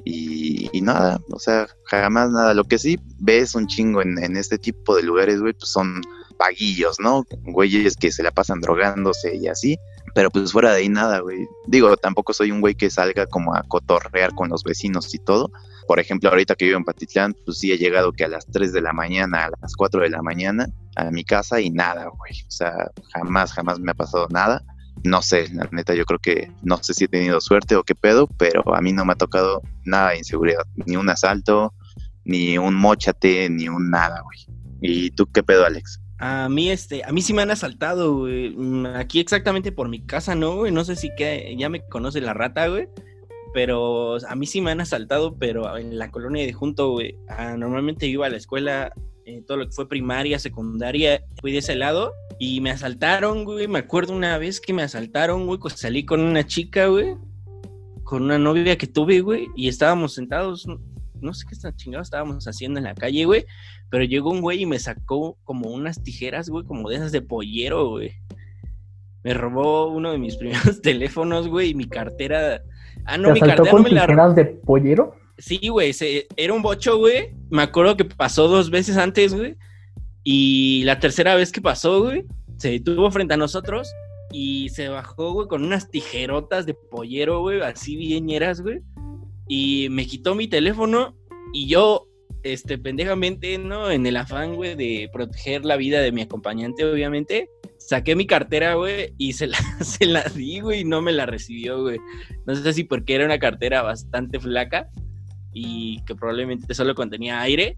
Y, 0.03 0.69
y 0.71 0.81
nada, 0.81 1.19
o 1.31 1.39
sea, 1.39 1.67
jamás 1.85 2.31
nada. 2.31 2.53
Lo 2.53 2.63
que 2.63 2.77
sí 2.77 2.99
ves 3.19 3.55
un 3.55 3.67
chingo 3.67 4.01
en, 4.01 4.21
en 4.23 4.37
este 4.37 4.57
tipo 4.57 4.95
de 4.95 5.03
lugares, 5.03 5.39
güey, 5.41 5.53
pues 5.53 5.69
son 5.69 6.01
vaguillos, 6.41 6.99
¿no? 6.99 7.23
Güeyes 7.43 7.95
que 7.95 8.11
se 8.11 8.23
la 8.23 8.31
pasan 8.31 8.61
drogándose 8.61 9.35
y 9.35 9.47
así. 9.47 9.77
Pero 10.13 10.29
pues 10.29 10.51
fuera 10.51 10.71
de 10.71 10.79
ahí 10.79 10.89
nada, 10.89 11.19
güey. 11.19 11.47
Digo, 11.67 11.95
tampoco 11.97 12.33
soy 12.33 12.51
un 12.51 12.61
güey 12.61 12.75
que 12.75 12.89
salga 12.89 13.25
como 13.27 13.55
a 13.55 13.63
cotorrear 13.63 14.33
con 14.33 14.49
los 14.49 14.63
vecinos 14.63 15.13
y 15.13 15.19
todo. 15.19 15.51
Por 15.87 15.99
ejemplo, 15.99 16.29
ahorita 16.29 16.55
que 16.55 16.65
vivo 16.65 16.77
en 16.77 16.83
Patitlán, 16.83 17.35
pues 17.45 17.59
sí 17.59 17.71
he 17.71 17.77
llegado 17.77 18.11
que 18.11 18.25
a 18.25 18.27
las 18.27 18.45
3 18.47 18.73
de 18.73 18.81
la 18.81 18.93
mañana, 18.93 19.45
a 19.45 19.49
las 19.61 19.75
4 19.75 20.01
de 20.01 20.09
la 20.09 20.21
mañana, 20.21 20.67
a 20.95 21.11
mi 21.11 21.23
casa 21.23 21.61
y 21.61 21.69
nada, 21.69 22.05
güey. 22.05 22.33
O 22.47 22.51
sea, 22.51 22.91
jamás, 23.13 23.53
jamás 23.53 23.79
me 23.79 23.91
ha 23.91 23.95
pasado 23.95 24.27
nada. 24.29 24.63
No 25.03 25.21
sé, 25.21 25.47
la 25.53 25.67
neta, 25.71 25.95
yo 25.95 26.05
creo 26.05 26.19
que 26.19 26.51
no 26.61 26.77
sé 26.77 26.93
si 26.93 27.05
he 27.05 27.07
tenido 27.07 27.41
suerte 27.41 27.75
o 27.75 27.83
qué 27.83 27.95
pedo, 27.95 28.27
pero 28.37 28.75
a 28.75 28.81
mí 28.81 28.93
no 28.93 29.03
me 29.05 29.13
ha 29.13 29.15
tocado 29.15 29.61
nada 29.83 30.11
de 30.11 30.19
inseguridad. 30.19 30.63
Ni 30.85 30.95
un 30.95 31.09
asalto, 31.09 31.73
ni 32.23 32.57
un 32.57 32.75
mochate, 32.75 33.49
ni 33.49 33.67
un 33.67 33.89
nada, 33.89 34.21
güey. 34.21 34.39
¿Y 34.81 35.11
tú 35.11 35.27
qué 35.31 35.43
pedo, 35.43 35.65
Alex? 35.65 35.99
A 36.19 36.49
mí, 36.49 36.69
este, 36.69 37.03
a 37.03 37.11
mí 37.11 37.21
sí 37.23 37.33
me 37.33 37.41
han 37.41 37.49
asaltado, 37.49 38.15
güey. 38.15 38.51
Mm, 38.51 38.85
Aquí 38.95 39.19
exactamente 39.19 39.71
por 39.71 39.89
mi 39.89 40.05
casa, 40.05 40.35
¿no, 40.35 40.57
güey? 40.57 40.71
No 40.71 40.83
sé 40.83 40.95
si 40.95 41.09
que 41.15 41.55
ya 41.57 41.67
me 41.69 41.81
conoce 41.87 42.21
la 42.21 42.33
rata, 42.33 42.67
güey. 42.67 42.87
Pero 43.53 44.17
a 44.27 44.35
mí 44.35 44.45
sí 44.45 44.61
me 44.61 44.71
han 44.71 44.81
asaltado, 44.81 45.35
pero 45.37 45.77
en 45.77 45.97
la 45.97 46.11
colonia 46.11 46.45
de 46.45 46.53
junto, 46.53 46.91
güey. 46.91 47.17
Ah, 47.27 47.55
normalmente 47.57 48.05
iba 48.05 48.27
a 48.27 48.29
la 48.29 48.37
escuela, 48.37 48.93
eh, 49.25 49.43
todo 49.45 49.57
lo 49.57 49.65
que 49.65 49.71
fue 49.71 49.87
primaria, 49.87 50.39
secundaria, 50.39 51.23
fui 51.39 51.51
de 51.51 51.59
ese 51.59 51.75
lado. 51.75 52.13
Y 52.39 52.61
me 52.61 52.71
asaltaron, 52.71 53.43
güey. 53.45 53.67
Me 53.67 53.79
acuerdo 53.79 54.13
una 54.13 54.37
vez 54.37 54.59
que 54.59 54.73
me 54.73 54.83
asaltaron, 54.83 55.45
güey. 55.45 55.59
pues 55.59 55.75
salí 55.75 56.05
con 56.05 56.21
una 56.21 56.45
chica, 56.45 56.87
güey. 56.87 57.15
Con 58.03 58.23
una 58.23 58.39
novia 58.39 58.77
que 58.77 58.87
tuve, 58.87 59.21
güey. 59.21 59.47
Y 59.55 59.67
estábamos 59.67 60.13
sentados, 60.15 60.67
no 61.21 61.33
sé 61.33 61.45
qué 61.47 61.55
chingados 61.75 62.07
estábamos 62.07 62.47
haciendo 62.47 62.79
en 62.79 62.85
la 62.85 62.95
calle, 62.95 63.25
güey. 63.25 63.45
Pero 63.89 64.03
llegó 64.03 64.31
un 64.31 64.41
güey 64.41 64.63
y 64.63 64.65
me 64.65 64.79
sacó 64.79 65.37
como 65.43 65.69
unas 65.69 66.01
tijeras, 66.01 66.49
güey, 66.49 66.65
como 66.65 66.89
de 66.89 66.95
esas 66.95 67.11
de 67.11 67.21
pollero, 67.21 67.89
güey. 67.89 68.13
Me 69.23 69.33
robó 69.33 69.87
uno 69.87 70.11
de 70.11 70.17
mis 70.17 70.35
primeros 70.37 70.81
teléfonos, 70.81 71.47
güey, 71.47 71.69
y 71.69 71.75
mi 71.75 71.85
cartera. 71.85 72.63
Ah, 73.05 73.17
no, 73.17 73.29
¿Te 73.29 73.33
mi 73.33 73.39
cartera 73.41 73.71
con 73.71 73.83
no 73.83 73.89
me 73.89 73.95
la 73.95 74.01
tijeras 74.01 74.35
de 74.35 74.45
pollero? 74.45 75.15
Sí, 75.41 75.69
güey, 75.69 75.91
era 76.37 76.53
un 76.53 76.61
bocho, 76.61 76.97
güey. 76.97 77.33
Me 77.49 77.63
acuerdo 77.63 77.97
que 77.97 78.05
pasó 78.05 78.47
dos 78.47 78.69
veces 78.69 78.95
antes, 78.95 79.33
güey. 79.33 79.55
Y 80.23 80.83
la 80.83 80.99
tercera 80.99 81.33
vez 81.33 81.51
que 81.51 81.61
pasó, 81.61 82.03
güey, 82.03 82.25
se 82.57 82.69
detuvo 82.69 83.09
frente 83.09 83.33
a 83.33 83.37
nosotros 83.37 83.91
y 84.31 84.69
se 84.69 84.87
bajó, 84.89 85.33
güey, 85.33 85.47
con 85.47 85.63
unas 85.63 85.89
tijerotas 85.89 86.67
de 86.67 86.75
pollero, 86.75 87.39
güey, 87.39 87.59
así 87.61 87.95
bien 87.95 88.27
ñeras, 88.27 88.61
güey. 88.61 88.81
Y 89.47 89.87
me 89.89 90.05
quitó 90.05 90.35
mi 90.35 90.47
teléfono 90.47 91.17
y 91.53 91.67
yo, 91.67 92.07
este, 92.43 92.77
pendejamente, 92.77 93.57
¿no? 93.57 93.89
En 93.89 94.05
el 94.05 94.17
afán, 94.17 94.55
güey, 94.55 94.75
de 94.75 95.09
proteger 95.11 95.65
la 95.65 95.75
vida 95.75 96.01
de 96.01 96.11
mi 96.11 96.21
acompañante, 96.21 96.85
obviamente, 96.85 97.49
saqué 97.79 98.15
mi 98.15 98.27
cartera, 98.27 98.75
güey, 98.75 99.15
y 99.17 99.33
se 99.33 99.47
la, 99.47 99.57
se 99.81 100.05
la 100.05 100.21
di, 100.21 100.59
güey, 100.59 100.81
y 100.81 100.85
no 100.85 101.01
me 101.01 101.11
la 101.11 101.25
recibió, 101.25 101.81
güey. 101.81 101.97
No 102.45 102.53
sé 102.53 102.73
si 102.73 102.83
porque 102.83 103.15
era 103.15 103.25
una 103.25 103.39
cartera 103.39 103.81
bastante 103.81 104.39
flaca 104.39 104.87
y 105.53 106.01
que 106.05 106.15
probablemente 106.15 106.73
solo 106.73 106.95
contenía 106.95 107.41
aire 107.41 107.77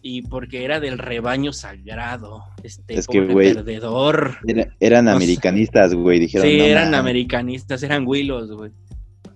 y 0.00 0.22
porque 0.22 0.64
era 0.64 0.80
del 0.80 0.98
rebaño 0.98 1.52
sagrado. 1.52 2.42
Este 2.62 2.94
Es 2.98 3.06
que, 3.06 3.20
güey, 3.20 3.52
perdedor. 3.54 4.38
Era- 4.46 4.74
eran 4.80 5.08
americanistas, 5.08 5.94
güey. 5.94 6.18
Dijeron, 6.18 6.46
Sí, 6.48 6.58
"No 6.58 6.64
eran 6.64 6.84
mames". 6.86 7.00
americanistas, 7.00 7.82
eran 7.82 8.06
Willos, 8.06 8.50
güey. 8.52 8.70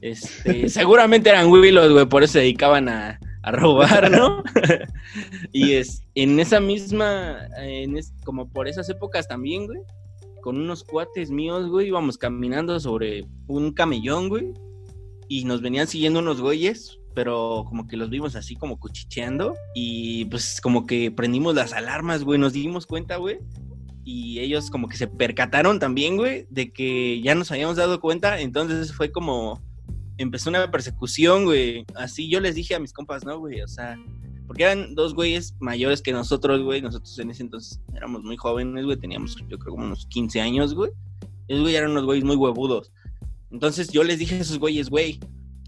Este, 0.01 0.69
seguramente 0.69 1.29
eran 1.31 1.49
Willos, 1.49 1.93
güey, 1.93 2.07
por 2.07 2.23
eso 2.23 2.35
se 2.35 2.39
dedicaban 2.41 2.89
a, 2.89 3.19
a 3.43 3.53
robar, 3.53 4.11
¿no? 4.11 4.43
y 5.53 5.73
es 5.73 6.03
en 6.15 6.41
esa 6.41 6.61
misma, 6.61 7.49
en 7.59 7.97
es- 7.99 8.13
como 8.25 8.49
por 8.51 8.69
esas 8.69 8.89
épocas 8.89 9.29
también, 9.29 9.67
güey, 9.67 9.81
con 10.43 10.57
unos 10.59 10.85
cuates 10.85 11.31
míos, 11.31 11.69
güey, 11.69 11.89
íbamos 11.89 12.19
caminando 12.19 12.79
sobre 12.81 13.25
un 13.47 13.73
camellón, 13.73 14.29
güey, 14.29 14.53
y 15.29 15.45
nos 15.45 15.61
venían 15.61 15.87
siguiendo 15.89 16.21
unos 16.21 16.41
güeyes, 16.41 16.99
pero 17.17 17.65
como 17.67 17.89
que 17.89 17.97
los 17.97 18.11
vimos 18.11 18.37
así 18.37 18.57
como 18.57 18.79
cuchicheando, 18.79 19.55
y 19.75 20.27
pues 20.27 20.61
como 20.61 20.85
que 20.85 21.11
prendimos 21.11 21.55
las 21.55 21.73
alarmas, 21.73 22.23
güey, 22.23 22.39
nos 22.39 22.53
dimos 22.53 22.85
cuenta, 22.85 23.17
güey, 23.17 23.39
y 24.05 24.39
ellos 24.39 24.69
como 24.71 24.87
que 24.87 24.99
se 24.99 25.07
percataron 25.07 25.79
también, 25.79 26.19
güey, 26.19 26.47
de 26.51 26.75
que 26.75 27.23
ya 27.23 27.35
nos 27.35 27.51
habíamos 27.51 27.77
dado 27.77 28.03
cuenta, 28.03 28.39
entonces 28.39 28.93
fue 28.93 29.11
como 29.11 29.63
empezó 30.19 30.51
una 30.51 30.71
persecución, 30.71 31.47
güey. 31.47 31.87
Así 31.95 32.29
yo 32.29 32.39
les 32.39 32.55
dije 32.55 32.75
a 32.75 32.81
mis 32.81 32.93
compas, 32.93 33.25
no, 33.25 33.39
güey, 33.39 33.63
o 33.63 33.69
sea, 33.69 33.97
porque 34.47 34.65
eran 34.65 34.95
dos 34.95 35.15
güeyes 35.15 35.55
mayores 35.59 36.03
que 36.03 36.13
nosotros, 36.13 36.63
güey, 36.63 36.83
nosotros 36.83 37.19
en 37.19 37.31
ese 37.31 37.45
entonces 37.45 37.81
éramos 37.95 38.23
muy 38.25 38.37
jóvenes, 38.37 38.85
güey, 38.85 38.99
teníamos 38.99 39.37
yo 39.49 39.59
creo 39.59 39.73
como 39.73 39.87
unos 39.87 40.07
15 40.09 40.39
años, 40.39 40.75
güey. 40.75 40.91
Esos 41.49 41.63
güey 41.63 41.77
eran 41.77 41.93
unos 41.93 42.05
güeyes 42.05 42.25
muy 42.27 42.37
huevudos. 42.37 42.93
Entonces 43.51 43.89
yo 43.89 44.05
les 44.05 44.19
dije 44.19 44.35
a 44.35 44.41
esos 44.41 44.59
güeyes, 44.59 44.91
güey, 44.91 45.19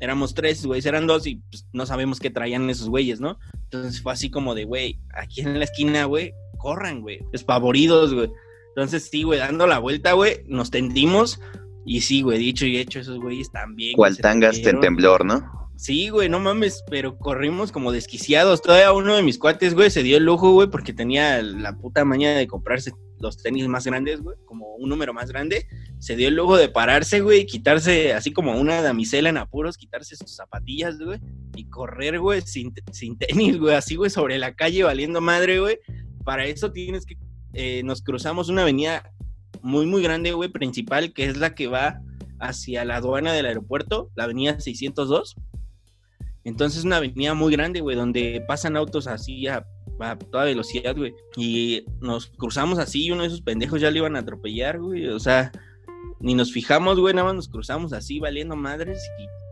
éramos 0.01 0.35
tres, 0.35 0.65
güeyes 0.65 0.87
eran 0.87 1.07
dos 1.07 1.27
y 1.27 1.37
pues, 1.51 1.67
no 1.73 1.87
sabemos 1.87 2.21
qué 2.21 2.31
traían 2.31 2.69
esos 2.71 2.89
güeyes, 2.89 3.21
¿no? 3.21 3.39
Entonces 3.65 4.01
fue 4.03 4.13
así 4.13 4.31
como 4.31 4.55
de, 4.55 4.65
güey, 4.65 4.99
aquí 5.15 5.41
en 5.41 5.59
la 5.59 5.65
esquina, 5.65 6.05
güey, 6.05 6.35
corran, 6.59 7.01
güey, 7.01 7.21
despavoridos, 7.33 8.15
güey. 8.15 8.31
Entonces 8.71 9.09
sí, 9.11 9.23
güey, 9.23 9.39
dando 9.39 9.67
la 9.67 9.79
vuelta, 9.79 10.13
güey, 10.13 10.45
nos 10.47 10.71
tendimos 10.71 11.41
y 11.85 12.03
sí, 12.03 12.23
güey, 12.23 12.39
dicho 12.39 12.67
y 12.67 12.77
hecho, 12.77 13.01
esos 13.01 13.19
güeyes 13.19 13.51
también. 13.51 13.95
Cual 13.95 14.17
tangas 14.19 14.57
en 14.57 14.63
tendieron. 14.63 14.81
temblor, 14.83 15.25
¿no? 15.25 15.68
Sí, 15.79 16.09
güey, 16.09 16.29
no 16.29 16.41
mames, 16.41 16.83
pero 16.91 17.17
corrimos 17.19 17.71
como 17.71 17.93
desquiciados. 17.93 18.63
Todavía 18.63 18.93
uno 18.93 19.15
de 19.15 19.23
mis 19.23 19.39
cuates, 19.39 19.75
güey, 19.75 19.91
se 19.93 20.03
dio 20.03 20.17
el 20.17 20.25
lujo, 20.25 20.51
güey, 20.51 20.69
porque 20.69 20.93
tenía 20.93 21.41
la 21.41 21.77
puta 21.77 22.05
maña 22.05 22.33
de 22.33 22.49
comprarse 22.49 22.91
los 23.21 23.41
tenis 23.41 23.69
más 23.69 23.87
grandes, 23.87 24.21
güey, 24.21 24.37
como 24.45 24.75
un 24.75 24.89
número 24.89 25.15
más 25.15 25.31
grande. 25.31 25.69
Se 26.01 26.17
dio 26.17 26.27
el 26.27 26.35
lujo 26.35 26.57
de 26.57 26.69
pararse, 26.69 27.21
güey, 27.21 27.43
y 27.43 27.47
quitarse, 27.47 28.13
así 28.13 28.33
como 28.33 28.59
una 28.59 28.83
damisela 28.83 29.29
en 29.29 29.37
apuros, 29.37 29.77
quitarse 29.77 30.17
sus 30.17 30.35
zapatillas, 30.35 30.99
güey, 30.99 31.21
y 31.55 31.67
correr, 31.71 32.19
güey, 32.19 32.41
sin, 32.41 32.75
sin 32.91 33.17
tenis, 33.17 33.57
güey, 33.61 33.77
así, 33.77 33.95
güey, 33.95 34.11
sobre 34.11 34.37
la 34.37 34.57
calle 34.57 34.83
valiendo 34.83 35.21
madre, 35.21 35.61
güey. 35.61 35.79
Para 36.25 36.47
eso 36.47 36.73
tienes 36.73 37.07
que, 37.07 37.17
eh, 37.53 37.85
nos 37.85 38.03
cruzamos 38.03 38.49
una 38.49 38.63
avenida 38.63 39.13
muy, 39.63 39.87
muy 39.87 40.03
grande, 40.03 40.33
güey, 40.33 40.49
principal, 40.49 41.13
que 41.13 41.27
es 41.27 41.37
la 41.37 41.55
que 41.55 41.69
va 41.69 42.01
hacia 42.41 42.85
la 42.85 42.97
aduana 42.97 43.33
del 43.33 43.47
aeropuerto, 43.47 44.11
la 44.17 44.25
avenida 44.25 44.59
602. 44.59 45.37
Entonces 46.49 46.79
es 46.81 46.85
una 46.85 46.97
avenida 46.97 47.35
muy 47.35 47.53
grande, 47.53 47.81
güey, 47.81 47.97
donde 47.97 48.43
pasan 48.49 48.77
autos 48.77 49.07
así 49.07 49.47
a, 49.47 49.67
a 50.01 50.19
toda 50.19 50.45
velocidad, 50.45 50.97
güey. 50.97 51.15
Y 51.37 51.85
nos 52.01 52.27
cruzamos 52.29 52.79
así 52.79 53.05
y 53.07 53.11
uno 53.11 53.23
de 53.23 53.29
esos 53.29 53.43
pendejos 53.43 53.81
ya 53.81 53.91
le 53.91 53.99
iban 53.99 54.17
a 54.17 54.21
atropellar, 54.21 54.79
güey. 54.81 55.09
O 55.09 55.21
sea, 55.21 55.53
ni 56.21 56.35
nos 56.35 56.53
fijamos, 56.53 56.99
güey, 56.99 57.15
nada 57.15 57.27
más 57.29 57.37
nos 57.37 57.49
cruzamos 57.49 57.93
así 57.93 58.19
valiendo 58.19 58.57
madres. 58.57 58.99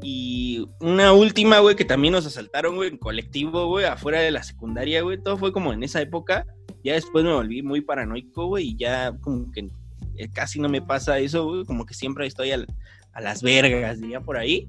Y, 0.03 0.59
y 0.59 0.69
una 0.81 1.13
última, 1.13 1.59
güey, 1.61 1.77
que 1.77 1.85
también 1.85 2.13
nos 2.13 2.27
asaltaron, 2.27 2.77
güey, 2.77 2.91
en 2.91 2.99
colectivo, 2.99 3.67
güey, 3.69 3.85
afuera 3.85 4.21
de 4.21 4.31
la 4.31 4.43
secundaria, 4.43 5.03
güey. 5.03 5.23
Todo 5.23 5.37
fue 5.37 5.53
como 5.53 5.73
en 5.73 5.83
esa 5.83 6.01
época. 6.01 6.47
Ya 6.83 6.95
después 6.95 7.25
me 7.25 7.33
volví 7.33 7.63
muy 7.63 7.81
paranoico, 7.81 8.47
güey, 8.47 8.69
y 8.69 8.77
ya 8.77 9.13
como 9.21 9.51
que 9.53 9.69
eh, 10.17 10.29
casi 10.33 10.61
no 10.61 10.69
me 10.69 10.81
pasa 10.83 11.19
eso, 11.19 11.45
güey. 11.47 11.65
Como 11.65 11.85
que 11.85 11.95
siempre 11.95 12.27
estoy 12.27 12.53
al- 12.53 12.67
a 13.13 13.21
las 13.21 13.43
vergas, 13.43 14.01
diría 14.01 14.21
por 14.21 14.37
ahí. 14.37 14.67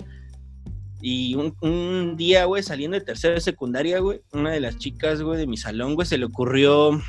Y 1.01 1.35
un, 1.35 2.17
día, 2.17 2.45
güey, 2.45 2.63
saliendo 2.63 2.97
de 2.97 3.05
tercera 3.05 3.35
de 3.35 3.41
secundaria, 3.41 3.99
güey, 3.99 4.21
una 4.31 4.51
de 4.51 4.59
las 4.59 4.77
chicas, 4.77 5.21
güey, 5.21 5.37
de 5.37 5.47
mi 5.47 5.57
salón, 5.57 5.93
güey, 5.93 6.07
se 6.07 6.17
le 6.17 6.25
ocurrió 6.25 6.99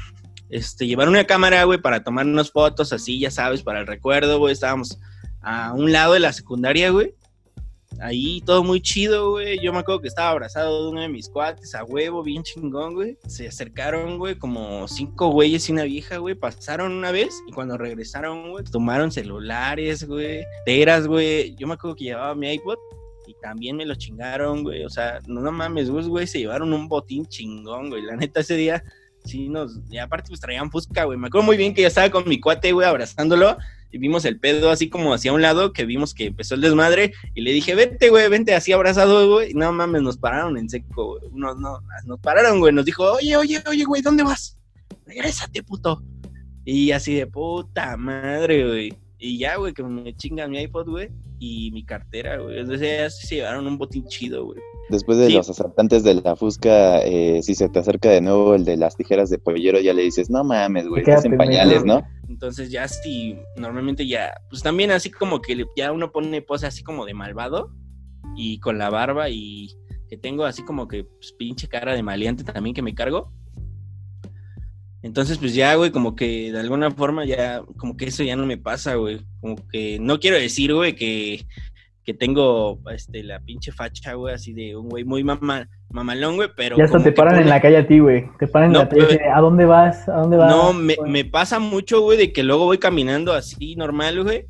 este, 0.51 0.87
llevar 0.87 1.09
una 1.09 1.25
cámara, 1.25 1.65
güey, 1.65 1.81
para 1.81 2.05
tomar 2.05 2.27
unas 2.27 2.51
fotos 2.51 2.93
así, 2.93 3.19
ya 3.19 3.31
sabes, 3.31 3.63
para 3.63 3.81
el 3.81 3.87
recuerdo, 3.87 4.39
güey. 4.39 4.53
Estábamos 4.53 4.99
a 5.41 5.73
un 5.73 5.91
lado 5.91 6.13
de 6.15 6.21
la 6.21 6.33
secundaria, 6.33 6.91
güey. 6.91 7.15
Ahí 8.01 8.43
todo 8.43 8.63
muy 8.63 8.81
chido, 8.81 9.33
güey. 9.33 9.59
Yo 9.61 9.73
me 9.73 9.81
acuerdo 9.81 10.03
que 10.03 10.09
estaba 10.09 10.31
abrazado 10.31 10.85
de 10.85 10.91
uno 10.91 11.01
de 11.01 11.09
mis 11.09 11.29
cuates, 11.29 11.75
a 11.75 11.83
huevo, 11.83 12.23
bien 12.23 12.43
chingón, 12.45 12.95
güey. 12.95 13.19
Se 13.27 13.49
acercaron, 13.49 14.19
güey, 14.19 14.37
como 14.37 14.87
cinco 14.87 15.31
güeyes 15.31 15.69
y 15.69 15.73
una 15.73 15.83
vieja, 15.83 16.19
güey. 16.19 16.35
Pasaron 16.35 16.93
una 16.93 17.11
vez 17.11 17.35
y 17.49 17.53
cuando 17.53 17.77
regresaron, 17.77 18.51
güey, 18.51 18.65
tomaron 18.65 19.11
celulares, 19.11 20.07
güey, 20.07 20.45
teras, 20.65 21.09
güey. 21.09 21.57
Yo 21.57 21.67
me 21.67 21.75
acuerdo 21.75 21.97
que 21.97 22.05
llevaba 22.05 22.35
mi 22.37 22.53
iPod 22.53 22.79
también 23.41 23.77
me 23.77 23.87
lo 23.87 23.95
chingaron, 23.95 24.63
güey. 24.63 24.85
O 24.85 24.91
sea, 24.91 25.21
no, 25.27 25.51
mames, 25.53 25.91
güey, 25.91 26.27
se 26.27 26.39
llevaron 26.39 26.73
un 26.73 26.89
botín 26.89 27.27
chingón, 27.27 27.91
güey. 27.91 28.03
La 28.03 28.17
neta, 28.17 28.41
ese 28.41 28.57
día 28.57 28.83
sí 29.25 29.49
nos. 29.49 29.81
Y 29.91 29.99
aparte, 29.99 30.29
pues 30.29 30.41
traían 30.41 30.71
fusca, 30.71 31.05
güey. 31.05 31.19
Me 31.19 31.29
acuerdo 31.29 31.47
muy 31.47 31.57
bien 31.57 31.75
que 31.75 31.83
ya 31.83 31.89
estaba 31.89 32.11
con 32.11 32.29
mi 32.29 32.41
cuate, 32.41 32.73
güey, 32.73 32.87
abrazándolo 32.87 33.57
y 33.91 33.99
vimos 33.99 34.25
el 34.25 34.39
pedo 34.39 34.71
así 34.71 34.89
como 34.89 35.15
hacia 35.15 35.33
un 35.33 35.43
lado, 35.43 35.73
que 35.73 35.85
vimos 35.85 36.15
que 36.15 36.27
empezó 36.27 36.55
el 36.55 36.61
desmadre, 36.61 37.13
y 37.35 37.41
le 37.41 37.53
dije, 37.53 37.75
vente, 37.75 38.11
güey, 38.11 38.29
vente 38.29 38.55
así 38.55 38.73
abrazado, 38.73 39.31
güey, 39.31 39.53
y 39.53 39.55
no 39.55 39.73
mames, 39.73 40.03
nos 40.03 40.19
pararon 40.19 40.59
en 40.59 40.69
seco, 40.69 41.19
güey. 41.19 41.31
No, 41.33 41.55
no, 41.55 41.81
nos 42.05 42.21
pararon, 42.21 42.61
güey, 42.61 42.73
nos 42.73 42.85
dijo, 42.85 43.05
oye, 43.13 43.37
oye, 43.37 43.63
oye, 43.67 43.85
güey, 43.85 44.03
¿dónde 44.03 44.23
vas? 44.23 44.59
Regrésate, 45.07 45.63
puto. 45.63 46.03
Y 46.65 46.91
así 46.91 47.15
de 47.15 47.27
puta 47.27 47.97
madre, 47.97 48.67
güey. 48.67 48.95
Y 49.19 49.39
ya, 49.39 49.57
güey, 49.57 49.73
que 49.73 49.83
me 49.83 50.15
chingan 50.15 50.51
mi 50.51 50.61
iPod, 50.61 50.89
güey, 50.89 51.11
y 51.39 51.71
mi 51.73 51.85
cartera, 51.85 52.39
güey. 52.39 52.59
Entonces 52.59 52.99
ya 52.99 53.11
se 53.11 53.37
llevaron 53.37 53.67
un 53.67 53.79
botín 53.79 54.07
chido, 54.07 54.45
güey. 54.47 54.61
Después 54.89 55.19
de 55.19 55.31
los 55.31 55.51
asaltantes 55.51 56.03
de 56.03 56.15
la 56.15 56.35
Fusca, 56.35 57.01
eh, 57.03 57.43
si 57.43 57.55
se 57.55 57.69
te 57.69 57.79
acerca 57.79 58.11
de 58.11 58.21
nuevo 58.21 58.55
el 58.55 58.65
de 58.65 58.77
las 58.77 58.97
tijeras 58.97 59.29
de 59.29 59.39
pollero, 59.39 59.81
ya 59.81 59.93
le 59.93 60.03
dices, 60.03 60.31
no 60.31 60.45
mames, 60.45 60.89
güey, 60.89 61.03
estás 61.03 61.25
en 61.27 61.37
pañales, 61.37 61.85
¿no? 61.85 62.03
Entonces 62.29 62.71
ya 62.71 62.89
sí, 62.89 63.37
normalmente 63.57 64.07
ya, 64.07 64.35
pues 64.49 64.63
también 64.63 64.91
así 64.91 65.11
como 65.11 65.41
que 65.41 65.65
ya 65.77 65.93
uno 65.93 66.11
pone 66.11 66.41
pose 66.43 66.67
así 66.67 66.83
como 66.83 67.05
de 67.05 67.15
malvado 67.15 67.71
y 68.37 68.61
con 68.61 68.79
la 68.79 68.91
barba 68.91 69.29
y 69.29 69.69
que 70.09 70.17
tengo 70.17 70.45
así 70.45 70.65
como 70.65 70.89
que 70.89 71.05
pues, 71.05 71.33
pinche 71.33 71.69
cara 71.69 71.95
de 71.95 72.03
maleante 72.03 72.45
también 72.45 72.75
que 72.75 72.83
me 72.83 72.95
cargo. 72.95 73.33
Entonces, 75.03 75.39
pues 75.39 75.55
ya, 75.55 75.75
güey, 75.77 75.91
como 75.91 76.17
que 76.17 76.51
de 76.51 76.59
alguna 76.59 76.91
forma 76.91 77.25
ya, 77.25 77.63
como 77.77 77.97
que 77.97 78.07
eso 78.07 78.25
ya 78.25 78.35
no 78.35 78.47
me 78.47 78.59
pasa, 78.59 78.97
güey. 78.97 79.21
Como 79.41 79.57
que 79.69 79.99
no 80.01 80.19
quiero 80.19 80.37
decir, 80.37 80.75
güey, 80.75 80.97
que, 80.97 81.45
que 82.05 82.15
tengo 82.15 82.81
este, 82.93 83.23
la 83.23 83.39
pinche 83.39 83.71
facha, 83.71 84.15
güey, 84.15 84.35
así 84.35 84.53
de 84.53 84.77
un 84.77 84.89
güey 84.89 85.05
muy 85.05 85.23
mamá, 85.23 85.69
mamalón, 85.91 86.35
güey, 86.35 86.49
pero... 86.57 86.77
Ya 86.77 86.85
hasta 86.85 87.03
te 87.03 87.13
paran 87.13 87.41
en 87.41 87.49
la 87.49 87.61
calle 87.61 87.77
a 87.77 87.87
ti, 87.87 88.01
güey. 88.01 88.25
Te 88.41 88.49
paran 88.49 88.75
en 88.75 88.79
la 88.79 88.89
calle 88.89 89.21
¿a 89.33 89.41
dónde 89.41 89.67
vas? 89.67 90.09
¿A 90.09 90.17
dónde 90.17 90.37
vas? 90.37 90.51
No, 90.51 90.73
me, 90.73 90.97
me 91.07 91.25
pasa 91.25 91.61
mucho, 91.61 92.01
güey, 92.01 92.19
de 92.19 92.33
que 92.33 92.43
luego 92.43 92.65
voy 92.65 92.79
caminando 92.79 93.35
así 93.35 93.77
normal, 93.77 94.25
güey, 94.25 94.47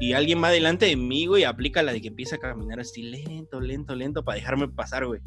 y 0.00 0.14
alguien 0.14 0.42
va 0.42 0.48
delante 0.48 0.86
de 0.86 0.96
mí, 0.96 1.26
güey, 1.26 1.42
y 1.42 1.44
aplica 1.44 1.82
la 1.82 1.92
de 1.92 2.00
que 2.00 2.08
empieza 2.08 2.36
a 2.36 2.38
caminar 2.38 2.80
así 2.80 3.02
lento, 3.02 3.60
lento, 3.60 3.94
lento 3.94 4.24
para 4.24 4.36
dejarme 4.36 4.68
pasar, 4.68 5.04
güey 5.04 5.20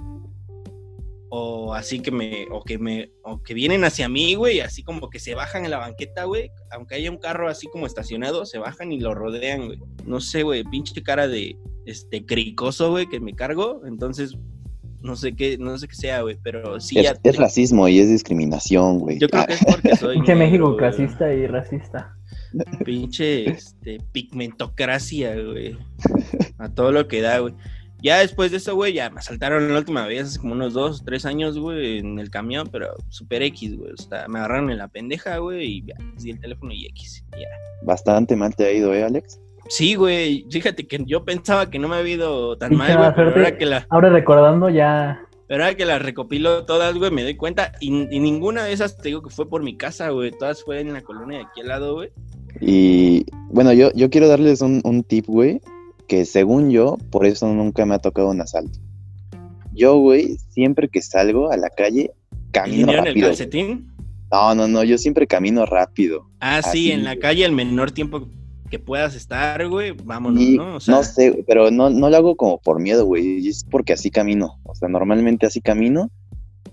o 1.36 1.74
así 1.74 2.00
que 2.00 2.12
me, 2.12 2.46
o 2.52 2.64
que 2.64 2.78
me, 2.78 3.10
o 3.24 3.42
que 3.42 3.56
vienen 3.56 3.84
hacia 3.84 4.08
mí, 4.08 4.36
güey, 4.36 4.60
así 4.60 4.84
como 4.84 5.10
que 5.10 5.20
se 5.20 5.34
bajan 5.34 5.66
en 5.66 5.72
la 5.72 5.80
banqueta, 5.80 6.26
güey, 6.26 6.52
aunque 6.70 6.94
haya 6.94 7.10
un 7.10 7.18
carro 7.18 7.50
así 7.50 7.66
como 7.66 7.88
estacionado, 7.88 8.46
se 8.46 8.60
bajan 8.60 8.92
y 8.92 9.00
lo 9.00 9.16
rodean, 9.16 9.66
güey. 9.66 9.80
No 10.06 10.22
sé, 10.22 10.44
güey, 10.44 10.64
pinche 10.64 11.02
cara 11.02 11.28
de, 11.28 11.58
este, 11.88 12.24
cricoso, 12.24 12.92
güey, 12.92 13.08
que 13.08 13.20
me 13.20 13.34
cargo, 13.34 13.82
entonces, 13.88 14.38
no 15.02 15.16
sé 15.16 15.36
qué, 15.36 15.58
no 15.58 15.76
sé 15.80 15.88
qué 15.88 15.96
sea, 15.96 16.22
güey, 16.22 16.38
pero 16.44 16.80
sí. 16.80 17.00
Es, 17.00 17.16
es 17.24 17.38
racismo 17.38 17.88
y 17.88 17.98
es 17.98 18.10
discriminación, 18.10 19.00
güey. 19.00 19.18
Yo 19.18 19.28
creo 19.28 19.48
que 19.48 19.54
es 19.54 19.66
porque 19.66 19.96
soy. 19.96 20.14
Pinche 20.18 20.36
México 20.36 20.78
clasista 20.78 21.34
y 21.34 21.48
racista. 21.48 22.16
Pinche, 22.86 23.50
este, 23.50 23.98
pigmentocracia, 24.12 25.34
güey. 25.34 25.80
A 26.60 26.70
todo 26.70 26.92
lo 26.92 27.08
que 27.08 27.22
da, 27.22 27.40
güey. 27.40 27.56
Ya 28.04 28.20
después 28.20 28.52
de 28.52 28.58
eso, 28.58 28.76
güey, 28.76 28.92
ya 28.92 29.10
me 29.10 29.20
asaltaron 29.20 29.72
la 29.72 29.80
última 29.80 30.06
vez, 30.06 30.28
hace 30.28 30.40
como 30.40 30.52
unos 30.52 30.74
dos, 30.74 31.06
tres 31.06 31.26
años, 31.26 31.58
güey, 31.58 32.00
en 32.00 32.20
el 32.20 32.30
camión, 32.30 32.68
pero 32.70 32.96
super 33.08 33.42
X, 33.44 33.78
güey. 33.78 33.94
O 33.94 33.98
sea, 33.98 34.28
me 34.28 34.40
agarraron 34.40 34.70
en 34.72 34.80
la 34.80 34.90
pendeja, 34.90 35.38
güey, 35.38 35.78
y 35.78 35.86
ya, 35.86 35.96
di 36.18 36.32
el 36.32 36.40
teléfono 36.42 36.74
y 36.74 36.86
X, 36.88 37.24
ya. 37.32 37.48
Bastante 37.84 38.36
mal 38.36 38.54
te 38.58 38.66
ha 38.66 38.74
ido, 38.74 38.94
¿eh, 38.94 39.06
Alex? 39.06 39.40
Sí, 39.70 39.96
güey, 39.96 40.46
fíjate 40.52 40.86
que 40.86 41.02
yo 41.06 41.24
pensaba 41.24 41.70
que 41.70 41.80
no 41.80 41.88
me 41.88 41.96
había 41.96 42.16
ido 42.16 42.58
tan 42.58 42.76
mal, 42.76 42.98
güey, 42.98 43.14
pero 43.16 43.30
ahora 43.30 43.58
que 43.58 43.66
la... 43.66 43.88
Ahora 43.90 44.10
recordando 44.10 44.70
ya... 44.70 45.22
Pero 45.48 45.64
ahora 45.64 45.78
que 45.78 45.86
las 45.86 46.02
recopilo 46.02 46.66
todas, 46.66 46.96
güey, 46.96 47.10
me 47.10 47.24
doy 47.24 47.38
cuenta, 47.38 47.72
y, 47.80 47.90
ninguna 47.90 48.66
de 48.66 48.74
esas 48.74 48.98
te 48.98 49.10
digo 49.10 49.22
que 49.22 49.30
fue 49.30 49.48
por 49.48 49.64
mi 49.64 49.78
casa, 49.78 50.10
güey, 50.10 50.32
todas 50.32 50.62
fueron 50.62 50.88
en 50.88 50.94
la 50.94 51.04
colonia 51.04 51.38
de 51.38 51.46
aquí 51.46 51.62
al 51.62 51.70
lado, 51.70 51.94
güey. 51.94 52.10
Y 52.60 53.26
bueno, 53.50 53.72
yo, 53.72 53.92
yo 53.96 54.10
quiero 54.10 54.28
darles 54.28 54.62
un, 54.62 54.82
un 54.84 55.04
tip, 55.04 55.26
güey, 55.28 55.62
que 56.14 56.26
según 56.26 56.70
yo, 56.70 57.00
por 57.10 57.26
eso 57.26 57.52
nunca 57.52 57.88
me 57.88 57.96
ha 57.96 58.00
tocado 58.00 58.30
un 58.30 58.40
asalto. 58.40 58.78
Yo, 59.74 59.98
güey, 59.98 60.38
siempre 60.50 60.88
que 60.88 61.02
salgo 61.02 61.52
a 61.52 61.58
la 61.58 61.72
calle, 61.72 62.12
camino 62.52 62.94
rápido. 62.94 63.10
en 63.10 63.18
el 63.18 63.24
calcetín? 63.24 63.92
No, 64.32 64.54
no, 64.54 64.68
no, 64.68 64.84
yo 64.84 65.00
siempre 65.00 65.26
camino 65.26 65.66
rápido. 65.66 66.30
Ah, 66.40 66.62
sí, 66.62 66.92
en 66.92 67.04
la 67.04 67.16
calle 67.16 67.46
el 67.46 67.52
menor 67.52 67.90
tiempo 67.90 68.28
que 68.70 68.78
puedas 68.78 69.16
estar, 69.16 69.68
güey, 69.68 69.94
vámonos, 70.04 70.44
¿no? 70.44 70.78
No 70.86 71.04
sé, 71.04 71.44
pero 71.48 71.72
no, 71.72 71.90
no 71.90 72.12
lo 72.12 72.16
hago 72.16 72.36
como 72.36 72.62
por 72.62 72.80
miedo, 72.80 73.08
güey, 73.08 73.48
es 73.48 73.64
porque 73.64 73.94
así 73.94 74.12
camino. 74.12 74.60
O 74.66 74.76
sea, 74.76 74.90
normalmente 74.90 75.48
así 75.48 75.62
camino. 75.62 76.12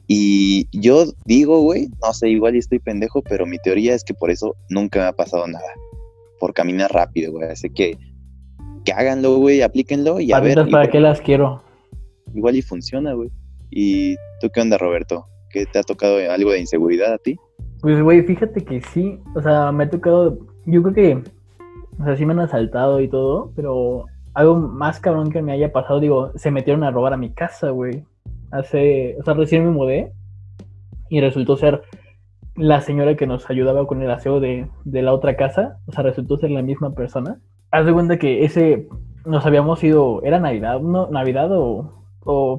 Y 0.07 0.69
yo 0.79 1.07
digo, 1.25 1.63
güey, 1.63 1.89
no 2.03 2.13
sé, 2.13 2.29
igual 2.29 2.57
estoy 2.57 2.79
pendejo, 2.79 3.23
pero 3.23 3.47
mi 3.47 3.59
teoría 3.59 3.95
es 3.95 4.05
que 4.05 4.13
por 4.13 4.31
eso 4.31 4.55
nunca 4.69 4.99
me 4.99 5.07
ha 5.07 5.13
pasado 5.15 5.47
nada. 5.47 5.73
Por 6.39 6.53
caminar 6.53 6.93
rápido, 6.93 7.33
güey. 7.33 7.49
Así 7.49 7.71
que 7.71 7.97
que 8.85 8.93
háganlo, 8.93 9.37
güey, 9.37 9.63
aplíquenlo 9.63 10.21
y 10.21 10.33
a 10.33 10.41
ver. 10.41 10.69
¿Para 10.71 10.89
qué 10.91 11.01
las 11.01 11.21
quiero? 11.21 11.63
Igual 12.35 12.57
y 12.57 12.63
funciona, 12.63 13.13
güey. 13.13 13.31
¿Y 13.71 14.17
tú 14.41 14.51
qué 14.53 14.61
onda, 14.61 14.79
Roberto? 14.79 15.27
¿Qué 15.51 15.67
te 15.67 15.79
ha 15.79 15.83
tocado 15.83 16.19
algo 16.31 16.53
de 16.53 16.61
inseguridad 16.61 17.13
a 17.13 17.19
ti? 17.19 17.37
Pues, 17.81 18.01
güey, 18.03 18.23
fíjate 18.23 18.65
que 18.65 18.81
sí. 18.81 19.19
O 19.35 19.43
sea, 19.43 19.73
me 19.73 19.85
ha 19.85 19.91
tocado. 19.91 20.39
Yo 20.67 20.83
creo 20.83 20.95
que. 20.95 21.31
O 22.01 22.05
sea, 22.05 22.17
sí 22.17 22.25
me 22.25 22.33
han 22.33 22.41
asaltado 22.41 23.01
y 23.01 23.09
todo, 23.09 23.53
pero 23.55 24.07
algo 24.35 24.57
más 24.57 25.01
cabrón 25.01 25.31
que 25.31 25.43
me 25.43 25.53
haya 25.53 25.73
pasado, 25.73 26.01
digo, 26.01 26.33
se 26.37 26.51
metieron 26.51 26.85
a 26.85 26.91
robar 26.91 27.13
a 27.13 27.19
mi 27.19 27.33
casa, 27.33 27.71
güey. 27.71 28.05
Hace. 28.51 29.17
O 29.21 29.25
sea, 29.25 29.35
recién 29.35 29.65
me 29.65 29.71
mudé 29.71 30.13
y 31.09 31.21
resultó 31.21 31.57
ser 31.57 31.83
la 32.57 32.81
señora 32.81 33.17
que 33.17 33.27
nos 33.27 33.49
ayudaba 33.51 33.87
con 33.87 34.03
el 34.03 34.11
aseo 34.11 34.41
de, 34.41 34.69
de 34.85 35.03
la 35.03 35.13
otra 35.13 35.37
casa. 35.37 35.79
O 35.87 35.93
sea, 35.93 36.03
resultó 36.03 36.37
ser 36.37 36.51
la 36.51 36.63
misma 36.63 36.95
persona 36.95 37.41
haz 37.71 37.87
de 37.87 37.93
cuenta 37.93 38.19
que 38.19 38.45
ese 38.45 38.89
nos 39.25 39.45
habíamos 39.47 39.83
ido, 39.85 40.23
era 40.23 40.41
Navidad, 40.41 40.81
¿no? 40.81 41.09
Navidad 41.09 41.51
o, 41.53 41.97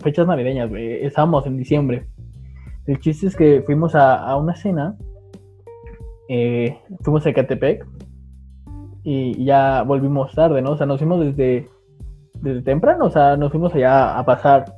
fechas 0.01 0.27
navideñas, 0.27 0.69
güey. 0.69 1.05
Estábamos 1.05 1.45
en 1.45 1.57
diciembre. 1.57 2.07
El 2.87 2.99
chiste 2.99 3.27
es 3.27 3.35
que 3.35 3.61
fuimos 3.61 3.95
a, 3.95 4.35
una 4.35 4.55
cena, 4.55 4.97
eh, 6.27 6.77
fuimos 7.01 7.25
a 7.25 7.33
Catepec 7.33 7.85
y 9.03 9.43
ya 9.45 9.83
volvimos 9.83 10.33
tarde, 10.33 10.61
¿no? 10.61 10.71
O 10.71 10.77
sea, 10.77 10.85
nos 10.85 10.99
fuimos 10.99 11.19
desde, 11.19 11.69
desde 12.41 12.61
temprano, 12.63 13.05
o 13.05 13.09
sea, 13.09 13.37
nos 13.37 13.51
fuimos 13.51 13.73
allá 13.75 14.17
a 14.17 14.25
pasar, 14.25 14.73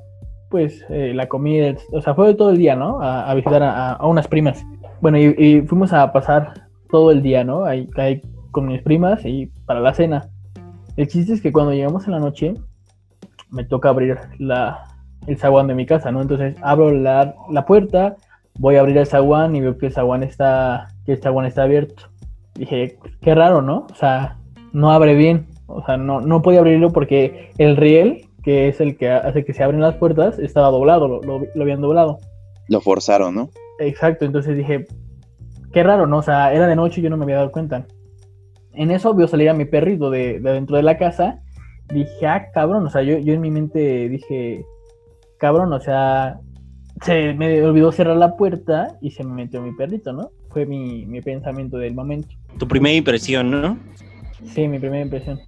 pues, 0.49 0.85
eh, 0.89 1.13
la 1.15 1.27
comida, 1.27 1.75
o 1.91 2.01
sea, 2.01 2.13
fue 2.13 2.33
todo 2.35 2.51
el 2.51 2.57
día, 2.57 2.75
¿no? 2.75 2.99
A, 3.01 3.33
visitar 3.33 3.63
a, 3.63 4.05
unas 4.05 4.27
primas. 4.27 4.63
Bueno, 5.01 5.17
y, 5.17 5.61
fuimos 5.61 5.91
a 5.93 6.11
pasar 6.11 6.67
todo 6.89 7.11
el 7.11 7.21
día, 7.21 7.43
¿no? 7.43 7.65
Ahí, 7.65 7.89
ahí 7.97 8.21
con 8.53 8.67
mis 8.67 8.81
primas 8.81 9.25
y 9.25 9.47
para 9.65 9.81
la 9.81 9.93
cena. 9.93 10.29
El 10.95 11.09
chiste 11.09 11.33
es 11.33 11.41
que 11.41 11.51
cuando 11.51 11.73
llegamos 11.73 12.05
en 12.05 12.11
la 12.11 12.19
noche, 12.19 12.53
me 13.49 13.65
toca 13.65 13.89
abrir 13.89 14.17
la, 14.39 14.85
el 15.27 15.37
zaguán 15.37 15.67
de 15.67 15.75
mi 15.75 15.85
casa, 15.85 16.11
¿no? 16.11 16.21
Entonces 16.21 16.55
abro 16.61 16.91
la, 16.91 17.35
puerta, 17.67 18.15
voy 18.57 18.77
a 18.77 18.79
abrir 18.79 18.97
el 18.97 19.07
zaguán 19.07 19.55
y 19.55 19.61
veo 19.61 19.77
que 19.77 19.87
el 19.87 19.91
zaguán 19.91 20.23
está, 20.23 20.87
que 21.05 21.13
el 21.13 21.21
zaguán 21.21 21.45
está 21.45 21.63
abierto. 21.63 22.03
Dije, 22.55 22.97
qué 23.21 23.35
raro, 23.35 23.61
¿no? 23.61 23.87
O 23.91 23.95
sea, 23.95 24.37
no 24.71 24.91
abre 24.91 25.15
bien. 25.15 25.47
O 25.65 25.83
sea, 25.85 25.97
no, 25.97 26.21
no 26.21 26.41
podía 26.41 26.59
abrirlo 26.59 26.91
porque 26.91 27.51
el 27.57 27.75
riel, 27.75 28.29
que 28.43 28.67
es 28.67 28.79
el 28.79 28.95
que 28.95 29.09
hace 29.09 29.43
que 29.43 29.53
se 29.53 29.63
abren 29.63 29.81
las 29.81 29.95
puertas, 29.95 30.37
estaba 30.37 30.69
doblado, 30.69 31.07
lo, 31.07 31.21
lo, 31.23 31.41
lo 31.53 31.61
habían 31.63 31.81
doblado. 31.81 32.19
Lo 32.69 32.79
forzaron, 32.79 33.33
¿no? 33.33 33.49
Exacto, 33.79 34.25
entonces 34.25 34.55
dije, 34.55 34.85
qué 35.71 35.83
raro, 35.83 36.05
¿no? 36.05 36.19
O 36.19 36.23
sea, 36.23 36.53
era 36.53 36.67
de 36.67 36.75
noche 36.75 37.01
y 37.01 37.03
yo 37.03 37.09
no 37.09 37.17
me 37.17 37.23
había 37.23 37.37
dado 37.37 37.51
cuenta. 37.51 37.87
En 38.73 38.91
eso 38.91 39.13
vio 39.13 39.27
salir 39.27 39.49
a 39.49 39.53
mi 39.53 39.65
perrito 39.65 40.09
de, 40.09 40.39
dentro 40.39 40.77
de 40.77 40.83
la 40.83 40.97
casa. 40.97 41.39
Dije, 41.93 42.27
ah, 42.27 42.47
cabrón, 42.53 42.85
o 42.85 42.89
sea, 42.89 43.03
yo, 43.03 43.17
yo 43.17 43.33
en 43.33 43.41
mi 43.41 43.51
mente 43.51 44.09
dije, 44.09 44.65
cabrón, 45.37 45.71
o 45.73 45.79
sea, 45.79 46.39
se 47.01 47.33
me 47.33 47.61
olvidó 47.63 47.91
cerrar 47.91 48.17
la 48.17 48.35
puerta 48.35 48.97
y 49.01 49.11
se 49.11 49.23
me 49.23 49.33
metió 49.33 49.61
mi 49.61 49.73
perrito, 49.73 50.13
¿no? 50.13 50.31
Fue 50.49 50.65
mi, 50.65 51.05
mi 51.05 51.21
pensamiento 51.21 51.77
del 51.77 51.93
momento. 51.93 52.29
Tu 52.57 52.67
primera 52.67 52.95
impresión, 52.95 53.51
¿no? 53.51 53.77
Sí, 54.45 54.67
mi 54.67 54.79
primera 54.79 55.03
impresión. 55.03 55.39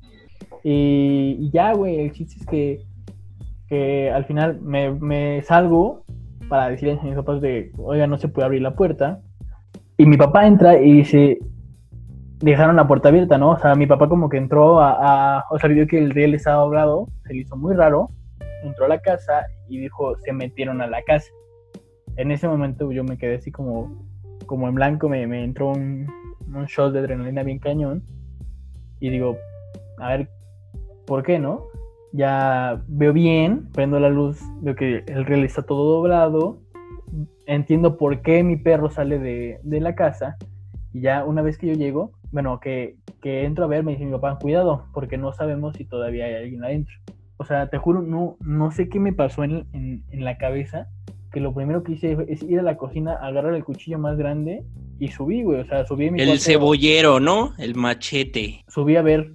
Y, 0.63 1.49
ya, 1.51 1.73
güey, 1.73 1.99
el 1.99 2.11
chiste 2.11 2.39
es 2.39 2.45
que 2.45 2.81
que 3.67 4.11
al 4.11 4.25
final 4.25 4.59
me, 4.61 4.91
me 4.91 5.41
salgo 5.43 6.03
para 6.49 6.69
decirles 6.69 6.99
a 6.99 7.03
mis 7.03 7.15
papás 7.15 7.41
de, 7.41 7.71
oiga, 7.77 8.07
no 8.07 8.17
se 8.17 8.27
puede 8.27 8.45
abrir 8.45 8.61
la 8.61 8.75
puerta. 8.75 9.21
Y 9.97 10.05
mi 10.05 10.17
papá 10.17 10.45
entra 10.45 10.79
y 10.79 10.91
dice, 10.93 11.39
dejaron 12.39 12.75
la 12.75 12.87
puerta 12.87 13.09
abierta, 13.09 13.37
¿no? 13.37 13.51
O 13.51 13.59
sea, 13.59 13.75
mi 13.75 13.87
papá 13.87 14.09
como 14.09 14.29
que 14.29 14.37
entró 14.37 14.79
a, 14.79 15.37
a 15.37 15.45
o 15.49 15.59
sea, 15.59 15.69
vio 15.69 15.87
que 15.87 15.97
el 15.97 16.11
riel 16.11 16.33
estaba 16.33 16.57
ahogado, 16.57 17.07
se 17.25 17.33
le 17.33 17.41
hizo 17.41 17.55
muy 17.55 17.75
raro, 17.75 18.09
entró 18.63 18.85
a 18.85 18.89
la 18.89 18.99
casa 18.99 19.45
y 19.67 19.79
dijo, 19.79 20.15
se 20.17 20.33
metieron 20.33 20.81
a 20.81 20.87
la 20.87 21.01
casa. 21.03 21.31
En 22.17 22.31
ese 22.31 22.47
momento 22.47 22.91
yo 22.91 23.03
me 23.03 23.17
quedé 23.17 23.35
así 23.35 23.51
como, 23.51 23.91
como 24.45 24.67
en 24.67 24.75
blanco, 24.75 25.09
me, 25.09 25.25
me 25.27 25.43
entró 25.43 25.69
un, 25.69 26.07
un 26.47 26.65
shot 26.65 26.93
de 26.93 26.99
adrenalina 26.99 27.43
bien 27.43 27.59
cañón. 27.59 28.03
Y 28.99 29.09
digo, 29.09 29.37
a 29.99 30.09
ver, 30.09 30.29
¿por 31.05 31.23
qué 31.23 31.39
no? 31.39 31.65
Ya 32.11 32.81
veo 32.87 33.11
bien, 33.11 33.69
prendo 33.73 33.99
la 33.99 34.09
luz, 34.09 34.39
veo 34.61 34.75
que 34.75 35.03
el 35.07 35.25
riel 35.25 35.43
está 35.43 35.63
todo 35.63 35.97
doblado, 35.97 36.59
entiendo 37.45 37.97
por 37.97 38.21
qué 38.21 38.43
mi 38.43 38.55
perro 38.55 38.89
sale 38.89 39.19
de, 39.19 39.59
de 39.63 39.79
la 39.81 39.95
casa. 39.95 40.37
Y 40.93 41.01
ya 41.01 41.25
una 41.25 41.41
vez 41.41 41.57
que 41.57 41.67
yo 41.67 41.73
llego, 41.73 42.13
bueno, 42.35 42.59
que, 42.59 42.97
que 43.21 43.45
entro 43.45 43.63
a 43.63 43.67
ver, 43.69 43.81
me 43.81 43.93
dice 43.93 44.03
mi 44.03 44.11
papá, 44.11 44.37
cuidado, 44.37 44.87
porque 44.93 45.17
no 45.17 45.31
sabemos 45.31 45.77
si 45.77 45.85
todavía 45.85 46.25
hay 46.25 46.33
alguien 46.33 46.65
adentro. 46.65 46.93
O 47.37 47.45
sea, 47.45 47.69
te 47.69 47.77
juro, 47.77 48.01
no, 48.01 48.35
no 48.41 48.71
sé 48.71 48.89
qué 48.89 48.99
me 48.99 49.13
pasó 49.13 49.45
en, 49.45 49.65
en, 49.71 50.03
en 50.11 50.25
la 50.25 50.37
cabeza, 50.37 50.89
que 51.31 51.39
lo 51.39 51.53
primero 51.53 51.81
que 51.83 51.93
hice 51.93 52.17
es 52.27 52.43
ir 52.43 52.59
a 52.59 52.61
la 52.61 52.75
cocina, 52.75 53.13
agarrar 53.13 53.53
el 53.53 53.63
cuchillo 53.63 53.99
más 53.99 54.17
grande 54.17 54.65
y 54.99 55.07
subí, 55.07 55.43
güey. 55.43 55.61
O 55.61 55.65
sea, 55.65 55.85
subí 55.85 56.09
a 56.09 56.11
mi 56.11 56.21
El 56.21 56.37
cebollero, 56.41 57.21
¿no? 57.21 57.53
El 57.57 57.75
machete. 57.75 58.65
subí 58.67 58.97
a 58.97 59.01
ver, 59.01 59.31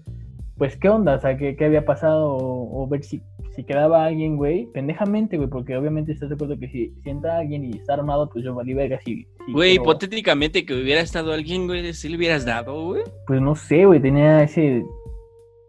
pues, 0.58 0.76
qué 0.76 0.90
onda, 0.90 1.14
o 1.14 1.20
sea, 1.20 1.38
qué, 1.38 1.56
qué 1.56 1.64
había 1.64 1.86
pasado, 1.86 2.34
o, 2.34 2.82
o 2.82 2.86
ver 2.86 3.02
si, 3.02 3.22
si 3.54 3.64
quedaba 3.64 4.04
alguien, 4.04 4.36
güey, 4.36 4.66
pendejamente, 4.66 5.36
güey, 5.36 5.48
porque 5.48 5.76
obviamente 5.76 6.12
estás 6.12 6.28
de 6.28 6.34
acuerdo 6.36 6.58
que 6.58 6.68
si, 6.68 6.94
si 7.02 7.10
entra 7.10 7.38
alguien 7.38 7.64
y 7.64 7.76
está 7.76 7.94
armado, 7.94 8.28
pues 8.30 8.44
yo 8.44 8.54
valí 8.54 8.74
verga, 8.74 8.98
si, 9.04 9.26
Güey, 9.52 9.74
hipotéticamente 9.74 10.64
que 10.64 10.74
hubiera 10.74 11.00
estado 11.00 11.32
alguien, 11.32 11.66
güey, 11.66 11.92
si 11.92 12.08
le 12.08 12.16
hubieras 12.16 12.44
dado, 12.44 12.84
güey. 12.84 13.02
pues 13.26 13.40
no 13.40 13.54
sé, 13.54 13.86
güey, 13.86 14.00
tenía 14.00 14.42
ese 14.42 14.84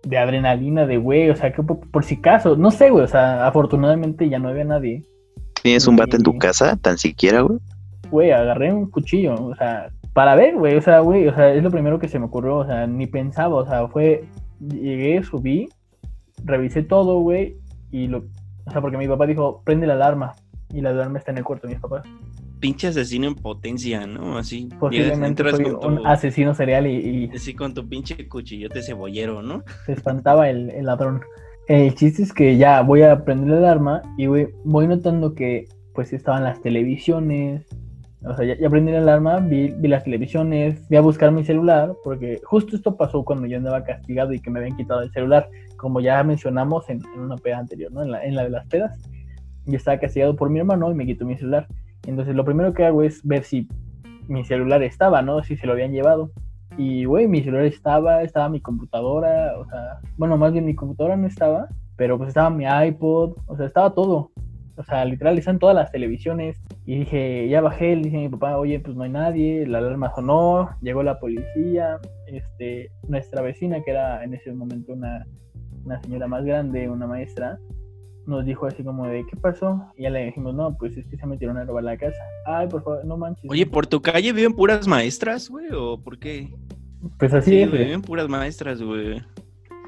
de 0.03 0.17
adrenalina 0.17 0.85
de 0.85 0.97
güey, 0.97 1.29
o 1.29 1.35
sea, 1.35 1.53
que 1.53 1.63
por, 1.63 1.79
por 1.91 2.03
si 2.03 2.17
caso, 2.17 2.55
no 2.55 2.71
sé, 2.71 2.89
güey, 2.89 3.03
o 3.03 3.07
sea, 3.07 3.47
afortunadamente 3.47 4.29
ya 4.29 4.39
no 4.39 4.49
había 4.49 4.63
nadie. 4.63 5.03
¿Tienes 5.61 5.87
un 5.87 5.95
bate 5.95 6.17
en 6.17 6.23
tu 6.23 6.37
casa? 6.37 6.75
Tan 6.75 6.97
siquiera, 6.97 7.41
güey. 7.41 7.59
Güey, 8.09 8.31
agarré 8.31 8.73
un 8.73 8.89
cuchillo, 8.89 9.35
o 9.35 9.55
sea, 9.55 9.91
para 10.13 10.35
ver, 10.35 10.55
güey, 10.55 10.75
o 10.75 10.81
sea, 10.81 10.99
güey, 10.99 11.27
o 11.27 11.35
sea, 11.35 11.53
es 11.53 11.63
lo 11.63 11.71
primero 11.71 11.99
que 11.99 12.07
se 12.07 12.19
me 12.19 12.25
ocurrió, 12.25 12.57
o 12.57 12.65
sea, 12.65 12.87
ni 12.87 13.07
pensaba, 13.07 13.55
o 13.55 13.65
sea, 13.65 13.87
fue, 13.87 14.25
llegué, 14.59 15.23
subí, 15.23 15.69
revisé 16.43 16.83
todo, 16.83 17.19
güey, 17.19 17.55
y 17.91 18.07
lo, 18.07 18.25
o 18.65 18.71
sea, 18.71 18.81
porque 18.81 18.97
mi 18.97 19.07
papá 19.07 19.25
dijo, 19.27 19.61
prende 19.63 19.87
la 19.87 19.93
alarma, 19.93 20.35
y 20.73 20.81
la 20.81 20.91
alarma 20.91 21.19
está 21.19 21.31
en 21.31 21.39
el 21.39 21.43
cuarto 21.43 21.67
de 21.67 21.73
mis 21.73 21.81
papás. 21.81 22.05
Pinche 22.59 22.87
asesino 22.87 23.27
en 23.27 23.35
potencia, 23.35 24.05
¿no? 24.05 24.37
Así. 24.37 24.69
Posiblemente 24.79 25.49
soy 25.49 25.63
con 25.71 25.93
un 25.93 25.97
tu, 25.97 26.07
asesino 26.07 26.53
serial 26.53 26.85
y, 26.85 27.25
y 27.31 27.35
así 27.35 27.55
con 27.55 27.73
tu 27.73 27.87
pinche 27.87 28.27
cuchillote 28.27 28.83
cebollero, 28.83 29.41
¿no? 29.41 29.63
se 29.85 29.93
espantaba 29.93 30.49
el, 30.49 30.69
el 30.69 30.85
ladrón. 30.85 31.21
El 31.67 31.95
chiste 31.95 32.23
es 32.23 32.33
que 32.33 32.57
ya 32.57 32.81
voy 32.81 33.01
a 33.01 33.23
prender 33.23 33.49
la 33.49 33.57
alarma 33.57 34.01
y 34.17 34.27
güey, 34.27 34.49
voy 34.63 34.87
notando 34.87 35.33
que 35.33 35.67
pues 35.93 36.13
estaban 36.13 36.43
las 36.43 36.61
televisiones. 36.61 37.65
O 38.23 38.35
sea, 38.35 38.45
ya, 38.45 38.55
ya 38.59 38.69
prendí 38.69 38.91
la 38.91 38.99
alarma, 38.99 39.39
vi, 39.39 39.73
vi 39.77 39.87
las 39.87 40.03
televisiones, 40.03 40.79
fui 40.87 40.95
a 40.95 41.01
buscar 41.01 41.31
mi 41.31 41.43
celular, 41.43 41.93
porque 42.03 42.39
justo 42.43 42.75
esto 42.75 42.95
pasó 42.95 43.23
cuando 43.23 43.47
yo 43.47 43.57
andaba 43.57 43.83
castigado 43.83 44.31
y 44.33 44.39
que 44.39 44.51
me 44.51 44.59
habían 44.59 44.77
quitado 44.77 45.01
el 45.01 45.11
celular, 45.11 45.49
como 45.81 45.99
ya 45.99 46.23
mencionamos 46.23 46.87
en, 46.91 47.03
una 47.17 47.35
peda 47.37 47.57
anterior, 47.57 47.91
¿no? 47.91 48.03
En 48.03 48.11
la, 48.11 48.23
en 48.23 48.35
la 48.35 48.43
de 48.43 48.51
las 48.51 48.67
pedas. 48.67 48.95
Yo 49.65 49.77
estaba 49.77 49.99
castigado 49.99 50.35
por 50.35 50.51
mi 50.51 50.59
hermano 50.59 50.91
y 50.91 50.93
me 50.93 51.07
quitó 51.07 51.25
mi 51.25 51.35
celular. 51.35 51.67
Entonces 52.05 52.35
lo 52.35 52.45
primero 52.45 52.71
que 52.73 52.85
hago 52.85 53.01
es 53.01 53.25
ver 53.25 53.43
si 53.43 53.67
mi 54.27 54.45
celular 54.45 54.83
estaba, 54.83 55.23
¿no? 55.23 55.43
Si 55.43 55.57
se 55.57 55.65
lo 55.65 55.73
habían 55.73 55.91
llevado. 55.91 56.31
Y, 56.77 57.05
güey, 57.05 57.27
mi 57.27 57.41
celular 57.41 57.65
estaba, 57.65 58.21
estaba 58.21 58.47
mi 58.47 58.61
computadora, 58.61 59.57
o 59.57 59.65
sea, 59.65 59.99
bueno, 60.17 60.37
más 60.37 60.53
bien 60.53 60.65
mi 60.65 60.75
computadora 60.75 61.17
no 61.17 61.27
estaba, 61.27 61.67
pero 61.97 62.17
pues 62.17 62.29
estaba 62.29 62.49
mi 62.49 62.65
iPod, 62.65 63.37
o 63.47 63.57
sea, 63.57 63.65
estaba 63.65 63.93
todo. 63.93 64.31
O 64.77 64.83
sea, 64.83 65.03
literal, 65.03 65.37
están 65.37 65.59
todas 65.59 65.75
las 65.75 65.91
televisiones. 65.91 66.61
Y 66.85 66.99
dije, 66.99 67.49
ya 67.49 67.59
bajé, 67.61 67.95
le 67.95 68.03
dije 68.03 68.17
a 68.17 68.21
mi 68.21 68.29
papá, 68.29 68.57
oye, 68.57 68.79
pues 68.79 68.95
no 68.95 69.03
hay 69.03 69.09
nadie, 69.09 69.65
la 69.67 69.79
alarma 69.79 70.13
sonó, 70.13 70.69
llegó 70.81 71.03
la 71.03 71.19
policía, 71.19 71.99
este, 72.27 72.91
nuestra 73.07 73.41
vecina, 73.41 73.81
que 73.81 73.91
era 73.91 74.23
en 74.23 74.33
ese 74.33 74.53
momento 74.53 74.93
una, 74.93 75.25
una 75.85 76.01
señora 76.01 76.27
más 76.27 76.43
grande, 76.45 76.89
una 76.89 77.07
maestra, 77.07 77.59
nos 78.27 78.45
dijo 78.45 78.65
así 78.67 78.83
como 78.83 79.07
de, 79.07 79.25
¿qué 79.29 79.35
pasó? 79.37 79.81
Y 79.97 80.03
ya 80.03 80.09
le 80.09 80.25
dijimos, 80.25 80.53
no, 80.53 80.75
pues 80.77 80.95
es 80.97 81.05
que 81.07 81.17
se 81.17 81.25
metieron 81.25 81.57
a 81.57 81.63
robar 81.65 81.83
la 81.83 81.97
casa. 81.97 82.21
Ay, 82.45 82.67
por 82.67 82.83
favor, 82.83 83.03
no 83.05 83.17
manches. 83.17 83.49
Oye, 83.49 83.65
¿por 83.65 83.87
tu 83.87 84.01
calle 84.01 84.31
viven 84.33 84.53
puras 84.53 84.87
maestras, 84.87 85.49
güey? 85.49 85.65
¿O 85.73 85.99
por 85.99 86.19
qué? 86.19 86.53
Pues 87.17 87.33
así 87.33 87.49
Sí, 87.51 87.61
es, 87.61 87.69
güey, 87.69 87.85
viven 87.85 88.01
puras 88.03 88.29
maestras, 88.29 88.81
güey. 88.81 89.21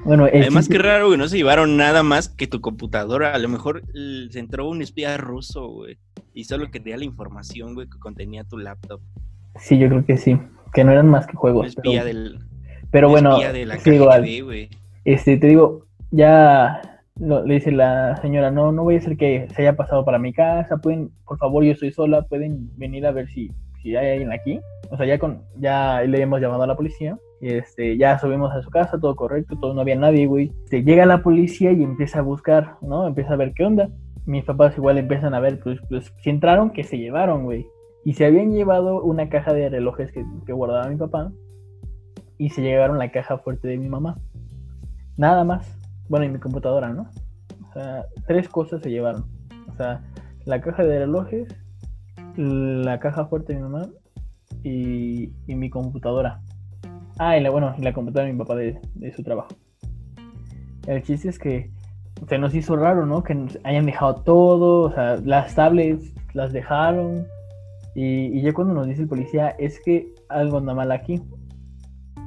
Bueno, 0.04 0.24
Además, 0.24 0.64
chiste- 0.66 0.72
qué 0.76 0.82
raro, 0.82 1.06
güey, 1.06 1.18
no 1.18 1.28
se 1.28 1.36
llevaron 1.36 1.76
nada 1.76 2.02
más 2.02 2.28
que 2.28 2.46
tu 2.46 2.60
computadora. 2.60 3.34
A 3.34 3.38
lo 3.38 3.48
mejor 3.48 3.82
se 4.30 4.38
entró 4.38 4.68
un 4.68 4.82
espía 4.82 5.16
ruso, 5.16 5.68
güey. 5.68 5.96
Y 6.34 6.44
solo 6.44 6.70
quería 6.70 6.96
la 6.98 7.04
información, 7.04 7.74
güey, 7.74 7.88
que 7.88 7.98
contenía 8.00 8.42
tu 8.44 8.58
laptop. 8.58 9.00
Sí, 9.56 9.78
yo 9.78 9.88
creo 9.88 10.04
que 10.04 10.16
sí. 10.18 10.36
Que 10.74 10.82
no 10.82 10.90
eran 10.90 11.06
más 11.08 11.26
que 11.26 11.32
Un 11.36 11.38
juegos. 11.38 11.68
espía 11.68 12.02
pero, 12.02 12.04
del. 12.04 12.38
pero 12.90 13.06
un 13.06 13.12
bueno, 13.12 13.32
espía 13.34 13.52
de 13.52 13.64
la 13.66 13.78
sí, 13.78 13.90
igual. 13.90 14.22
Güey. 14.44 14.68
Este, 15.04 15.36
te 15.36 15.46
digo, 15.48 15.86
ya 16.10 16.80
lo- 17.18 17.44
le 17.44 17.54
dice 17.54 17.70
la 17.72 18.16
señora, 18.16 18.50
no, 18.50 18.72
no 18.72 18.84
voy 18.84 18.96
a 18.96 18.98
hacer 18.98 19.16
que 19.16 19.46
se 19.54 19.62
haya 19.62 19.76
pasado 19.76 20.04
para 20.04 20.18
mi 20.18 20.32
casa, 20.32 20.78
pueden, 20.78 21.10
por 21.26 21.38
favor, 21.38 21.64
yo 21.64 21.72
estoy 21.72 21.92
sola, 21.92 22.22
pueden 22.22 22.70
venir 22.78 23.06
a 23.06 23.12
ver 23.12 23.28
si, 23.28 23.50
si 23.82 23.94
hay 23.96 24.12
alguien 24.12 24.32
aquí. 24.32 24.60
O 24.90 24.96
sea, 24.96 25.06
ya 25.06 25.18
con, 25.18 25.42
ya 25.58 26.00
le 26.02 26.20
hemos 26.20 26.40
llamado 26.40 26.62
a 26.62 26.66
la 26.66 26.76
policía, 26.76 27.18
este, 27.40 27.96
ya 27.98 28.18
subimos 28.18 28.52
a 28.54 28.62
su 28.62 28.70
casa, 28.70 28.98
todo 28.98 29.14
correcto, 29.16 29.56
todo 29.60 29.74
no 29.74 29.80
había 29.82 29.96
nadie, 29.96 30.26
güey. 30.26 30.52
Llega 30.70 31.04
la 31.06 31.22
policía 31.22 31.72
y 31.72 31.82
empieza 31.82 32.20
a 32.20 32.22
buscar, 32.22 32.76
¿no? 32.80 33.06
Empieza 33.06 33.34
a 33.34 33.36
ver 33.36 33.52
qué 33.54 33.64
onda. 33.64 33.88
Mis 34.26 34.44
papás 34.44 34.76
igual 34.78 34.96
empiezan 34.96 35.34
a 35.34 35.40
ver, 35.40 35.60
pues, 35.60 35.78
pues, 35.90 36.10
si 36.22 36.30
entraron, 36.30 36.70
que 36.70 36.84
se 36.84 36.96
llevaron, 36.96 37.44
güey. 37.44 37.66
Y 38.06 38.14
se 38.14 38.24
habían 38.24 38.52
llevado 38.52 39.02
una 39.02 39.28
caja 39.28 39.52
de 39.52 39.68
relojes 39.68 40.10
que, 40.12 40.24
que 40.46 40.52
guardaba 40.54 40.88
mi 40.88 40.96
papá, 40.96 41.30
y 42.38 42.50
se 42.50 42.62
llevaron 42.62 42.98
la 42.98 43.10
caja 43.12 43.38
fuerte 43.38 43.68
de 43.68 43.76
mi 43.78 43.88
mamá. 43.88 44.16
Nada 45.16 45.44
más. 45.44 45.78
Bueno, 46.08 46.26
y 46.26 46.28
mi 46.28 46.38
computadora, 46.38 46.90
¿no? 46.90 47.08
O 47.68 47.72
sea, 47.72 48.06
tres 48.26 48.48
cosas 48.48 48.82
se 48.82 48.90
llevaron. 48.90 49.24
O 49.68 49.74
sea, 49.74 50.02
la 50.44 50.60
caja 50.60 50.84
de 50.84 50.98
relojes, 51.00 51.48
la 52.36 52.98
caja 53.00 53.26
fuerte 53.26 53.52
de 53.52 53.60
mi 53.60 53.68
mamá 53.68 53.88
y, 54.62 55.32
y 55.46 55.54
mi 55.54 55.70
computadora. 55.70 56.40
Ah, 57.18 57.36
y 57.36 57.42
la, 57.42 57.50
bueno, 57.50 57.74
y 57.78 57.82
la 57.82 57.92
computadora 57.92 58.26
de 58.26 58.32
mi 58.32 58.38
papá 58.38 58.56
de, 58.56 58.80
de 58.94 59.12
su 59.12 59.22
trabajo. 59.22 59.48
El 60.86 61.02
chiste 61.02 61.28
es 61.28 61.38
que 61.38 61.70
se 62.28 62.38
nos 62.38 62.54
hizo 62.54 62.76
raro, 62.76 63.06
¿no? 63.06 63.22
Que 63.22 63.46
hayan 63.64 63.86
dejado 63.86 64.16
todo, 64.16 64.82
o 64.82 64.92
sea, 64.92 65.16
las 65.16 65.54
tablets 65.54 66.12
las 66.34 66.52
dejaron. 66.52 67.26
Y, 67.94 68.38
y 68.38 68.42
ya 68.42 68.52
cuando 68.52 68.74
nos 68.74 68.86
dice 68.86 69.02
el 69.02 69.08
policía, 69.08 69.50
es 69.50 69.80
que 69.80 70.12
algo 70.28 70.58
anda 70.58 70.74
mal 70.74 70.90
aquí. 70.90 71.22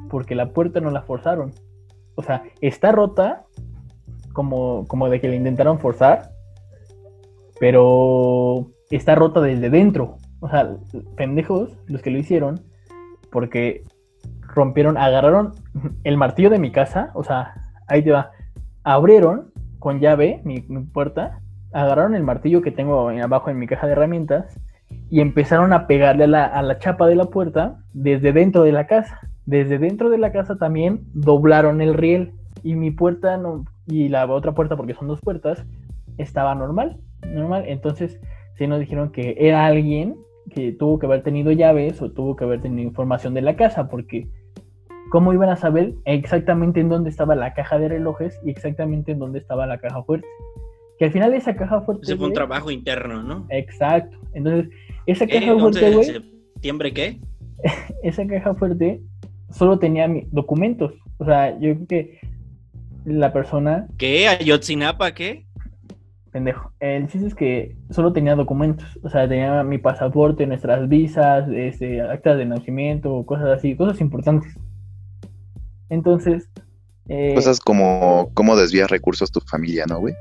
Porque 0.09 0.35
la 0.35 0.53
puerta 0.53 0.79
no 0.79 0.89
la 0.89 1.01
forzaron. 1.01 1.51
O 2.19 2.23
sea, 2.23 2.43
está 2.61 2.91
rota, 2.91 3.45
como, 4.33 4.85
como 4.87 5.07
de 5.09 5.21
que 5.21 5.29
la 5.29 5.35
intentaron 5.35 5.79
forzar, 5.79 6.31
pero 7.59 8.67
está 8.89 9.15
rota 9.15 9.41
desde 9.41 9.69
dentro. 9.69 10.17
O 10.39 10.49
sea, 10.49 10.75
pendejos 11.15 11.77
los 11.87 12.01
que 12.01 12.11
lo 12.11 12.17
hicieron, 12.19 12.61
porque 13.31 13.83
rompieron, 14.41 14.97
agarraron 14.97 15.53
el 16.03 16.17
martillo 16.17 16.49
de 16.49 16.59
mi 16.59 16.71
casa, 16.71 17.11
o 17.13 17.23
sea, 17.23 17.53
ahí 17.87 18.03
te 18.03 18.11
va, 18.11 18.31
abrieron 18.83 19.51
con 19.79 19.99
llave 19.99 20.41
mi, 20.43 20.63
mi 20.67 20.83
puerta, 20.83 21.39
agarraron 21.73 22.15
el 22.15 22.23
martillo 22.23 22.61
que 22.61 22.71
tengo 22.71 23.11
en- 23.11 23.21
abajo 23.21 23.49
en 23.49 23.59
mi 23.59 23.67
caja 23.67 23.85
de 23.87 23.93
herramientas 23.93 24.59
y 25.09 25.21
empezaron 25.21 25.73
a 25.73 25.85
pegarle 25.87 26.23
a 26.25 26.27
la, 26.27 26.45
a 26.45 26.61
la 26.61 26.79
chapa 26.79 27.07
de 27.07 27.15
la 27.15 27.25
puerta 27.25 27.77
desde 27.93 28.31
dentro 28.33 28.63
de 28.63 28.71
la 28.71 28.87
casa. 28.87 29.19
Desde 29.47 29.79
dentro 29.79 30.09
de 30.09 30.17
la 30.17 30.33
casa 30.33 30.57
también 30.57 31.05
doblaron 31.13 31.79
el 31.79 31.93
riel 31.93 32.33
y 32.63 32.75
mi 32.75 32.91
puerta 32.91 33.37
no, 33.37 33.63
y 33.87 34.09
la 34.09 34.27
otra 34.27 34.53
puerta, 34.53 34.75
porque 34.75 34.93
son 34.93 35.07
dos 35.07 35.21
puertas, 35.21 35.65
estaba 36.17 36.53
normal, 36.53 36.97
normal. 37.25 37.63
Entonces, 37.65 38.19
sí 38.57 38.67
nos 38.67 38.81
dijeron 38.81 39.09
que 39.13 39.37
era 39.39 39.65
alguien 39.65 40.17
que 40.53 40.73
tuvo 40.73 40.99
que 40.99 41.05
haber 41.05 41.23
tenido 41.23 41.53
llaves 41.53 42.01
o 42.01 42.11
tuvo 42.11 42.35
que 42.35 42.43
haber 42.43 42.61
tenido 42.61 42.85
información 42.85 43.33
de 43.33 43.41
la 43.41 43.55
casa, 43.55 43.87
porque 43.87 44.27
¿cómo 45.11 45.31
iban 45.31 45.47
a 45.47 45.55
saber 45.55 45.93
exactamente 46.03 46.81
en 46.81 46.89
dónde 46.89 47.09
estaba 47.09 47.33
la 47.33 47.53
caja 47.53 47.79
de 47.79 47.87
relojes 47.87 48.41
y 48.43 48.49
exactamente 48.49 49.13
en 49.13 49.19
dónde 49.19 49.39
estaba 49.39 49.65
la 49.65 49.77
caja 49.77 50.03
fuerte? 50.03 50.27
Que 50.99 51.05
al 51.05 51.11
final 51.11 51.33
esa 51.33 51.55
caja 51.55 51.79
fuerte... 51.79 52.03
Ese 52.03 52.17
fue 52.17 52.27
un 52.27 52.33
trabajo 52.33 52.69
interno, 52.69 53.23
¿no? 53.23 53.45
Exacto. 53.47 54.17
Entonces, 54.33 54.69
esa 55.05 55.25
caja 55.25 55.57
fuerte, 55.57 55.65
11 55.65 55.85
de 55.85 55.95
güey, 55.95 56.05
septiembre 56.05 56.93
qué? 56.93 57.21
esa 58.03 58.27
caja 58.27 58.53
fuerte 58.55 58.99
solo 59.49 59.79
tenía 59.79 60.07
mi- 60.07 60.27
documentos. 60.31 60.93
O 61.17 61.25
sea, 61.25 61.51
yo 61.59 61.73
creo 61.75 61.87
que 61.87 62.19
la 63.05 63.31
persona, 63.31 63.87
¿Qué? 63.97 64.27
¿Ayotzinapa 64.27 65.13
qué? 65.13 65.47
pendejo. 66.31 66.71
El 66.79 67.07
chiste 67.07 67.27
es 67.27 67.33
que 67.33 67.75
solo 67.89 68.13
tenía 68.13 68.35
documentos, 68.35 68.85
o 69.01 69.09
sea, 69.09 69.27
tenía 69.27 69.63
mi 69.63 69.79
pasaporte, 69.79 70.45
nuestras 70.45 70.87
visas, 70.87 71.49
este, 71.49 72.01
actas 72.01 72.37
de 72.37 72.45
nacimiento, 72.45 73.25
cosas 73.25 73.47
así, 73.57 73.75
cosas 73.75 73.99
importantes. 74.01 74.53
Entonces... 75.89 76.49
Eh, 77.09 77.33
cosas 77.33 77.59
como 77.59 78.31
cómo 78.33 78.57
desvías 78.57 78.91
recursos 78.91 79.31
tu 79.31 79.39
familia, 79.39 79.85
¿no, 79.87 79.99
güey? 79.99 80.13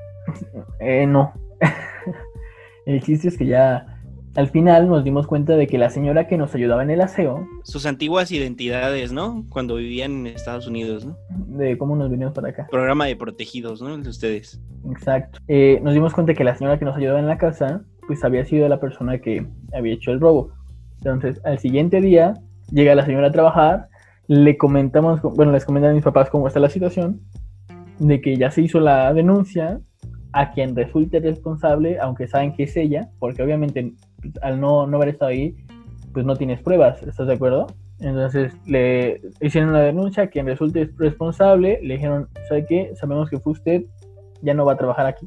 Eh, 0.81 1.07
no. 1.07 1.33
el 2.87 3.03
chiste 3.03 3.29
es 3.29 3.37
que 3.37 3.47
ya 3.47 3.96
al 4.37 4.49
final 4.49 4.89
nos 4.89 5.03
dimos 5.03 5.27
cuenta 5.27 5.57
de 5.57 5.67
que 5.67 5.79
la 5.79 5.89
señora 5.89 6.29
que 6.29 6.37
nos 6.37 6.55
ayudaba 6.55 6.83
en 6.83 6.91
el 6.91 7.01
aseo... 7.01 7.49
Sus 7.63 7.87
antiguas 7.87 8.31
identidades, 8.31 9.11
¿no? 9.11 9.45
Cuando 9.49 9.77
vivían 9.77 10.13
en 10.13 10.27
Estados 10.27 10.67
Unidos, 10.67 11.07
¿no? 11.07 11.17
De 11.59 11.79
cómo 11.79 11.97
nos 11.97 12.11
vinimos 12.11 12.35
para 12.35 12.51
acá. 12.51 12.67
Programa 12.71 13.07
de 13.07 13.17
protegidos, 13.17 13.81
¿no? 13.81 13.97
de 13.97 14.09
ustedes. 14.09 14.61
Exacto. 14.91 15.41
Eh, 15.49 15.81
nos 15.83 15.95
dimos 15.95 16.13
cuenta 16.13 16.35
que 16.35 16.45
la 16.45 16.55
señora 16.55 16.79
que 16.79 16.85
nos 16.85 16.97
ayudaba 16.97 17.19
en 17.19 17.27
la 17.27 17.39
casa, 17.39 17.83
pues 18.07 18.23
había 18.25 18.45
sido 18.45 18.69
la 18.69 18.79
persona 18.79 19.19
que 19.19 19.47
había 19.73 19.95
hecho 19.95 20.13
el 20.13 20.21
robo. 20.21 20.51
Entonces, 20.99 21.41
al 21.45 21.59
siguiente 21.59 22.03
día, 22.03 22.35
llega 22.71 22.95
la 22.95 23.07
señora 23.07 23.29
a 23.29 23.33
trabajar, 23.33 23.89
le 24.29 24.59
comentamos, 24.59 25.23
bueno, 25.23 25.53
les 25.53 25.65
comentan 25.65 25.93
a 25.93 25.95
mis 25.95 26.05
papás 26.05 26.29
cómo 26.29 26.47
está 26.47 26.61
la 26.61 26.69
situación, 26.69 27.23
de 27.99 28.21
que 28.21 28.37
ya 28.37 28.51
se 28.51 28.61
hizo 28.61 28.81
la 28.81 29.15
denuncia, 29.15 29.81
a 30.37 30.51
quien 30.53 30.77
resulte 30.77 31.19
responsable, 31.21 31.99
aunque 31.99 32.29
saben 32.29 32.53
que 32.53 32.65
es 32.65 32.77
ella, 32.77 33.09
porque 33.19 33.43
obviamente 33.43 33.95
al 34.43 34.61
no, 34.61 34.87
no 34.87 34.97
haber 34.97 35.11
estado 35.11 35.31
ahí, 35.31 35.55
pues 36.13 36.25
no 36.25 36.37
tienes 36.37 36.61
pruebas, 36.63 37.03
¿estás 37.03 37.27
de 37.27 37.35
acuerdo? 37.35 37.67
Entonces 38.01 38.53
le 38.67 39.21
hicieron 39.41 39.71
una 39.71 39.81
denuncia, 39.81 40.29
quien 40.29 40.47
resulte 40.47 40.91
responsable, 40.99 41.79
le 41.83 41.95
dijeron, 41.95 42.29
¿sabe 42.49 42.67
qué? 42.67 42.93
Sabemos 42.95 43.31
que 43.31 43.39
fue 43.39 43.53
usted, 43.53 43.85
ya 44.43 44.55
no 44.55 44.65
va 44.65 44.73
a 44.73 44.77
trabajar 44.77 45.07
aquí. 45.07 45.27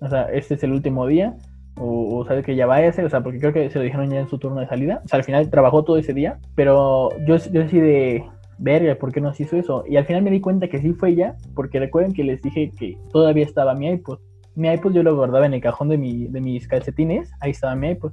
O 0.00 0.08
sea, 0.08 0.24
este 0.24 0.54
es 0.54 0.62
el 0.62 0.72
último 0.72 1.06
día, 1.06 1.34
o, 1.76 2.24
sabe 2.26 2.42
que 2.42 2.54
ya 2.54 2.66
ser, 2.92 3.04
o 3.04 3.10
sea, 3.10 3.22
porque 3.22 3.40
creo 3.40 3.52
que 3.52 3.70
se 3.70 3.78
lo 3.78 3.84
dijeron 3.84 4.10
ya 4.10 4.20
en 4.20 4.28
su 4.28 4.38
turno 4.38 4.60
de 4.60 4.66
salida. 4.66 5.00
O 5.04 5.08
sea, 5.08 5.18
al 5.18 5.24
final 5.24 5.50
trabajó 5.50 5.84
todo 5.84 5.96
ese 5.96 6.12
día, 6.12 6.38
pero 6.54 7.10
yo, 7.26 7.36
yo 7.36 7.62
decidí 7.62 8.22
verga, 8.58 8.94
¿por 8.96 9.12
qué 9.12 9.20
no 9.20 9.32
se 9.34 9.44
hizo 9.44 9.56
eso? 9.56 9.84
Y 9.88 9.96
al 9.96 10.04
final 10.04 10.22
me 10.22 10.30
di 10.30 10.40
cuenta 10.40 10.68
que 10.68 10.78
sí 10.78 10.92
fue 10.92 11.10
ella, 11.10 11.36
porque 11.54 11.80
recuerden 11.80 12.12
que 12.12 12.24
les 12.24 12.40
dije 12.42 12.70
que 12.78 12.96
todavía 13.12 13.44
estaba 13.44 13.74
mi 13.74 13.88
iPod 13.88 14.18
mi 14.56 14.72
iPod 14.72 14.92
yo 14.92 15.02
lo 15.02 15.16
guardaba 15.16 15.46
en 15.46 15.54
el 15.54 15.60
cajón 15.60 15.88
de, 15.88 15.98
mi, 15.98 16.26
de 16.26 16.40
mis 16.40 16.68
calcetines, 16.68 17.32
ahí 17.40 17.50
estaba 17.50 17.74
mi 17.74 17.90
iPod. 17.90 18.12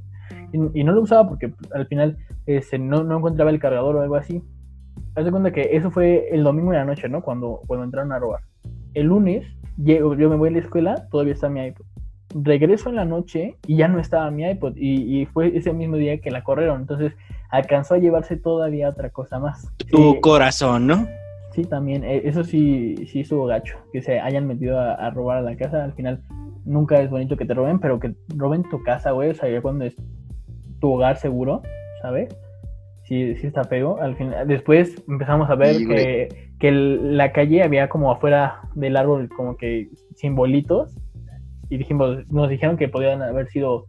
Y, 0.53 0.83
no 0.83 0.93
lo 0.93 1.01
usaba 1.01 1.27
porque 1.27 1.53
al 1.73 1.87
final 1.87 2.17
este, 2.45 2.79
no, 2.79 3.03
no, 3.03 3.17
encontraba 3.17 3.51
el 3.51 3.59
cargador 3.59 3.95
o 3.95 4.01
algo 4.01 4.15
así. 4.15 4.41
Haz 5.15 5.25
de 5.25 5.31
cuenta 5.31 5.51
que 5.51 5.69
eso 5.75 5.91
fue 5.91 6.29
el 6.31 6.43
domingo 6.43 6.71
de 6.71 6.77
la 6.77 6.85
noche, 6.85 7.09
¿no? 7.09 7.21
Cuando, 7.21 7.61
cuando 7.67 7.85
entraron 7.85 8.11
a 8.11 8.19
robar. 8.19 8.41
El 8.93 9.07
lunes, 9.07 9.45
llego, 9.77 10.15
yo 10.15 10.29
me 10.29 10.37
voy 10.37 10.49
a 10.49 10.53
la 10.53 10.59
escuela, 10.59 11.07
todavía 11.09 11.33
está 11.33 11.49
mi 11.49 11.65
iPod. 11.65 11.85
Regreso 12.33 12.89
en 12.89 12.95
la 12.95 13.05
noche 13.05 13.57
y 13.67 13.75
ya 13.75 13.89
no 13.89 13.99
estaba 13.99 14.31
mi 14.31 14.49
iPod. 14.49 14.77
Y, 14.77 15.21
y 15.21 15.25
fue 15.25 15.55
ese 15.55 15.73
mismo 15.73 15.97
día 15.97 16.19
que 16.21 16.31
la 16.31 16.43
corrieron. 16.43 16.81
Entonces 16.81 17.13
alcanzó 17.49 17.95
a 17.95 17.97
llevarse 17.97 18.37
todavía 18.37 18.89
otra 18.89 19.09
cosa 19.09 19.39
más. 19.39 19.69
Tu 19.89 20.19
corazón, 20.21 20.87
¿no? 20.87 21.07
Sí, 21.51 21.63
también, 21.63 22.03
eh, 22.03 22.21
eso 22.23 22.43
sí, 22.43 22.95
sí 23.07 23.21
estuvo 23.21 23.45
gacho, 23.45 23.77
que 23.91 24.01
se 24.01 24.19
hayan 24.19 24.47
metido 24.47 24.79
a, 24.79 25.09
robar 25.09 25.39
a 25.39 25.41
la 25.41 25.55
casa, 25.57 25.83
al 25.83 25.93
final 25.93 26.21
nunca 26.63 27.01
es 27.01 27.09
bonito 27.09 27.35
que 27.35 27.45
te 27.45 27.53
roben, 27.53 27.79
pero 27.79 27.99
que 27.99 28.13
roben 28.37 28.63
tu 28.63 28.81
casa, 28.83 29.11
güey, 29.11 29.31
o 29.31 29.33
sea, 29.33 29.49
ya 29.49 29.61
cuando 29.61 29.85
es 29.85 29.95
tu 30.79 30.93
hogar 30.93 31.17
seguro, 31.17 31.61
¿sabes? 32.01 32.33
Sí, 33.03 33.35
sí 33.35 33.47
está 33.47 33.65
feo, 33.65 33.99
al 33.99 34.15
final, 34.15 34.47
después 34.47 35.03
empezamos 35.09 35.49
a 35.49 35.55
ver 35.55 35.75
que, 35.85 36.51
que 36.57 36.71
la 36.71 37.33
calle 37.33 37.63
había 37.63 37.89
como 37.89 38.11
afuera 38.11 38.61
del 38.75 38.95
árbol 38.95 39.27
como 39.35 39.57
que 39.57 39.89
simbolitos, 40.15 40.95
y 41.69 41.77
dijimos, 41.77 42.25
nos 42.29 42.49
dijeron 42.49 42.77
que 42.77 42.87
podían 42.87 43.21
haber 43.21 43.47
sido 43.47 43.87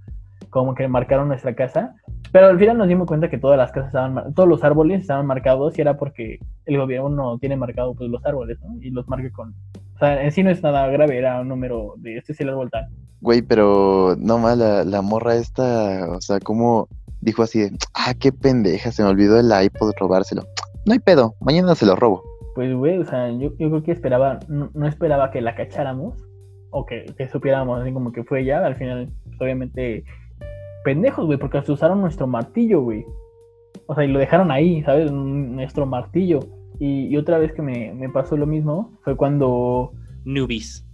como 0.53 0.75
que 0.75 0.87
marcaron 0.87 1.29
nuestra 1.29 1.55
casa, 1.55 1.95
pero 2.31 2.47
al 2.47 2.59
final 2.59 2.77
nos 2.77 2.87
dimos 2.87 3.09
cuenta 3.09 3.31
que 3.31 3.39
todas 3.39 3.57
las 3.57 3.73
casas 3.73 3.89
estaban, 3.89 4.35
todos 4.35 4.47
los 4.47 4.63
árboles 4.63 5.01
estaban 5.01 5.27
marcados 5.27 5.79
y 5.79 5.81
era 5.81 5.97
porque 5.97 6.41
el 6.67 6.77
gobierno 6.77 7.39
tiene 7.39 7.57
marcado 7.57 7.95
pues 7.95 8.11
los 8.11 8.25
árboles, 8.27 8.59
¿no? 8.61 8.77
Y 8.83 8.91
los 8.91 9.09
marca 9.09 9.31
con... 9.33 9.55
O 9.95 9.99
sea, 9.99 10.23
en 10.23 10.31
sí 10.31 10.43
no 10.43 10.51
es 10.51 10.63
nada 10.63 10.87
grave, 10.89 11.17
era 11.17 11.41
un 11.41 11.49
número 11.49 11.95
de 11.97 12.19
este 12.19 12.33
es 12.33 12.41
el 12.41 12.51
árbol 12.51 12.71
tal. 12.71 12.87
Güey, 13.23 13.41
pero 13.41 14.15
no 14.19 14.37
más, 14.37 14.59
la, 14.59 14.85
la 14.85 15.01
morra 15.01 15.37
esta, 15.37 16.07
o 16.11 16.21
sea, 16.21 16.39
como 16.39 16.87
dijo 17.23 17.43
así 17.43 17.61
de, 17.61 17.71
ah, 17.95 18.13
qué 18.19 18.31
pendeja, 18.31 18.93
se 18.93 19.03
me 19.03 19.09
olvidó 19.09 19.41
el 19.41 19.51
iPod 19.65 19.95
robárselo. 19.99 20.43
No 20.85 20.93
hay 20.93 20.99
pedo, 20.99 21.35
mañana 21.41 21.75
se 21.75 21.87
lo 21.87 21.97
robo. 21.97 22.23
Pues, 22.55 22.75
güey, 22.75 22.99
o 22.99 23.05
sea, 23.07 23.31
yo, 23.31 23.57
yo 23.57 23.71
creo 23.71 23.83
que 23.83 23.93
esperaba, 23.93 24.41
no, 24.49 24.87
esperaba 24.87 25.31
que 25.31 25.41
la 25.41 25.55
cacháramos 25.55 26.15
o 26.71 26.85
que, 26.85 27.07
que 27.17 27.27
supiéramos 27.29 27.81
así 27.81 27.91
como 27.93 28.13
que 28.13 28.23
fue 28.23 28.43
ella. 28.43 28.67
Al 28.67 28.77
final, 28.77 29.09
pues, 29.25 29.41
obviamente 29.41 30.05
pendejos, 30.85 31.27
güey, 31.27 31.39
porque 31.39 31.59
hasta 31.59 31.73
usaron 31.73 32.01
nuestro 32.01 32.27
martillo, 32.27 32.83
güey. 32.83 33.05
O 33.87 33.95
sea, 33.95 34.05
y 34.05 34.09
lo 34.09 34.19
dejaron 34.19 34.51
ahí, 34.51 34.83
¿sabes? 34.83 35.11
Nuestro 35.11 35.87
martillo. 35.87 36.41
Y, 36.79 37.17
otra 37.17 37.39
vez 37.39 37.53
que 37.53 37.63
me, 37.63 38.09
pasó 38.13 38.37
lo 38.37 38.47
mismo 38.47 38.99
fue 39.03 39.17
cuando. 39.17 39.93
Nubis. 40.25 40.85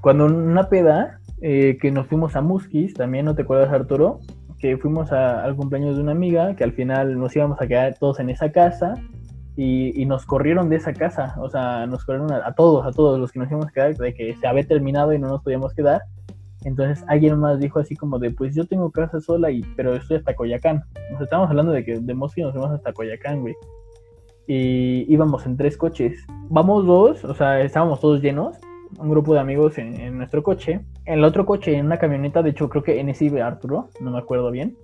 Cuando 0.00 0.26
una 0.26 0.68
peda, 0.68 1.20
eh, 1.42 1.78
que 1.80 1.90
nos 1.90 2.06
fuimos 2.06 2.36
a 2.36 2.40
Muskis, 2.40 2.94
también, 2.94 3.24
¿no 3.24 3.34
te 3.34 3.42
acuerdas, 3.42 3.72
Arturo? 3.72 4.20
Que 4.58 4.76
fuimos 4.78 5.12
al 5.12 5.54
cumpleaños 5.56 5.96
de 5.96 6.02
una 6.02 6.12
amiga, 6.12 6.54
que 6.56 6.64
al 6.64 6.72
final 6.72 7.18
nos 7.18 7.34
íbamos 7.36 7.60
a 7.60 7.66
quedar 7.66 7.96
todos 7.98 8.20
en 8.20 8.30
esa 8.30 8.50
casa. 8.52 8.94
Y, 9.58 10.04
nos 10.06 10.26
corrieron 10.26 10.68
de 10.68 10.76
esa 10.76 10.92
casa, 10.92 11.34
o 11.38 11.48
sea, 11.48 11.86
nos 11.86 12.04
corrieron 12.04 12.30
a, 12.30 12.46
a, 12.46 12.54
todos, 12.54 12.86
a 12.86 12.92
todos 12.92 13.18
los 13.18 13.32
que 13.32 13.38
nos 13.38 13.48
íbamos 13.48 13.68
a 13.68 13.72
quedar, 13.72 13.96
de 13.96 14.14
que 14.14 14.34
se 14.36 14.46
había 14.46 14.66
terminado 14.66 15.14
y 15.14 15.18
no 15.18 15.28
nos 15.28 15.42
podíamos 15.42 15.72
quedar. 15.72 16.02
Entonces 16.66 17.04
alguien 17.06 17.38
más 17.38 17.60
dijo 17.60 17.78
así 17.78 17.94
como 17.94 18.18
de, 18.18 18.32
pues 18.32 18.56
yo 18.56 18.66
tengo 18.66 18.90
casa 18.90 19.20
sola, 19.20 19.52
y, 19.52 19.62
pero 19.76 19.94
estoy 19.94 20.16
hasta 20.16 20.34
Coyacán. 20.34 20.82
Nos 21.12 21.20
estábamos 21.20 21.48
hablando 21.48 21.70
de 21.70 21.84
que 21.84 22.00
de 22.00 22.14
Mosque 22.14 22.42
nos 22.42 22.52
fuimos 22.52 22.72
hasta 22.72 22.92
Coyacán, 22.92 23.40
güey. 23.42 23.54
Y 24.48 25.06
íbamos 25.12 25.46
en 25.46 25.56
tres 25.56 25.76
coches. 25.76 26.26
Vamos 26.48 26.84
dos, 26.84 27.24
o 27.24 27.34
sea, 27.34 27.60
estábamos 27.60 28.00
todos 28.00 28.20
llenos, 28.20 28.56
un 28.98 29.08
grupo 29.08 29.32
de 29.32 29.38
amigos 29.38 29.78
en, 29.78 30.18
nuestro 30.18 30.42
coche. 30.42 30.80
En 31.04 31.20
el 31.20 31.24
otro 31.24 31.46
coche, 31.46 31.72
en 31.72 31.86
una 31.86 32.00
camioneta, 32.00 32.42
de 32.42 32.50
hecho 32.50 32.68
creo 32.68 32.82
que 32.82 32.98
en 32.98 33.10
ese 33.10 33.26
iba 33.26 33.46
Arturo, 33.46 33.90
no 34.00 34.10
me 34.10 34.18
acuerdo 34.18 34.50
bien. 34.50 34.76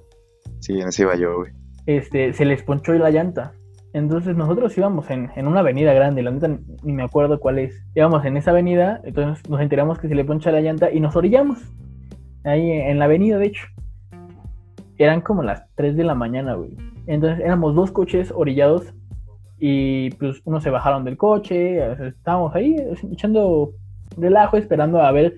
Sí, 0.60 0.80
en 0.80 0.86
ese 0.86 1.02
iba 1.02 1.16
yo, 1.16 1.36
güey. 1.38 1.50
Este, 1.86 2.32
se 2.32 2.44
les 2.44 2.62
ponchó 2.62 2.92
la 2.92 3.10
llanta. 3.10 3.54
Entonces 3.92 4.36
nosotros 4.36 4.76
íbamos 4.78 5.10
en, 5.10 5.30
una 5.46 5.60
avenida 5.60 5.92
grande, 5.92 6.22
la 6.22 6.30
neta 6.30 6.48
ni 6.82 6.92
me 6.92 7.02
acuerdo 7.02 7.38
cuál 7.38 7.58
es. 7.58 7.84
Íbamos 7.94 8.24
en 8.24 8.36
esa 8.36 8.50
avenida, 8.50 9.00
entonces 9.04 9.48
nos 9.48 9.60
enteramos 9.60 9.98
que 9.98 10.08
se 10.08 10.14
le 10.14 10.24
poncha 10.24 10.50
la 10.50 10.60
llanta 10.60 10.90
y 10.90 11.00
nos 11.00 11.14
orillamos. 11.14 11.58
Ahí 12.44 12.70
en 12.70 12.98
la 12.98 13.04
avenida, 13.04 13.38
de 13.38 13.46
hecho. 13.46 13.66
Eran 14.96 15.20
como 15.20 15.42
las 15.42 15.64
3 15.74 15.96
de 15.96 16.04
la 16.04 16.14
mañana, 16.14 16.54
güey. 16.54 16.76
Entonces 17.06 17.44
éramos 17.44 17.74
dos 17.74 17.90
coches 17.90 18.32
orillados 18.34 18.94
y 19.58 20.10
pues 20.12 20.40
unos 20.44 20.62
se 20.62 20.70
bajaron 20.70 21.04
del 21.04 21.16
coche, 21.16 22.08
estábamos 22.08 22.54
ahí 22.54 22.76
echando 23.12 23.72
relajo, 24.16 24.56
esperando 24.56 25.00
a 25.00 25.12
ver 25.12 25.36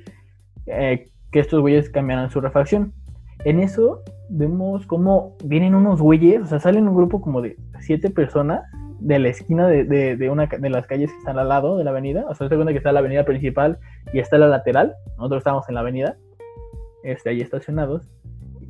eh, 0.66 1.10
que 1.30 1.40
estos 1.40 1.60
güeyes 1.60 1.90
cambiaran 1.90 2.30
su 2.30 2.40
refacción. 2.40 2.92
En 3.44 3.60
eso 3.60 4.02
vemos 4.28 4.86
como 4.86 5.36
vienen 5.44 5.74
unos 5.74 6.00
güeyes, 6.00 6.42
o 6.42 6.46
sea, 6.46 6.58
salen 6.58 6.88
un 6.88 6.96
grupo 6.96 7.20
como 7.20 7.42
de 7.42 7.56
siete 7.80 8.10
personas 8.10 8.62
de 9.00 9.18
la 9.18 9.28
esquina 9.28 9.66
de, 9.66 9.84
de, 9.84 10.30
una 10.30 10.46
de 10.46 10.70
las 10.70 10.86
calles 10.86 11.10
que 11.10 11.18
están 11.18 11.38
al 11.38 11.48
lado 11.48 11.76
de 11.76 11.84
la 11.84 11.90
avenida. 11.90 12.24
O 12.28 12.34
sea, 12.34 12.48
se 12.48 12.54
cuenta 12.54 12.72
que 12.72 12.78
está 12.78 12.90
la 12.92 13.00
avenida 13.00 13.24
principal 13.24 13.78
y 14.12 14.18
está 14.18 14.38
la 14.38 14.48
lateral. 14.48 14.94
Nosotros 15.18 15.40
estamos 15.40 15.68
en 15.68 15.74
la 15.74 15.82
avenida, 15.82 16.16
este, 17.02 17.30
ahí 17.30 17.42
estacionados. 17.42 18.10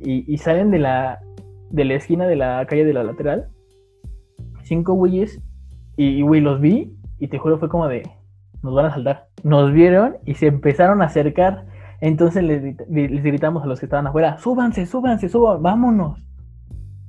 Y, 0.01 0.31
y 0.31 0.37
salen 0.37 0.71
de 0.71 0.79
la, 0.79 1.21
de 1.69 1.85
la 1.85 1.93
esquina 1.93 2.27
de 2.27 2.35
la 2.35 2.65
calle 2.67 2.83
de 2.83 2.93
la 2.93 3.03
lateral. 3.03 3.47
Cinco 4.63 4.93
güeyes. 4.93 5.41
Y, 5.95 6.21
güey, 6.21 6.41
los 6.41 6.59
vi. 6.59 6.93
Y 7.17 7.29
te 7.29 7.37
juro, 7.37 7.57
fue 7.57 7.69
como 7.69 7.87
de. 7.87 8.03
Nos 8.61 8.75
van 8.75 8.87
a 8.87 8.91
saltar. 8.91 9.27
Nos 9.43 9.71
vieron 9.71 10.17
y 10.25 10.33
se 10.35 10.47
empezaron 10.47 11.01
a 11.01 11.05
acercar. 11.05 11.65
Entonces 12.05 12.43
les, 12.43 13.23
gritamos 13.23 13.63
a 13.63 13.65
los 13.65 13.79
que 13.79 13.87
estaban 13.87 14.05
afuera, 14.05 14.37
súbanse, 14.37 14.85
súbanse, 14.85 15.27
suban, 15.27 15.63
vámonos. 15.63 16.23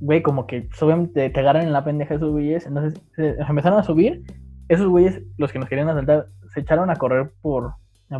Güey, 0.00 0.22
como 0.22 0.46
que 0.46 0.70
obviamente 0.80 1.28
te 1.28 1.40
agarran 1.40 1.64
en 1.64 1.74
la 1.74 1.84
pendeja 1.84 2.14
esos 2.14 2.32
güeyes. 2.32 2.64
Entonces 2.64 2.98
empezaron 3.18 3.78
a 3.78 3.82
subir. 3.82 4.22
Esos 4.68 4.88
güeyes, 4.88 5.20
los 5.36 5.52
que 5.52 5.58
nos 5.58 5.68
querían 5.68 5.90
asaltar, 5.90 6.28
se 6.48 6.60
echaron 6.60 6.88
a 6.88 6.96
correr 6.96 7.30
por, 7.42 7.74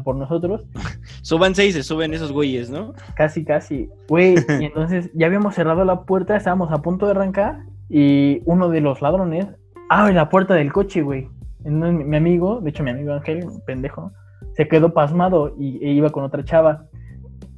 por 0.05 0.17
nosotros. 0.17 0.67
Súbanse 1.23 1.65
y 1.65 1.73
se 1.73 1.83
suben 1.83 2.13
esos 2.13 2.31
güeyes, 2.31 2.69
¿no? 2.69 2.93
Casi, 3.15 3.43
casi. 3.43 3.89
Güey, 4.09 4.35
y 4.61 4.65
entonces 4.67 5.11
ya 5.15 5.29
habíamos 5.29 5.55
cerrado 5.55 5.83
la 5.87 6.03
puerta, 6.03 6.37
estábamos 6.37 6.71
a 6.73 6.83
punto 6.83 7.07
de 7.07 7.13
arrancar. 7.13 7.63
Y 7.89 8.43
uno 8.45 8.69
de 8.69 8.83
los 8.83 9.01
ladrones 9.01 9.47
abre 9.89 10.13
la 10.13 10.29
puerta 10.29 10.53
del 10.53 10.75
coche, 10.75 11.01
güey. 11.01 11.31
Entonces, 11.65 12.07
mi 12.07 12.17
amigo, 12.19 12.61
de 12.61 12.69
hecho 12.69 12.83
mi 12.83 12.91
amigo 12.91 13.15
Ángel, 13.15 13.47
pendejo, 13.65 14.13
se 14.57 14.69
quedó 14.69 14.93
pasmado 14.93 15.55
y 15.59 15.85
e 15.85 15.93
iba 15.93 16.11
con 16.11 16.25
otra 16.25 16.45
chava. 16.45 16.87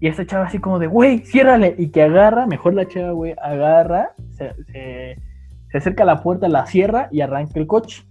Y 0.01 0.09
esta 0.09 0.27
chava 0.27 0.47
así 0.47 0.59
como 0.59 0.79
de, 0.79 0.87
güey, 0.87 1.21
ciérrale. 1.21 1.75
Y 1.79 1.89
que 1.89 2.03
agarra, 2.03 2.47
mejor 2.47 2.75
la 2.75 2.87
chava, 2.87 3.13
güey, 3.13 3.35
agarra, 3.41 4.11
se, 4.33 4.53
se, 4.73 5.77
acerca 5.77 6.03
a 6.03 6.07
la 6.07 6.23
puerta, 6.23 6.49
la 6.49 6.67
cierra 6.67 7.09
y 7.11 7.21
arranca 7.21 7.59
el 7.59 7.67
coche. 7.67 8.05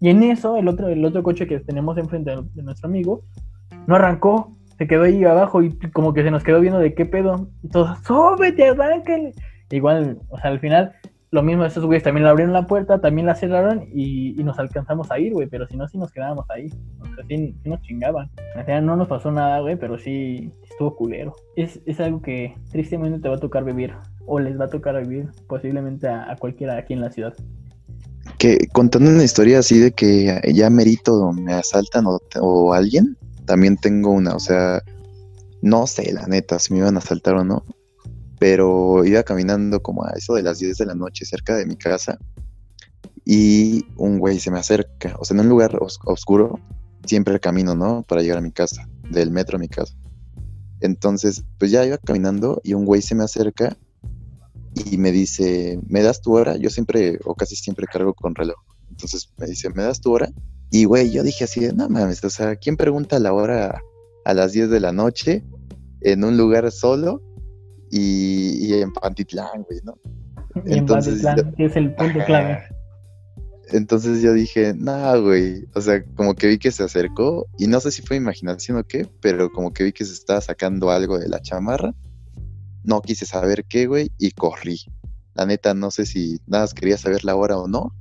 Y 0.00 0.10
en 0.10 0.22
eso, 0.22 0.56
el 0.56 0.68
otro, 0.68 0.88
el 0.88 1.04
otro 1.04 1.22
coche 1.22 1.46
que 1.46 1.60
tenemos 1.60 1.96
enfrente 1.98 2.34
de 2.54 2.62
nuestro 2.62 2.88
amigo, 2.88 3.22
no 3.86 3.96
arrancó. 3.96 4.56
se 4.76 4.86
quedó 4.86 5.04
ahí 5.04 5.24
abajo 5.24 5.62
y 5.62 5.76
como 5.92 6.12
que 6.12 6.22
se 6.22 6.30
nos 6.30 6.44
quedó 6.44 6.60
viendo 6.60 6.78
de 6.78 6.94
qué 6.94 7.04
pedo. 7.04 7.48
Y 7.62 7.68
todos, 7.68 7.98
súbete, 8.04 8.68
arráncale. 8.68 9.32
Igual, 9.70 10.18
o 10.28 10.38
sea, 10.38 10.50
al 10.50 10.60
final, 10.60 10.92
lo 11.30 11.42
mismo, 11.42 11.64
esos 11.64 11.84
güeyes 11.84 12.02
también 12.02 12.24
le 12.24 12.30
abrieron 12.30 12.54
la 12.54 12.66
puerta, 12.66 13.00
también 13.00 13.26
la 13.26 13.34
cerraron 13.34 13.86
y, 13.92 14.40
y 14.40 14.44
nos 14.44 14.58
alcanzamos 14.58 15.10
a 15.10 15.18
ir, 15.18 15.32
güey. 15.34 15.46
Pero 15.46 15.66
si 15.66 15.76
no, 15.76 15.86
sí 15.86 15.98
nos 15.98 16.10
quedábamos 16.10 16.46
ahí. 16.48 16.70
O 17.00 17.04
sea, 17.04 17.24
sí, 17.28 17.54
nos 17.64 17.82
chingaban. 17.82 18.30
Al 18.56 18.64
final 18.64 18.86
no 18.86 18.96
nos 18.96 19.08
pasó 19.08 19.30
nada, 19.30 19.60
güey, 19.60 19.76
pero 19.76 19.98
sí 19.98 20.50
estuvo 20.70 20.96
culero. 20.96 21.34
Es, 21.56 21.80
es 21.84 22.00
algo 22.00 22.22
que 22.22 22.54
tristemente 22.72 23.20
te 23.20 23.28
va 23.28 23.36
a 23.36 23.40
tocar 23.40 23.64
vivir. 23.64 23.94
O 24.26 24.40
les 24.40 24.58
va 24.58 24.66
a 24.66 24.70
tocar 24.70 24.98
vivir 25.06 25.28
posiblemente 25.48 26.08
a, 26.08 26.30
a 26.30 26.36
cualquiera 26.36 26.78
aquí 26.78 26.94
en 26.94 27.00
la 27.02 27.10
ciudad. 27.10 27.34
Que 28.38 28.68
contando 28.72 29.10
una 29.10 29.24
historia 29.24 29.58
así 29.58 29.78
de 29.78 29.92
que 29.92 30.40
ya 30.54 30.70
merito 30.70 31.32
me 31.32 31.54
asaltan 31.54 32.06
o, 32.06 32.20
o 32.40 32.72
alguien, 32.72 33.16
también 33.44 33.76
tengo 33.76 34.10
una, 34.10 34.34
o 34.34 34.40
sea, 34.40 34.82
no 35.62 35.86
sé, 35.86 36.12
la 36.12 36.26
neta, 36.26 36.58
si 36.58 36.72
me 36.72 36.80
iban 36.80 36.96
a 36.96 36.98
asaltar 36.98 37.34
o 37.34 37.44
no, 37.44 37.64
pero 38.38 39.04
iba 39.04 39.22
caminando 39.22 39.80
como 39.80 40.04
a 40.04 40.10
eso 40.16 40.34
de 40.34 40.42
las 40.42 40.58
10 40.58 40.76
de 40.78 40.86
la 40.86 40.94
noche 40.94 41.24
cerca 41.24 41.56
de 41.56 41.66
mi 41.66 41.76
casa 41.76 42.18
y 43.24 43.84
un 43.96 44.18
güey 44.18 44.38
se 44.40 44.50
me 44.50 44.58
acerca, 44.58 45.14
o 45.18 45.24
sea, 45.24 45.34
en 45.34 45.40
un 45.40 45.48
lugar 45.48 45.76
os- 45.82 45.98
oscuro, 46.04 46.58
siempre 47.04 47.38
camino, 47.40 47.74
¿no? 47.74 48.02
Para 48.02 48.22
llegar 48.22 48.38
a 48.38 48.42
mi 48.42 48.52
casa, 48.52 48.88
del 49.10 49.30
metro 49.30 49.56
a 49.56 49.60
mi 49.60 49.68
casa. 49.68 49.94
Entonces, 50.80 51.44
pues 51.58 51.70
ya 51.70 51.84
iba 51.84 51.98
caminando 51.98 52.60
y 52.64 52.74
un 52.74 52.84
güey 52.84 53.02
se 53.02 53.14
me 53.14 53.24
acerca 53.24 53.76
y 54.74 54.96
me 54.96 55.10
dice, 55.12 55.78
¿me 55.88 56.02
das 56.02 56.20
tu 56.22 56.34
hora? 56.36 56.56
Yo 56.56 56.70
siempre, 56.70 57.18
o 57.24 57.34
casi 57.34 57.56
siempre 57.56 57.86
cargo 57.86 58.14
con 58.14 58.34
reloj. 58.34 58.56
Entonces 58.90 59.32
me 59.36 59.46
dice, 59.46 59.70
¿me 59.70 59.82
das 59.82 60.00
tu 60.00 60.12
hora? 60.12 60.30
Y 60.70 60.84
güey, 60.84 61.10
yo 61.10 61.22
dije 61.22 61.44
así, 61.44 61.60
no 61.74 61.88
mames, 61.88 62.22
o 62.24 62.30
sea, 62.30 62.56
¿quién 62.56 62.76
pregunta 62.76 63.18
la 63.18 63.32
hora 63.32 63.80
a 64.24 64.34
las 64.34 64.52
10 64.52 64.70
de 64.70 64.80
la 64.80 64.92
noche 64.92 65.42
en 66.02 66.24
un 66.24 66.36
lugar 66.36 66.70
solo 66.70 67.20
y, 67.90 68.66
y 68.66 68.74
en 68.80 68.92
Pantitlán, 68.92 69.62
güey, 69.62 69.80
¿no? 69.84 69.94
Y 70.64 70.72
en 70.72 70.78
Entonces, 70.78 71.22
Pantitlán, 71.22 71.50
yo- 71.50 71.56
que 71.56 71.64
es 71.66 71.76
el 71.76 71.94
punto 71.94 72.18
clave. 72.26 72.58
Entonces 73.70 74.22
yo 74.22 74.32
dije, 74.32 74.72
nah, 74.74 75.16
güey. 75.16 75.66
O 75.74 75.80
sea, 75.80 76.02
como 76.14 76.34
que 76.34 76.46
vi 76.46 76.58
que 76.58 76.70
se 76.70 76.84
acercó 76.84 77.46
y 77.58 77.66
no 77.66 77.80
sé 77.80 77.90
si 77.90 78.00
fue 78.02 78.16
imaginación 78.16 78.78
o 78.78 78.84
qué, 78.84 79.06
pero 79.20 79.50
como 79.50 79.72
que 79.74 79.84
vi 79.84 79.92
que 79.92 80.04
se 80.06 80.14
estaba 80.14 80.40
sacando 80.40 80.90
algo 80.90 81.18
de 81.18 81.28
la 81.28 81.40
chamarra. 81.40 81.94
No 82.84 83.02
quise 83.02 83.26
saber 83.26 83.64
qué, 83.68 83.86
güey, 83.86 84.10
y 84.18 84.30
corrí. 84.30 84.78
La 85.34 85.44
neta, 85.44 85.74
no 85.74 85.90
sé 85.90 86.06
si 86.06 86.40
nada 86.46 86.64
más 86.64 86.72
quería 86.72 86.96
saber 86.96 87.24
la 87.24 87.36
hora 87.36 87.58
o 87.58 87.68
no, 87.68 87.94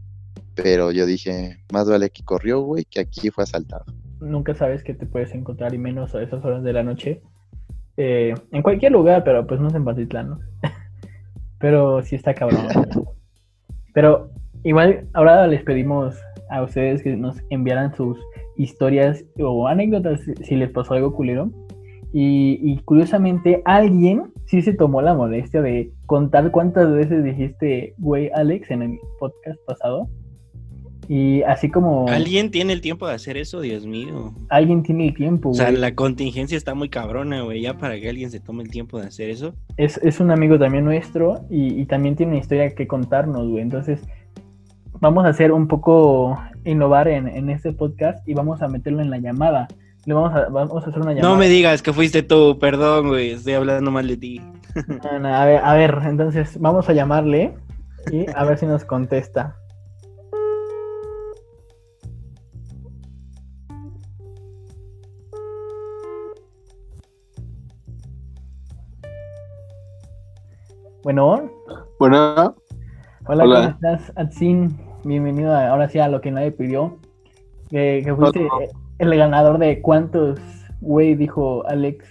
pero 0.56 0.92
yo 0.92 1.06
dije, 1.06 1.64
más 1.74 1.90
vale 1.90 2.10
que 2.12 2.24
corrió, 2.24 2.62
güey, 2.62 2.86
que 2.86 3.02
aquí 3.02 3.30
fue 3.30 3.44
asaltado. 3.44 3.84
Nunca 4.22 4.56
sabes 4.56 4.84
qué 4.84 4.94
te 4.94 5.06
puedes 5.06 5.34
encontrar 5.36 5.74
y 5.74 5.78
menos 5.78 6.16
a 6.16 6.22
esas 6.24 6.44
horas 6.46 6.64
de 6.64 6.72
la 6.74 6.84
noche. 6.84 7.22
Eh, 7.98 8.34
en 8.52 8.62
cualquier 8.62 8.92
lugar, 8.92 9.24
pero 9.24 9.46
pues 9.48 9.60
no 9.60 9.68
es 9.70 9.76
en 9.76 9.84
Pantitlán, 9.86 10.30
¿no? 10.30 10.40
pero 11.60 12.02
sí 12.04 12.16
está 12.16 12.34
cabrón. 12.34 12.62
Pero 13.94 14.30
igual 14.64 15.08
ahora 15.14 15.48
les 15.48 15.64
pedimos 15.64 16.16
a 16.50 16.62
ustedes 16.62 17.02
que 17.02 17.16
nos 17.16 17.38
enviaran 17.50 17.96
sus 17.96 18.18
historias 18.56 19.26
o 19.40 19.68
anécdotas 19.68 20.22
si- 20.44 20.56
les 20.56 20.70
pasó 20.72 20.94
algo 20.94 21.14
culero. 21.14 21.50
Y, 22.14 22.60
y 22.64 22.78
curiosamente 22.84 23.62
alguien 23.66 24.32
sí 24.46 24.62
se 24.62 24.74
tomó 24.74 25.02
la 25.02 25.14
molestia 25.14 25.62
de 25.62 25.92
contar 26.06 26.52
cuántas 26.52 26.92
veces 26.94 27.24
dijiste, 27.24 27.96
güey, 27.98 28.30
Alex, 28.34 28.72
en 28.72 28.82
el 28.84 29.00
podcast 29.20 29.60
pasado. 29.66 30.08
Y 31.10 31.42
así 31.44 31.70
como 31.70 32.08
¿Alguien 32.10 32.52
tiene 32.52 32.74
el 32.74 32.82
tiempo 32.82 33.08
de 33.08 33.14
hacer 33.14 33.38
eso? 33.38 33.62
Dios 33.62 33.86
mío. 33.86 34.34
alguien 34.50 34.84
tiene 34.84 35.08
el 35.08 35.14
tiempo, 35.14 35.50
O 35.52 35.54
sea, 35.54 35.70
güey. 35.70 35.78
la 35.78 35.96
contingencia 35.96 36.58
está 36.58 36.74
muy 36.76 36.90
cabrona, 36.90 37.42
güey. 37.44 37.62
Ya 37.62 37.78
para 37.78 37.98
que 38.00 38.10
alguien 38.10 38.30
se 38.30 38.40
tome 38.42 38.64
el 38.64 38.70
tiempo 38.70 39.00
de 39.00 39.08
hacer 39.08 39.30
eso. 39.30 39.54
es, 39.78 39.98
es 40.04 40.20
un 40.20 40.32
amigo 40.32 40.60
también 40.60 40.84
nuestro 40.84 41.46
y, 41.50 41.80
y 41.80 41.86
también 41.86 42.16
tiene 42.18 42.34
una 42.34 42.42
historia 42.42 42.76
que 42.76 42.88
contarnos, 42.88 43.48
güey. 43.48 43.62
Entonces, 43.62 44.02
vamos 45.00 45.26
a 45.26 45.30
hacer 45.30 45.52
un 45.52 45.68
poco 45.68 46.38
innovar 46.66 47.08
en, 47.08 47.28
en 47.30 47.50
este 47.50 47.72
podcast 47.72 48.28
y 48.28 48.34
vamos 48.34 48.62
a 48.62 48.68
meterlo 48.68 49.02
en 49.02 49.10
la 49.10 49.20
llamada. 49.20 49.68
Le 50.06 50.14
vamos 50.14 50.34
a, 50.36 50.50
vamos 50.50 50.86
a 50.86 50.90
hacer 50.90 51.02
una 51.02 51.14
llamada. 51.14 51.30
No 51.34 51.40
me 51.40 51.48
digas 51.48 51.82
que 51.82 51.94
fuiste 51.94 52.24
tú, 52.24 52.58
perdón, 52.60 53.10
güey. 53.10 53.32
Estoy 53.32 53.54
hablando 53.54 53.92
mal 53.92 54.08
de 54.08 54.18
ti. 54.18 54.42
No, 54.88 55.20
no, 55.20 55.34
a, 55.34 55.46
ver, 55.46 55.62
a 55.64 55.74
ver, 55.74 56.00
entonces 56.06 56.60
vamos 56.60 56.88
a 56.90 56.94
llamarle 56.94 57.54
y 58.12 58.26
a 58.36 58.44
ver 58.44 58.58
si 58.58 58.66
nos 58.66 58.84
contesta. 58.86 59.56
Bueno, 71.08 71.50
Bueno, 72.00 72.54
Hola, 73.28 73.44
Hola. 73.46 73.76
¿cómo 73.80 73.92
estás, 73.94 74.12
Atsin? 74.18 74.78
Bienvenido 75.06 75.56
a- 75.56 75.70
ahora 75.70 75.88
sí 75.88 76.00
a 76.00 76.10
lo 76.10 76.20
que 76.20 76.32
nadie 76.32 76.52
pidió. 76.52 76.98
Que, 77.70 78.02
que 78.04 78.14
fuiste 78.14 78.42
eh, 78.42 78.70
el 79.00 79.16
ganador 79.16 79.58
de 79.58 79.82
cuántos, 79.82 80.38
güey, 80.82 81.16
dijo 81.16 81.66
Alex 81.66 82.06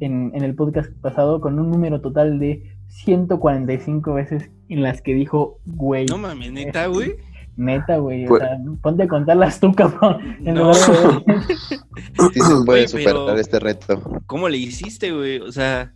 en, 0.00 0.30
en 0.34 0.42
el 0.44 0.54
podcast 0.54 0.90
pasado, 1.00 1.40
con 1.40 1.58
un 1.58 1.70
número 1.70 2.02
total 2.02 2.38
de 2.38 2.62
145 2.88 4.12
veces 4.12 4.50
en 4.68 4.82
las 4.82 5.00
que 5.00 5.14
dijo, 5.14 5.58
güey. 5.64 6.04
No 6.04 6.18
mames, 6.18 6.52
neta, 6.52 6.86
güey. 6.88 7.14
Neta, 7.56 7.96
güey. 7.96 8.26
O 8.26 8.28
Pues- 8.28 8.42
sea, 8.42 8.58
ponte 8.82 9.04
a 9.04 9.08
contarlas 9.08 9.58
tú, 9.58 9.72
cabrón. 9.74 10.18
En 10.44 10.52
No. 10.56 10.64
lugar 10.64 11.24
de- 11.24 11.40
Sí 12.34 12.40
se 12.40 12.64
puede 12.66 12.88
superar 12.88 13.14
pero- 13.24 13.36
este 13.38 13.58
reto. 13.58 14.02
¿Cómo 14.26 14.50
le 14.50 14.58
hiciste, 14.58 15.12
güey? 15.12 15.38
O 15.40 15.50
sea, 15.50 15.94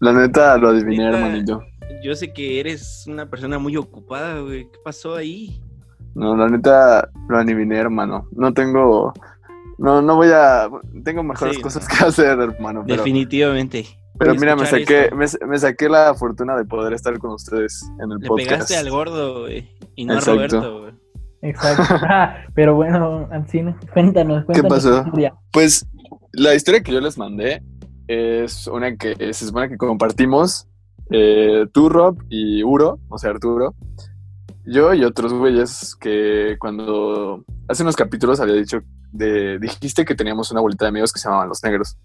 la 0.00 0.12
neta 0.12 0.58
lo 0.58 0.70
adiviné, 0.70 1.04
Neta. 1.04 1.16
hermanito. 1.18 1.62
Yo 2.02 2.14
sé 2.14 2.32
que 2.32 2.60
eres 2.60 3.04
una 3.06 3.28
persona 3.28 3.58
muy 3.58 3.76
ocupada, 3.76 4.40
güey. 4.40 4.64
¿Qué 4.70 4.78
pasó 4.84 5.16
ahí? 5.16 5.60
No, 6.14 6.36
la 6.36 6.48
neta 6.48 7.08
lo 7.28 7.38
adiviné, 7.38 7.76
hermano. 7.78 8.26
No 8.32 8.52
tengo. 8.54 9.12
No, 9.78 10.00
no 10.00 10.16
voy 10.16 10.28
a. 10.32 10.68
Tengo 11.04 11.22
mejores 11.22 11.56
Sí, 11.56 11.62
cosas 11.62 11.86
no. 11.88 11.96
que 11.98 12.04
hacer, 12.04 12.38
hermano. 12.40 12.82
Pero, 12.86 12.96
Definitivamente. 12.98 13.86
pero 14.18 14.34
mira, 14.34 14.56
me 14.56 14.64
saqué, 14.66 15.10
me, 15.14 15.26
me 15.46 15.58
saqué 15.58 15.88
la 15.88 16.14
fortuna 16.14 16.56
de 16.56 16.64
poder 16.64 16.92
estar 16.94 17.18
con 17.18 17.32
ustedes 17.32 17.86
en 18.02 18.10
el 18.12 18.18
Le 18.18 18.28
podcast. 18.28 18.50
pegaste 18.50 18.76
al 18.76 18.90
gordo, 18.90 19.40
güey. 19.42 19.68
Y 19.94 20.04
no 20.06 20.14
Exacto. 20.14 20.30
a 20.32 20.34
Roberto, 20.34 20.80
güey. 20.80 20.92
Exacto. 21.42 21.82
Ah, 22.08 22.36
pero 22.54 22.74
bueno, 22.74 23.28
Atsin, 23.30 23.74
cuéntanos, 23.92 24.44
cuéntanos. 24.46 24.72
pasó? 24.72 25.00
tu 25.02 25.06
historia. 25.08 25.34
Pues 25.52 25.86
la 26.32 26.54
historia 26.54 26.82
que 26.82 26.92
yo 26.92 27.00
les 27.00 27.18
mandé 27.18 27.62
es 28.08 28.66
una 28.68 28.96
que 28.96 29.14
se 29.34 29.46
supone 29.46 29.68
que 29.68 29.76
compartimos 29.76 30.66
eh, 31.10 31.66
tú, 31.72 31.88
Rob, 31.88 32.18
y 32.28 32.62
Uro, 32.62 32.98
o 33.08 33.18
sea, 33.18 33.30
Arturo. 33.30 33.74
Yo 34.64 34.94
y 34.94 35.04
otros 35.04 35.32
güeyes 35.32 35.94
que 36.00 36.56
cuando 36.58 37.44
hace 37.68 37.82
unos 37.82 37.94
capítulos 37.94 38.40
había 38.40 38.54
dicho, 38.54 38.80
dijiste 39.12 40.04
que 40.04 40.16
teníamos 40.16 40.50
una 40.50 40.60
bolita 40.60 40.86
de 40.86 40.88
amigos 40.88 41.12
que 41.12 41.20
se 41.20 41.28
llamaban 41.28 41.48
Los 41.48 41.62
Negros. 41.62 41.96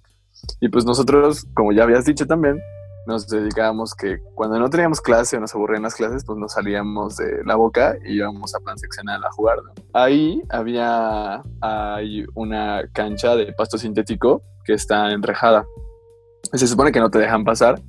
Y 0.59 0.69
pues 0.69 0.85
nosotros, 0.85 1.47
como 1.55 1.71
ya 1.71 1.83
habías 1.83 2.05
dicho 2.05 2.27
también, 2.27 2.59
nos 3.07 3.27
dedicábamos 3.27 3.95
que 3.95 4.19
cuando 4.35 4.59
no 4.59 4.69
teníamos 4.69 5.01
clase 5.01 5.37
o 5.37 5.39
nos 5.39 5.55
aburrían 5.55 5.81
las 5.81 5.95
clases, 5.95 6.23
pues 6.23 6.37
nos 6.37 6.53
salíamos 6.53 7.17
de 7.17 7.43
la 7.45 7.55
boca 7.55 7.95
y 8.05 8.17
íbamos 8.17 8.53
a 8.53 8.59
plan 8.59 8.77
seccional 8.77 9.23
a 9.23 9.31
jugar. 9.31 9.57
¿no? 9.63 9.73
Ahí 9.93 10.41
había 10.49 11.41
hay 11.61 12.25
una 12.35 12.83
cancha 12.93 13.35
de 13.35 13.53
pasto 13.53 13.77
sintético 13.79 14.43
que 14.63 14.73
está 14.73 15.11
enrejada. 15.11 15.65
Se 16.53 16.67
supone 16.67 16.91
que 16.91 16.99
no 16.99 17.09
te 17.09 17.19
dejan 17.19 17.43
pasar 17.43 17.81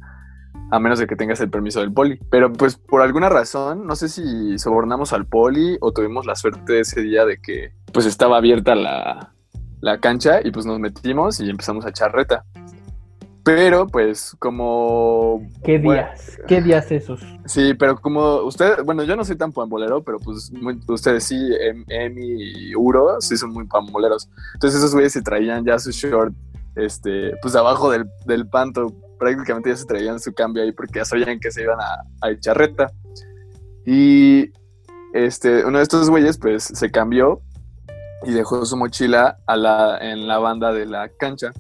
a 0.72 0.78
menos 0.80 0.98
de 0.98 1.06
que 1.06 1.16
tengas 1.16 1.38
el 1.40 1.50
permiso 1.50 1.80
del 1.80 1.92
poli. 1.92 2.18
Pero 2.30 2.50
pues 2.52 2.76
por 2.76 3.02
alguna 3.02 3.28
razón, 3.28 3.86
no 3.86 3.94
sé 3.94 4.08
si 4.08 4.58
sobornamos 4.58 5.12
al 5.12 5.26
poli 5.26 5.76
o 5.82 5.92
tuvimos 5.92 6.24
la 6.24 6.34
suerte 6.34 6.80
ese 6.80 7.02
día 7.02 7.26
de 7.26 7.36
que 7.38 7.72
pues 7.92 8.06
estaba 8.06 8.38
abierta 8.38 8.74
la, 8.74 9.34
la 9.82 9.98
cancha 10.00 10.40
y 10.42 10.50
pues 10.50 10.64
nos 10.64 10.78
metimos 10.80 11.40
y 11.40 11.50
empezamos 11.50 11.84
a 11.84 11.90
echar 11.90 12.12
reta. 12.12 12.44
Pero 13.44 13.88
pues 13.88 14.34
como... 14.38 15.42
¿Qué 15.64 15.76
bueno, 15.78 16.02
días? 16.04 16.38
¿Qué 16.46 16.62
días 16.62 16.90
esos? 16.92 17.20
Sí, 17.44 17.74
pero 17.74 18.00
como 18.00 18.36
usted, 18.42 18.84
bueno, 18.84 19.02
yo 19.02 19.16
no 19.16 19.24
soy 19.24 19.36
tan 19.36 19.52
pambolero, 19.52 20.02
pero 20.04 20.18
pues 20.20 20.52
muy- 20.52 20.80
ustedes 20.86 21.24
sí, 21.24 21.36
Em- 21.60 21.84
Emi 21.88 22.24
y 22.40 22.74
Uro, 22.76 23.20
sí 23.20 23.36
son 23.36 23.52
muy 23.52 23.66
pamboleros. 23.66 24.30
Entonces 24.54 24.78
esos 24.78 24.94
güeyes 24.94 25.12
se 25.12 25.22
traían 25.22 25.64
ya 25.64 25.78
su 25.80 25.90
short, 25.90 26.32
este, 26.76 27.32
pues 27.42 27.56
abajo 27.56 27.90
del, 27.90 28.06
del 28.26 28.48
panto, 28.48 28.94
prácticamente 29.22 29.70
ya 29.70 29.76
se 29.76 29.86
traían 29.86 30.18
su 30.20 30.32
cambio 30.34 30.62
ahí 30.62 30.72
porque 30.72 30.98
ya 30.98 31.04
sabían 31.04 31.38
que 31.40 31.50
se 31.52 31.62
iban 31.62 31.78
a, 31.80 32.02
a 32.26 32.30
echar 32.30 32.58
reta. 32.58 32.90
Y 33.86 34.50
este, 35.14 35.64
uno 35.64 35.78
de 35.78 35.84
estos 35.84 36.10
güeyes 36.10 36.38
pues 36.38 36.64
se 36.64 36.90
cambió 36.90 37.40
y 38.24 38.32
dejó 38.32 38.64
su 38.66 38.76
mochila 38.76 39.38
a 39.46 39.56
la, 39.56 39.98
en 39.98 40.26
la 40.26 40.38
banda 40.38 40.72
de 40.72 40.86
la 40.86 41.08
cancha. 41.08 41.50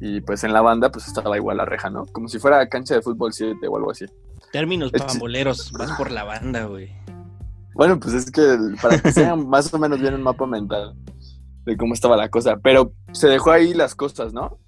Y 0.00 0.20
pues 0.20 0.44
en 0.44 0.52
la 0.52 0.60
banda 0.60 0.90
pues 0.90 1.08
estaba 1.08 1.36
igual 1.36 1.56
la 1.56 1.64
reja, 1.64 1.90
¿no? 1.90 2.06
Como 2.06 2.28
si 2.28 2.38
fuera 2.38 2.68
cancha 2.68 2.94
de 2.94 3.02
fútbol 3.02 3.32
7 3.32 3.66
o 3.66 3.76
algo 3.76 3.90
así. 3.90 4.06
Términos 4.52 4.90
Este- 4.92 5.06
pamboleros. 5.06 5.72
Vas 5.72 5.92
por 5.92 6.10
la 6.10 6.24
banda, 6.24 6.64
güey. 6.64 6.94
Bueno, 7.74 7.98
pues 7.98 8.14
es 8.14 8.30
que 8.30 8.56
para 8.80 8.98
que 9.00 9.12
sean 9.12 9.48
más 9.48 9.72
o 9.72 9.78
menos 9.78 10.00
bien 10.00 10.14
un 10.14 10.22
mapa 10.22 10.46
mental 10.46 10.94
de 11.64 11.76
cómo 11.76 11.94
estaba 11.94 12.16
la 12.16 12.28
cosa. 12.28 12.56
Pero 12.62 12.92
se 13.12 13.28
dejó 13.28 13.50
ahí 13.50 13.74
las 13.74 13.94
cosas, 13.94 14.32
¿no? 14.32 14.58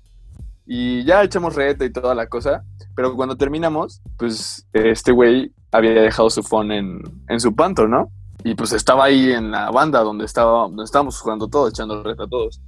Y 0.72 1.02
ya 1.02 1.24
echamos 1.24 1.56
reta 1.56 1.84
y 1.84 1.90
toda 1.90 2.14
la 2.14 2.28
cosa. 2.28 2.62
Pero 2.94 3.16
cuando 3.16 3.36
terminamos, 3.36 4.00
pues 4.16 4.68
este 4.72 5.10
güey 5.10 5.52
había 5.72 5.90
dejado 5.90 6.30
su 6.30 6.44
phone 6.44 6.70
en, 6.70 7.02
en 7.28 7.40
su 7.40 7.56
panto, 7.56 7.88
¿no? 7.88 8.12
Y 8.44 8.54
pues 8.54 8.72
estaba 8.72 9.06
ahí 9.06 9.32
en 9.32 9.50
la 9.50 9.72
banda 9.72 10.04
donde, 10.04 10.24
estaba, 10.24 10.68
donde 10.68 10.84
estábamos 10.84 11.20
jugando 11.20 11.48
todos, 11.48 11.70
echando 11.70 12.04
reta 12.04 12.28
todos. 12.28 12.60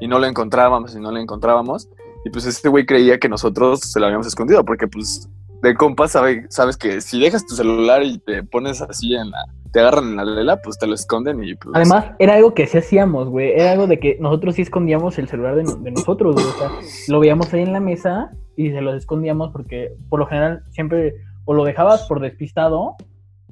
Y 0.00 0.08
no 0.08 0.18
lo 0.18 0.26
encontrábamos 0.26 0.96
y 0.96 0.98
no 0.98 1.12
lo 1.12 1.20
encontrábamos. 1.20 1.88
Y 2.24 2.30
pues 2.30 2.46
este 2.46 2.68
güey 2.68 2.84
creía 2.84 3.20
que 3.20 3.28
nosotros 3.28 3.78
se 3.78 4.00
lo 4.00 4.06
habíamos 4.06 4.26
escondido, 4.26 4.64
porque 4.64 4.88
pues 4.88 5.28
de 5.62 5.74
compas 5.74 6.12
sabe, 6.12 6.46
sabes 6.48 6.76
que 6.76 7.00
si 7.00 7.20
dejas 7.20 7.46
tu 7.46 7.54
celular 7.54 8.02
y 8.02 8.18
te 8.18 8.42
pones 8.42 8.80
así 8.80 9.14
en 9.14 9.30
la, 9.30 9.44
te 9.72 9.80
agarran 9.80 10.08
en 10.08 10.16
la 10.16 10.24
lela, 10.24 10.60
pues 10.62 10.78
te 10.78 10.86
lo 10.86 10.94
esconden 10.94 11.42
y 11.44 11.54
pues... 11.54 11.74
Además, 11.74 12.12
era 12.18 12.34
algo 12.34 12.54
que 12.54 12.66
sí 12.66 12.78
hacíamos, 12.78 13.28
güey. 13.28 13.52
Era 13.52 13.72
algo 13.72 13.86
de 13.86 14.00
que 14.00 14.16
nosotros 14.20 14.54
sí 14.54 14.62
escondíamos 14.62 15.18
el 15.18 15.28
celular 15.28 15.54
de, 15.56 15.90
nosotros, 15.90 16.34
güey. 16.34 16.46
O 16.46 16.52
sea, 16.52 16.70
lo 17.08 17.20
veíamos 17.20 17.52
ahí 17.52 17.62
en 17.62 17.72
la 17.72 17.80
mesa 17.80 18.30
y 18.56 18.70
se 18.70 18.80
los 18.80 18.94
escondíamos 18.94 19.52
porque 19.52 19.94
por 20.08 20.18
lo 20.18 20.26
general 20.26 20.64
siempre 20.70 21.14
o 21.44 21.54
lo 21.54 21.64
dejabas 21.64 22.06
por 22.08 22.20
despistado 22.20 22.96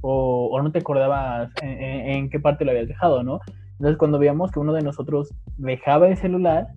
o, 0.00 0.48
o 0.52 0.62
no 0.62 0.72
te 0.72 0.78
acordabas 0.78 1.50
en 1.62 2.30
qué 2.30 2.40
parte 2.40 2.64
lo 2.64 2.70
habías 2.70 2.88
dejado, 2.88 3.22
¿no? 3.22 3.40
Entonces 3.72 3.96
cuando 3.96 4.18
veíamos 4.18 4.50
que 4.50 4.58
uno 4.58 4.72
de 4.72 4.82
nosotros 4.82 5.32
dejaba 5.56 6.08
el 6.08 6.16
celular, 6.16 6.68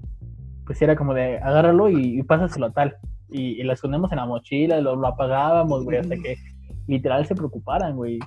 pues 0.66 0.82
era 0.82 0.96
como 0.96 1.14
de 1.14 1.38
agárralo 1.38 1.90
y, 1.90 2.20
y 2.20 2.24
pásaselo 2.24 2.68
a 2.68 2.72
tal. 2.72 2.96
Y, 3.32 3.60
y 3.60 3.64
lo 3.64 3.74
escondemos 3.74 4.12
en 4.12 4.18
la 4.18 4.26
mochila, 4.26 4.80
lo, 4.82 4.96
lo 4.96 5.08
apagábamos, 5.08 5.84
güey, 5.84 5.98
hasta 5.98 6.16
que 6.18 6.36
literal 6.88 7.26
se 7.26 7.36
preocuparan, 7.36 7.96
güey. 7.96 8.20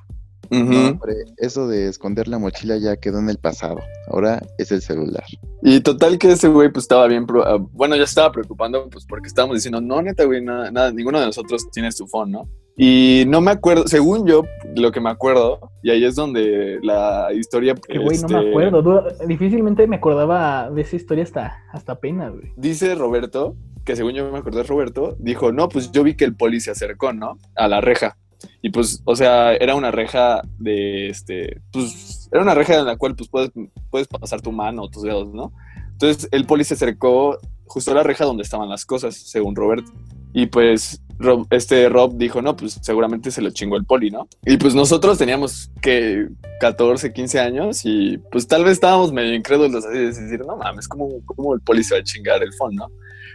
No, 0.51 0.61
Ujú. 0.61 0.77
hombre, 0.91 1.15
eso 1.39 1.67
de 1.69 1.89
esconder 1.89 2.29
la 2.29 2.39
mochila 2.39 2.77
ya 2.77 2.97
quedó 2.97 3.19
en 3.19 3.31
el 3.31 3.39
pasado. 3.39 3.77
Ahora 4.09 4.43
es 4.59 4.71
el 4.73 4.83
celular. 4.83 5.25
Y 5.63 5.81
total 5.81 6.19
que 6.19 6.33
ese 6.33 6.49
güey 6.49 6.71
pues 6.71 6.85
estaba 6.85 7.07
bien, 7.07 7.25
pro- 7.27 7.47
ah, 7.47 7.57
bueno, 7.73 7.97
ya 7.97 8.03
estaba 8.05 8.31
preocupando 8.31 8.89
pues 8.91 9.07
porque 9.09 9.27
estábamos 9.29 9.57
diciendo, 9.57 9.81
no, 9.81 10.03
neta, 10.03 10.25
güey, 10.25 10.43
nada, 10.43 10.71
nada, 10.71 10.93
ninguno 10.93 11.19
de 11.19 11.27
nosotros 11.27 11.71
tiene 11.73 11.91
su 11.93 12.07
phone, 12.07 12.31
¿no? 12.33 12.49
Y 12.77 13.25
no 13.27 13.41
me 13.41 13.53
acuerdo, 13.53 13.87
según 13.87 14.27
yo, 14.27 14.43
lo 14.77 14.91
que 14.93 15.01
me 15.01 15.09
acuerdo, 15.09 15.61
y 15.85 15.91
ahí 15.91 16.03
es 16.03 16.15
donde 16.15 16.79
la 16.83 17.29
historia... 17.35 17.75
Que 17.75 17.99
güey, 17.99 18.17
no 18.17 18.29
me 18.29 18.39
este, 18.39 18.49
acuerdo. 18.49 19.05
Difícilmente 19.29 19.87
me 19.87 19.97
acordaba 19.97 20.71
de 20.71 20.81
esa 20.81 20.97
historia 20.97 21.25
hasta, 21.25 21.63
hasta 21.71 21.93
apenas, 21.93 22.33
güey. 22.33 22.53
Dice 22.57 22.95
Roberto, 22.95 23.55
que 23.85 23.95
según 23.95 24.15
yo 24.15 24.33
me 24.33 24.39
acordé 24.39 24.63
Roberto, 24.63 25.15
dijo, 25.19 25.53
no, 25.53 25.69
pues 25.69 25.93
yo 25.93 26.03
vi 26.03 26.15
que 26.15 26.25
el 26.25 26.35
poli 26.35 26.61
se 26.61 26.71
acercó, 26.71 27.13
¿no? 27.13 27.37
A 27.55 27.69
la 27.69 27.83
reja. 27.83 28.17
Y 28.63 28.71
pues, 28.71 29.03
o 29.05 29.15
sea, 29.15 29.55
era 29.57 29.75
una 29.75 29.91
reja 29.91 30.41
de, 30.59 31.11
este, 31.11 31.61
pues, 31.71 32.31
era 32.33 32.41
una 32.41 32.55
reja 32.55 32.79
en 32.79 32.87
la 32.87 32.97
cual 32.97 33.15
pues 33.15 33.29
puedes, 33.29 33.51
puedes 33.91 34.09
pasar 34.09 34.41
tu 34.41 34.53
mano 34.53 34.85
o 34.85 34.89
tus 34.89 35.03
dedos, 35.03 35.35
¿no? 35.35 35.53
Entonces 35.93 36.31
el 36.33 36.47
poli 36.47 36.65
se 36.65 36.75
acercó 36.75 37.37
justo 37.67 37.91
a 37.91 37.95
la 37.95 38.03
reja 38.03 38.25
donde 38.25 38.43
estaban 38.43 38.71
las 38.71 38.87
cosas, 38.87 39.17
según 39.17 39.55
Roberto. 39.55 39.93
Y 40.33 40.47
pues 40.47 41.04
Rob- 41.19 41.47
este 41.51 41.89
Rob 41.89 42.17
dijo, 42.17 42.43
no, 42.43 42.57
pues 42.57 42.79
seguramente 42.83 43.31
se 43.31 43.41
lo 43.43 43.51
chingó 43.51 43.77
el 43.77 43.85
poli, 43.85 44.11
¿no? 44.11 44.29
Y 44.45 44.57
pues 44.57 44.75
nosotros 44.75 45.19
teníamos 45.19 45.71
que 45.81 46.29
14, 46.61 47.13
15 47.13 47.41
años 47.41 47.83
y 47.85 48.19
pues 48.31 48.47
tal 48.47 48.65
vez 48.65 48.73
estábamos 48.75 49.13
medio 49.13 49.35
incrédulos 49.35 49.85
así 49.85 49.99
de 49.99 50.07
decir, 50.07 50.41
no 50.47 50.57
mames, 50.57 50.89
¿cómo, 50.89 51.09
cómo 51.25 51.55
el 51.55 51.61
poli 51.61 51.83
se 51.85 51.95
va 51.95 52.01
a 52.01 52.05
chingar 52.05 52.43
el 52.43 52.53
phone, 52.55 52.77
no? 52.77 52.91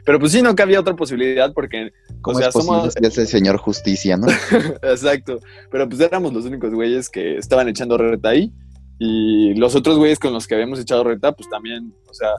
Pero 0.06 0.20
pues 0.20 0.32
sí, 0.32 0.42
no 0.42 0.56
cabía 0.56 0.80
otra 0.80 0.96
posibilidad 0.96 1.54
porque, 1.54 1.92
o 2.10 2.22
¿Cómo 2.22 2.38
sea, 2.40 2.48
es 2.48 2.54
somos... 2.54 2.96
es 2.96 3.18
el 3.18 3.28
señor 3.28 3.58
justicia, 3.58 4.18
no? 4.18 4.28
Exacto, 4.84 5.40
pero 5.72 5.88
pues 5.90 6.00
éramos 6.02 6.34
los 6.34 6.46
únicos 6.46 6.74
güeyes 6.74 7.10
que 7.10 7.36
estaban 7.38 7.68
echando 7.68 7.98
reta 7.98 8.30
ahí 8.30 8.52
y 8.98 9.54
los 9.56 9.76
otros 9.76 9.98
güeyes 9.98 10.20
con 10.20 10.34
los 10.34 10.48
que 10.48 10.56
habíamos 10.56 10.80
echado 10.80 11.04
reta, 11.04 11.32
pues 11.34 11.50
también, 11.50 11.94
o 12.10 12.14
sea, 12.14 12.30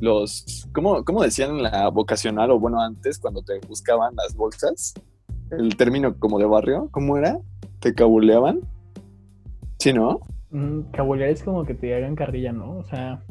los, 0.00 0.66
¿cómo, 0.74 1.04
cómo 1.04 1.22
decían 1.22 1.50
en 1.56 1.62
la 1.62 1.88
vocacional 1.88 2.50
o 2.50 2.58
bueno 2.58 2.80
antes 2.80 3.18
cuando 3.18 3.42
te 3.42 3.58
buscaban 3.68 4.14
las 4.16 4.34
bolsas? 4.34 4.94
El 5.50 5.76
término 5.76 6.18
como 6.18 6.38
de 6.38 6.46
barrio, 6.46 6.88
¿cómo 6.90 7.16
era? 7.16 7.38
¿Te 7.80 7.94
cabuleaban? 7.94 8.60
Sí, 9.78 9.92
¿no? 9.92 10.20
Mm, 10.50 10.90
Cabulear 10.92 11.30
es 11.30 11.42
como 11.42 11.64
que 11.64 11.74
te 11.74 11.94
hagan 11.94 12.14
carrilla, 12.16 12.52
¿no? 12.52 12.78
O 12.78 12.84
sea. 12.84 13.22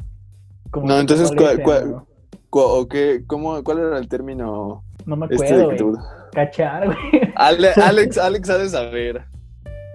Como 0.70 0.86
No, 0.86 0.94
te 0.94 1.00
entonces, 1.00 1.32
¿cuál- 1.36 1.62
cuál- 1.62 1.90
¿no? 1.90 2.06
Cu- 2.48 2.60
¿O 2.60 2.88
qué, 2.88 3.22
cómo, 3.26 3.62
¿Cuál 3.62 3.78
era 3.78 3.98
el 3.98 4.08
término 4.08 4.82
No 5.06 5.16
me 5.16 5.26
este 5.26 5.54
acuerdo, 5.54 5.92
te- 5.94 6.00
Cachar, 6.32 6.86
güey. 6.86 6.98
Ale- 7.36 7.72
Alex, 7.76 8.18
Alex 8.18 8.50
ha 8.50 8.58
de 8.58 8.68
saber. 8.68 9.24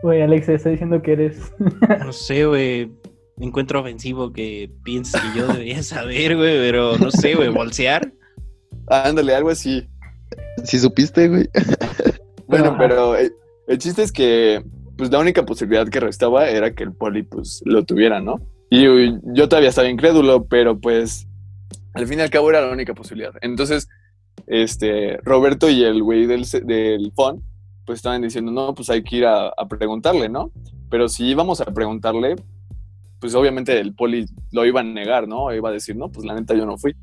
Güey, 0.04 0.22
Alex, 0.22 0.48
está 0.50 0.70
diciendo 0.70 1.02
que 1.02 1.14
eres. 1.14 1.54
No 2.06 2.12
sé, 2.14 2.46
güey. 2.46 2.92
Encuentro 3.38 3.82
ofensivo 3.82 4.32
que 4.32 4.72
pienses 4.84 5.20
que 5.20 5.40
yo 5.40 5.48
debería 5.48 5.84
saber, 5.84 6.38
güey, 6.38 6.58
pero 6.58 6.98
no 6.98 7.12
sé, 7.12 7.36
güey, 7.36 7.50
bolsear. 7.50 8.14
Ándale, 8.88 9.36
algo 9.36 9.50
así. 9.50 9.88
Si 10.64 10.80
supiste, 10.80 11.28
güey. 11.28 11.50
Bueno, 12.48 12.68
Ajá. 12.68 12.78
pero 12.78 13.18
eh, 13.18 13.32
el 13.68 13.80
chiste 13.80 14.04
es 14.04 14.12
que 14.12 14.64
pues 14.98 15.12
la 15.12 15.18
única 15.18 15.48
posibilidad 15.48 15.88
que 15.90 16.00
restaba 16.00 16.48
era 16.48 16.76
que 16.76 16.84
el 16.84 16.94
poli 16.94 17.24
pues 17.24 17.64
lo 17.66 17.84
tuviera, 17.84 18.22
¿no? 18.22 18.40
Y 18.70 18.88
uy, 18.88 19.20
yo 19.34 19.50
todavía 19.50 19.70
estaba 19.70 19.90
incrédulo, 19.90 20.46
pero 20.46 20.80
pues 20.80 21.28
al 21.96 22.06
fin 22.08 22.20
y 22.20 22.22
al 22.22 22.30
cabo 22.30 22.52
era 22.52 22.62
la 22.62 22.72
única 22.72 22.94
posibilidad. 22.94 23.34
Entonces, 23.42 23.88
este, 24.48 25.18
Roberto 25.24 25.70
y 25.72 25.84
el 25.84 26.04
güey 26.04 26.28
del, 26.28 26.46
del 26.66 27.12
phone 27.16 27.42
pues 27.86 27.98
estaban 27.98 28.22
diciendo, 28.22 28.52
no, 28.52 28.76
pues 28.76 28.90
hay 28.92 29.04
que 29.04 29.18
ir 29.18 29.26
a, 29.26 29.48
a 29.48 29.68
preguntarle, 29.68 30.30
¿no? 30.30 30.52
Pero 30.90 31.10
si 31.10 31.26
íbamos 31.26 31.62
a 31.62 31.66
preguntarle, 31.66 32.36
pues 33.26 33.34
obviamente 33.34 33.80
el 33.80 33.96
poli 33.96 34.28
lo 34.52 34.66
iba 34.68 34.82
a 34.82 34.84
negar, 34.84 35.28
¿no? 35.28 35.52
Iba 35.52 35.70
a 35.70 35.72
decir, 35.74 35.96
no, 35.96 36.12
pues 36.12 36.28
la 36.28 36.36
neta 36.36 36.54
yo 36.54 36.68
no 36.68 36.78
fui. 36.78 36.96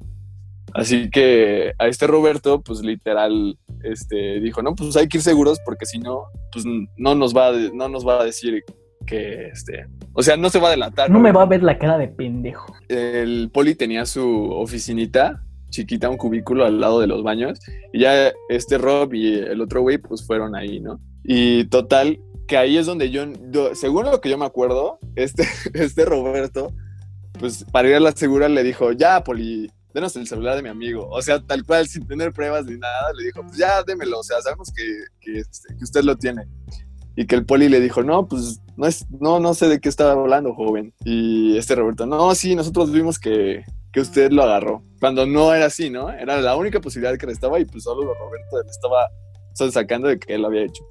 Así 0.72 1.10
que 1.10 1.72
a 1.80 1.88
este 1.88 2.06
Roberto, 2.06 2.62
pues 2.62 2.80
literal, 2.80 3.58
este, 3.82 4.38
dijo, 4.38 4.62
no, 4.62 4.76
pues 4.76 4.96
hay 4.96 5.08
que 5.08 5.18
ir 5.18 5.22
seguros 5.24 5.58
porque 5.64 5.84
si 5.84 5.98
no, 5.98 6.26
pues 6.52 6.64
no 6.96 7.16
nos 7.16 7.36
va 7.36 7.48
a, 7.48 7.52
no 7.74 7.88
nos 7.88 8.06
va 8.06 8.20
a 8.20 8.24
decir 8.24 8.62
que, 9.04 9.48
este, 9.48 9.86
o 10.12 10.22
sea, 10.22 10.36
no 10.36 10.48
se 10.48 10.60
va 10.60 10.68
a 10.68 10.70
delatar. 10.70 11.10
No 11.10 11.18
me 11.18 11.32
va 11.32 11.42
a 11.42 11.46
ver 11.46 11.64
la 11.64 11.76
cara 11.76 11.98
de 11.98 12.06
pendejo. 12.06 12.72
El 12.88 13.50
poli 13.52 13.74
tenía 13.74 14.06
su 14.06 14.52
oficinita 14.52 15.42
chiquita, 15.70 16.08
un 16.08 16.18
cubículo 16.18 16.64
al 16.64 16.78
lado 16.78 17.00
de 17.00 17.08
los 17.08 17.24
baños, 17.24 17.58
y 17.92 18.00
ya 18.00 18.30
este 18.48 18.78
Rob 18.78 19.12
y 19.14 19.34
el 19.34 19.60
otro 19.60 19.80
güey, 19.80 19.98
pues 19.98 20.24
fueron 20.24 20.54
ahí, 20.54 20.78
¿no? 20.78 21.00
Y 21.24 21.64
total, 21.64 22.20
que 22.52 22.58
ahí 22.58 22.76
es 22.76 22.84
donde 22.84 23.08
yo, 23.08 23.24
yo- 23.50 23.74
según 23.74 24.04
lo 24.04 24.20
que 24.20 24.28
yo 24.28 24.36
me 24.36 24.44
acuerdo, 24.44 24.98
este, 25.16 25.42
este 25.72 26.04
Roberto, 26.04 26.70
pues 27.40 27.64
para 27.72 27.88
ir 27.88 27.94
a 27.94 28.00
la 28.00 28.12
segura 28.12 28.46
le 28.46 28.62
dijo, 28.62 28.92
ya, 28.92 29.24
poli, 29.24 29.70
denos 29.94 30.14
el 30.16 30.26
celular 30.26 30.56
de 30.56 30.62
mi 30.62 30.68
amigo. 30.68 31.08
O 31.10 31.22
sea, 31.22 31.40
tal 31.40 31.64
cual, 31.64 31.88
sin 31.88 32.06
tener 32.06 32.30
pruebas 32.34 32.66
ni 32.66 32.76
nada, 32.76 33.10
le 33.16 33.24
dijo, 33.24 33.40
pues 33.40 33.56
ya, 33.56 33.82
démelo, 33.84 34.18
o 34.18 34.22
sea, 34.22 34.38
sabemos 34.42 34.70
que, 34.70 35.38
este, 35.40 35.74
que 35.74 35.82
usted 35.82 36.02
lo 36.02 36.14
tiene. 36.16 36.42
Y 37.16 37.26
que 37.26 37.36
el 37.36 37.46
poli 37.46 37.70
le 37.70 37.80
dijo, 37.80 38.02
no, 38.02 38.28
pues 38.28 38.60
no, 38.76 38.86
es, 38.86 39.06
no, 39.18 39.40
no 39.40 39.54
sé 39.54 39.68
de 39.70 39.80
qué 39.80 39.88
estaba 39.88 40.12
hablando, 40.12 40.52
joven. 40.52 40.92
Y 41.06 41.56
este 41.56 41.74
Roberto, 41.74 42.04
no, 42.04 42.34
sí, 42.34 42.54
nosotros 42.54 42.92
vimos 42.92 43.18
que, 43.18 43.64
que 43.94 44.00
usted 44.00 44.30
lo 44.30 44.42
agarró. 44.42 44.84
Cuando 45.00 45.24
no 45.24 45.54
era 45.54 45.64
así, 45.66 45.88
¿no? 45.88 46.10
Era 46.10 46.38
la 46.42 46.54
única 46.54 46.82
posibilidad 46.82 47.16
que 47.16 47.24
restaba 47.24 47.58
y 47.58 47.64
pues 47.64 47.84
solo 47.84 48.12
Roberto 48.12 48.62
le 48.62 48.70
estaba 48.70 49.08
sacando 49.70 50.08
de 50.08 50.18
que 50.18 50.34
él 50.34 50.42
lo 50.42 50.48
había 50.48 50.64
hecho. 50.64 50.84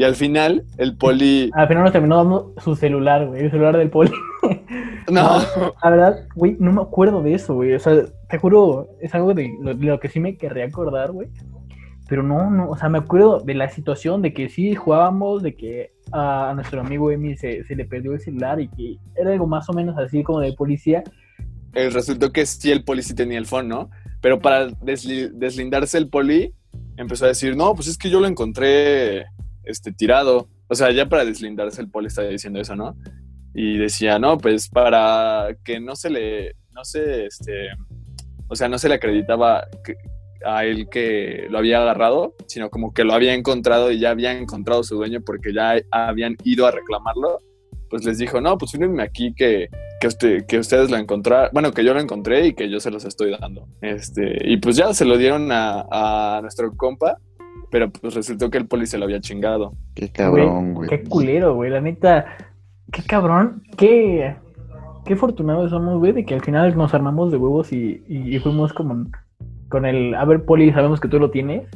Y 0.00 0.04
al 0.04 0.14
final, 0.14 0.64
el 0.78 0.96
poli... 0.96 1.50
Al 1.52 1.68
final 1.68 1.82
nos 1.84 1.92
terminó 1.92 2.16
dando 2.16 2.54
su 2.64 2.74
celular, 2.74 3.26
güey. 3.26 3.42
El 3.44 3.50
celular 3.50 3.76
del 3.76 3.90
poli. 3.90 4.10
No, 5.10 5.40
La 5.82 5.90
verdad, 5.90 6.26
güey, 6.34 6.56
no 6.58 6.72
me 6.72 6.80
acuerdo 6.80 7.20
de 7.22 7.34
eso, 7.34 7.52
güey. 7.54 7.74
O 7.74 7.78
sea, 7.80 7.94
te 8.28 8.38
juro, 8.38 8.88
es 9.02 9.14
algo 9.14 9.34
de 9.34 9.50
lo, 9.60 9.74
de 9.74 9.84
lo 9.86 10.00
que 10.00 10.08
sí 10.08 10.18
me 10.18 10.38
querría 10.38 10.64
acordar, 10.64 11.10
güey. 11.12 11.28
Pero 12.08 12.22
no, 12.22 12.48
no, 12.50 12.70
o 12.70 12.76
sea, 12.78 12.88
me 12.88 12.96
acuerdo 12.96 13.40
de 13.40 13.52
la 13.52 13.68
situación 13.68 14.22
de 14.22 14.32
que 14.32 14.48
sí 14.48 14.74
jugábamos, 14.74 15.42
de 15.42 15.54
que 15.54 15.92
a, 16.12 16.52
nuestro 16.54 16.80
amigo 16.80 17.10
Emi 17.10 17.36
se, 17.36 17.64
se 17.64 17.76
le 17.76 17.84
perdió 17.84 18.14
el 18.14 18.20
celular 18.20 18.58
y 18.58 18.68
que 18.68 18.96
era 19.16 19.32
algo 19.32 19.46
más 19.46 19.68
o 19.68 19.74
menos 19.74 19.98
así 19.98 20.22
como 20.22 20.40
de 20.40 20.54
policía. 20.54 21.02
eh, 21.74 21.90
resultó 21.90 22.32
que 22.32 22.46
sí 22.46 22.70
el 22.72 22.84
poli 22.84 23.02
sí 23.02 23.14
tenía 23.14 23.36
el 23.38 23.46
phone, 23.46 23.68
¿no? 23.68 23.90
Pero 24.22 24.40
para 24.40 24.68
desli- 24.70 25.30
deslindarse 25.32 25.98
el 25.98 26.08
poli, 26.08 26.54
empezó 26.96 27.26
a 27.26 27.28
decir, 27.28 27.54
no, 27.54 27.74
pues 27.74 27.86
es 27.88 27.98
que 27.98 28.08
yo 28.08 28.18
lo 28.20 28.26
encontré 28.28 29.26
este, 29.64 29.92
tirado. 29.92 30.48
O 30.68 30.74
sea, 30.74 30.90
ya 30.92 31.08
para 31.08 31.24
deslindarse 31.24 31.80
el 31.82 31.90
poli 31.90 32.06
estaba 32.06 32.28
diciendo 32.28 32.60
eso, 32.60 32.76
¿no? 32.76 32.96
Y 33.54 33.78
decía, 33.78 34.18
no, 34.18 34.38
pues 34.38 34.68
para 34.68 35.48
que 35.64 35.80
no 35.80 35.96
se 35.96 36.10
le, 36.10 36.54
no 36.70 36.84
se, 36.84 37.26
este, 37.26 37.68
o 38.48 38.54
sea, 38.54 38.68
no 38.68 38.78
se 38.78 38.88
le 38.88 38.94
acreditaba 38.94 39.66
que- 39.84 39.96
a 40.46 40.64
él 40.64 40.88
que 40.88 41.46
lo 41.50 41.58
había 41.58 41.82
agarrado, 41.82 42.34
sino 42.46 42.70
como 42.70 42.94
que 42.94 43.04
lo 43.04 43.12
había 43.12 43.34
encontrado 43.34 43.90
y 43.90 43.98
ya 43.98 44.08
había 44.10 44.32
encontrado 44.32 44.82
su 44.82 44.96
dueño 44.96 45.20
porque 45.20 45.52
ya 45.52 45.74
habían 45.90 46.36
ido 46.44 46.66
a 46.66 46.70
reclamarlo. 46.70 47.40
Pues 47.90 48.04
les 48.04 48.16
dijo, 48.18 48.40
no, 48.40 48.56
pues 48.56 48.70
fírmenme 48.70 49.02
aquí 49.02 49.34
que, 49.34 49.68
que, 50.00 50.06
usted, 50.06 50.46
que 50.46 50.58
ustedes 50.58 50.90
lo 50.90 50.96
encontraron, 50.96 51.50
bueno, 51.52 51.72
que 51.72 51.84
yo 51.84 51.92
lo 51.92 52.00
encontré 52.00 52.46
y 52.46 52.54
que 52.54 52.70
yo 52.70 52.80
se 52.80 52.90
los 52.90 53.04
estoy 53.04 53.36
dando. 53.38 53.66
Este, 53.82 54.38
y 54.48 54.56
pues 54.58 54.76
ya 54.76 54.94
se 54.94 55.04
lo 55.04 55.18
dieron 55.18 55.50
a, 55.52 55.84
a 55.90 56.40
nuestro 56.40 56.74
compa, 56.76 57.18
pero 57.70 57.90
pues 57.90 58.14
resultó 58.14 58.50
que 58.50 58.58
el 58.58 58.66
poli 58.66 58.86
se 58.86 58.98
lo 58.98 59.04
había 59.04 59.20
chingado. 59.20 59.74
Qué 59.94 60.10
cabrón, 60.10 60.74
güey. 60.74 60.88
Qué 60.88 61.02
culero, 61.02 61.54
güey. 61.54 61.70
La 61.70 61.80
neta, 61.80 62.26
qué 62.92 63.02
cabrón, 63.02 63.62
qué, 63.76 64.36
qué 65.04 65.14
afortunados 65.14 65.70
somos, 65.70 65.98
güey, 65.98 66.12
de 66.12 66.24
que 66.24 66.34
al 66.34 66.42
final 66.42 66.76
nos 66.76 66.94
armamos 66.94 67.30
de 67.30 67.36
huevos 67.38 67.72
y, 67.72 68.02
y, 68.08 68.36
y 68.36 68.38
fuimos 68.40 68.72
como 68.72 69.06
con 69.68 69.86
el, 69.86 70.14
a 70.14 70.24
ver, 70.24 70.44
Poli, 70.44 70.72
sabemos 70.72 71.00
que 71.00 71.08
tú 71.08 71.18
lo 71.18 71.30
tienes, 71.30 71.68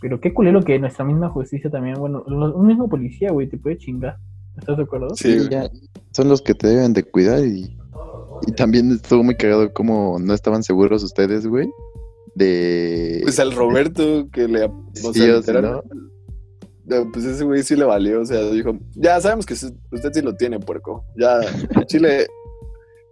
pero 0.00 0.20
qué 0.20 0.32
culero 0.32 0.62
que 0.62 0.78
nuestra 0.78 1.04
misma 1.04 1.28
justicia 1.28 1.70
también, 1.70 1.96
bueno, 1.96 2.22
un 2.26 2.66
mismo 2.66 2.88
policía, 2.88 3.32
güey, 3.32 3.48
te 3.48 3.58
puede 3.58 3.76
chingar. 3.76 4.16
¿Estás 4.56 4.78
de 4.78 4.84
acuerdo? 4.84 5.08
Sí, 5.16 5.36
ya, 5.50 5.68
son 6.12 6.28
los 6.28 6.40
que 6.40 6.54
te 6.54 6.68
deben 6.68 6.94
de 6.94 7.02
cuidar 7.02 7.44
y, 7.44 7.76
y 8.46 8.52
también 8.52 8.90
estuvo 8.90 9.22
muy 9.22 9.36
cagado 9.36 9.70
como 9.72 10.18
no 10.18 10.32
estaban 10.32 10.62
seguros 10.62 11.02
ustedes, 11.02 11.46
güey, 11.46 11.68
de... 12.36 13.20
Pues 13.22 13.40
al 13.40 13.52
Roberto 13.52 14.28
que 14.32 14.46
le... 14.46 14.64
O 14.64 14.72
Sí, 14.94 15.20
sea, 15.20 15.38
o 15.38 15.42
sea, 15.42 15.54
literal- 15.54 15.82
Pues 17.12 17.24
ese 17.24 17.42
güey 17.44 17.62
sí 17.62 17.74
le 17.74 17.84
valió, 17.84 18.20
o 18.20 18.24
sea, 18.24 18.40
dijo, 18.50 18.78
ya 18.94 19.20
sabemos 19.20 19.44
que 19.46 19.54
usted 19.54 20.12
sí 20.12 20.22
lo 20.22 20.34
tiene, 20.36 20.60
puerco. 20.60 21.04
Ya, 21.16 21.40
Chile, 21.86 22.26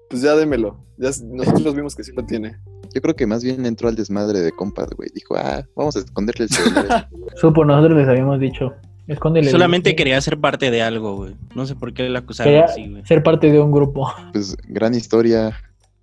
pues 0.09 0.23
ya 0.23 0.37
démelo. 0.37 0.79
Ya, 0.99 1.11
nosotros 1.25 1.75
vimos 1.75 1.95
que 1.97 2.05
sí 2.05 2.13
lo 2.15 2.25
tiene. 2.25 2.57
Yo 2.95 3.01
creo 3.01 3.17
que 3.17 3.27
más 3.27 3.43
bien 3.43 3.67
entró 3.67 3.89
al 3.89 3.97
desmadre 3.97 4.39
de 4.41 4.53
compas, 4.53 4.89
güey. 4.97 5.09
Dijo, 5.13 5.35
ah, 5.37 5.67
vamos 5.75 5.97
a 5.97 6.01
esconderle 6.01 6.45
el 6.45 6.51
celular. 6.51 7.09
Supo, 7.35 7.65
nosotros 7.65 7.99
les 7.99 8.07
habíamos 8.09 8.39
dicho, 8.39 8.73
escóndele. 9.09 9.51
Solamente 9.51 9.97
quería 9.97 10.21
ser 10.21 10.39
parte 10.39 10.71
de 10.71 10.83
algo, 10.83 11.17
güey. 11.17 11.35
No 11.57 11.67
sé 11.67 11.75
por 11.75 11.93
qué 11.95 12.09
le 12.09 12.17
acusaron 12.19 12.53
Quería 12.53 12.67
así, 12.67 12.89
güey. 12.89 13.05
ser 13.07 13.25
parte 13.25 13.51
de 13.51 13.59
un 13.59 13.73
grupo. 13.73 14.07
pues 14.33 14.57
gran 14.69 14.95
historia, 14.95 15.57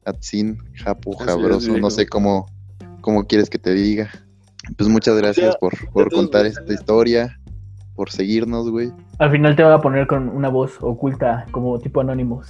Atsin, 0.04 0.58
Japo, 0.74 1.16
Jabroso, 1.16 1.78
no 1.78 1.90
sé 1.90 2.06
cómo, 2.08 2.48
cómo 3.02 3.26
quieres 3.26 3.50
que 3.50 3.58
te 3.60 3.74
diga. 3.74 4.10
Pues 4.78 4.90
muchas 4.90 5.18
gracias 5.18 5.56
por, 5.58 5.74
por 5.92 6.12
contar 6.12 6.46
esta 6.46 6.72
historia, 6.72 7.40
por 7.96 8.12
seguirnos, 8.12 8.70
güey. 8.70 8.92
Al 9.20 9.32
final 9.32 9.56
te 9.56 9.64
voy 9.64 9.74
a 9.74 9.80
poner 9.80 10.08
con 10.08 10.30
una 10.30 10.50
voz 10.50 10.78
oculta, 10.82 11.46
como 11.52 11.78
tipo 11.80 12.00
anónimos. 12.02 12.48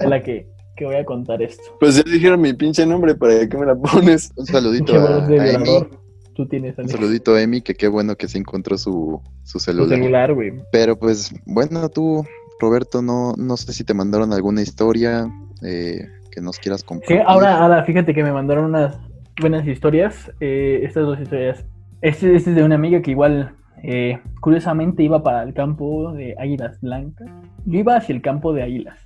es 0.00 0.06
la 0.08 0.22
que, 0.22 0.48
que 0.76 0.84
voy 0.84 0.96
a 0.96 1.04
contar 1.04 1.40
esto. 1.42 1.62
Pues 1.80 1.96
ya 1.96 2.02
dijeron 2.02 2.40
mi 2.40 2.52
pinche 2.52 2.84
nombre, 2.84 3.14
¿para 3.14 3.48
qué 3.48 3.56
me 3.56 3.66
la 3.66 3.74
pones? 3.76 4.32
Un 4.36 4.46
saludito 4.46 4.94
a, 4.96 4.98
voz 5.20 5.28
de 5.28 5.40
a 5.40 5.52
Emi. 5.52 5.86
Tú 6.34 6.46
tienes 6.46 6.76
Un 6.76 6.88
saludito 6.88 7.34
a 7.34 7.40
Emi, 7.40 7.62
que 7.62 7.74
qué 7.74 7.88
bueno 7.88 8.16
que 8.16 8.28
se 8.28 8.36
encontró 8.38 8.76
su, 8.76 9.22
su 9.44 9.58
celular. 9.58 9.98
celular, 9.98 10.34
güey. 10.34 10.52
Pero 10.70 10.98
pues, 10.98 11.32
bueno, 11.46 11.88
tú, 11.88 12.26
Roberto, 12.60 13.00
no, 13.00 13.32
no 13.38 13.56
sé 13.56 13.72
si 13.72 13.84
te 13.84 13.94
mandaron 13.94 14.32
alguna 14.34 14.60
historia 14.60 15.30
eh, 15.62 16.06
que 16.30 16.40
nos 16.42 16.58
quieras 16.58 16.80
Sí, 16.80 16.86
compartir. 16.86 17.22
ahora, 17.26 17.56
ahora 17.58 17.84
fíjate 17.84 18.12
que 18.12 18.22
me 18.22 18.32
mandaron 18.32 18.66
unas 18.66 18.96
buenas 19.40 19.66
historias. 19.66 20.32
eh, 20.40 20.80
estas 20.82 21.04
dos 21.04 21.20
historias. 21.20 21.66
Este, 22.00 22.34
este 22.34 22.50
es 22.50 22.56
de 22.56 22.62
una 22.62 22.74
amiga 22.74 23.02
que 23.02 23.10
igual, 23.10 23.54
eh, 23.82 24.18
curiosamente, 24.40 25.02
iba 25.02 25.22
para 25.22 25.42
el 25.42 25.54
campo 25.54 26.12
de 26.12 26.34
Águilas 26.38 26.80
Blancas. 26.80 27.28
Yo 27.64 27.78
iba 27.78 27.96
hacia 27.96 28.14
el 28.14 28.22
campo 28.22 28.52
de 28.52 28.62
Águilas 28.62 28.98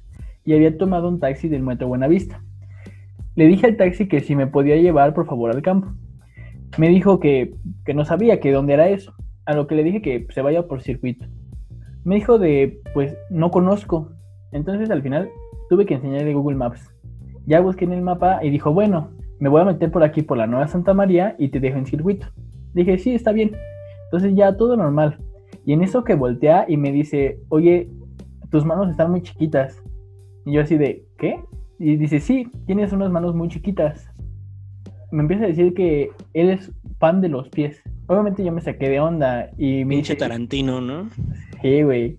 y 0.45 0.55
había 0.55 0.77
tomado 0.77 1.09
un 1.09 1.21
taxi 1.21 1.49
del 1.49 1.63
Metro 1.63 1.89
Buenavista. 1.89 2.43
Le 3.37 3.47
dije 3.47 3.67
al 3.67 3.77
taxi 3.77 4.09
que 4.09 4.21
si 4.21 4.37
me 4.37 4.47
podía 4.47 4.77
llevar, 4.77 5.15
por 5.15 5.27
favor, 5.27 5.51
al 5.51 5.63
campo. 5.63 5.93
Me 6.79 6.89
dijo 6.89 7.21
que, 7.21 7.55
que 7.85 7.95
no 7.95 8.05
sabía 8.05 8.41
que 8.41 8.53
dónde 8.53 8.75
era 8.75 8.89
eso. 8.89 9.15
A 9.47 9.55
lo 9.55 9.67
que 9.67 9.75
le 9.75 9.83
dije 9.83 10.03
que 10.03 10.27
se 10.31 10.43
vaya 10.43 10.67
por 10.67 10.83
circuito. 10.83 11.27
Me 12.05 12.17
dijo 12.17 12.39
de, 12.39 12.81
pues, 12.95 13.17
no 13.31 13.51
conozco. 13.51 14.13
Entonces 14.53 14.91
al 14.91 15.03
final 15.03 15.29
tuve 15.69 15.87
que 15.87 15.95
enseñarle 15.95 16.35
Google 16.35 16.57
Maps. 16.57 16.93
Ya 17.47 17.61
busqué 17.61 17.85
en 17.85 17.93
el 17.93 18.03
mapa 18.03 18.45
y 18.45 18.51
dijo, 18.51 18.73
bueno, 18.73 19.11
me 19.41 19.49
voy 19.49 19.63
a 19.63 19.65
meter 19.65 19.91
por 19.91 20.05
aquí 20.05 20.23
por 20.23 20.37
la 20.37 20.47
Nueva 20.47 20.69
Santa 20.69 20.95
María 20.95 21.35
y 21.39 21.49
te 21.49 21.61
dejo 21.61 21.79
en 21.79 21.87
circuito. 21.87 22.29
Dije, 22.75 22.99
sí, 22.99 23.15
está 23.15 23.33
bien. 23.33 23.57
Entonces 24.05 24.35
ya 24.37 24.57
todo 24.57 24.77
normal. 24.77 25.19
Y 25.65 25.73
en 25.73 25.83
eso 25.83 26.05
que 26.05 26.15
voltea 26.15 26.67
y 26.69 26.77
me 26.77 26.93
dice, 26.93 27.41
oye, 27.49 27.89
tus 28.51 28.65
manos 28.67 28.91
están 28.91 29.11
muy 29.11 29.23
chiquitas. 29.23 29.83
Y 30.45 30.53
yo 30.53 30.61
así 30.61 30.77
de, 30.77 31.05
¿qué? 31.19 31.41
Y 31.79 31.97
dice, 31.97 32.21
sí, 32.21 32.49
tienes 32.67 32.93
unas 32.93 33.11
manos 33.11 33.35
muy 33.35 33.49
chiquitas. 33.49 34.11
Me 35.11 35.23
empieza 35.23 35.45
a 35.45 35.49
decir 35.49 35.73
que 35.73 36.11
él 36.35 36.51
es 36.51 36.71
fan 36.99 37.23
de 37.23 37.31
los 37.31 37.49
pies. 37.49 37.83
Obviamente 38.09 38.45
yo 38.45 38.53
me 38.53 38.61
saqué 38.61 38.91
de 38.91 39.01
onda 39.01 39.51
y 39.57 39.85
me 39.85 39.95
Pinche 39.97 40.15
dice, 40.15 40.17
Tarantino, 40.17 40.83
¿no? 40.83 41.09
Sí, 41.63 41.83
güey. 41.83 42.19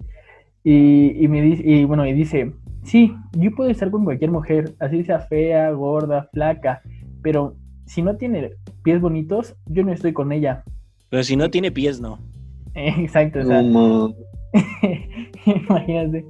Y, 0.63 1.23
y 1.23 1.27
me 1.27 1.41
dice, 1.41 1.63
y 1.65 1.85
bueno, 1.85 2.05
y 2.07 2.13
dice, 2.13 2.53
sí, 2.81 3.13
yo 3.33 3.51
puedo 3.51 3.69
estar 3.69 3.91
con 3.91 4.05
cualquier 4.05 4.31
mujer, 4.31 4.73
así 4.79 5.03
sea 5.03 5.19
fea, 5.19 5.69
gorda, 5.71 6.29
flaca, 6.33 6.81
pero 7.21 7.55
si 7.85 8.01
no 8.01 8.15
tiene 8.17 8.51
pies 8.83 9.01
bonitos, 9.01 9.55
yo 9.67 9.83
no 9.83 9.91
estoy 9.91 10.13
con 10.13 10.31
ella. 10.31 10.63
Pero 11.09 11.23
si 11.23 11.35
no 11.35 11.49
tiene 11.49 11.71
pies, 11.71 11.99
no. 11.99 12.19
Exacto, 12.73 13.39
o 13.39 13.45
sea, 13.45 13.61
No, 13.61 14.07
ma. 14.07 14.13
imagínate. 15.45 16.25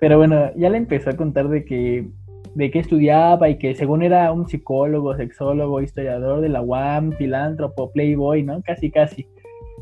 Pero 0.00 0.18
bueno, 0.18 0.50
ya 0.56 0.68
le 0.70 0.78
empezó 0.78 1.10
a 1.10 1.16
contar 1.16 1.48
de 1.48 1.64
que 1.64 2.08
de 2.54 2.70
qué 2.70 2.80
estudiaba 2.80 3.48
y 3.48 3.56
que 3.56 3.74
según 3.74 4.02
era 4.02 4.30
un 4.30 4.46
psicólogo, 4.46 5.16
sexólogo, 5.16 5.80
historiador 5.80 6.42
de 6.42 6.50
la 6.50 6.60
UAM, 6.60 7.12
filántropo, 7.12 7.90
playboy, 7.92 8.42
¿no? 8.42 8.60
Casi, 8.62 8.90
casi. 8.90 9.26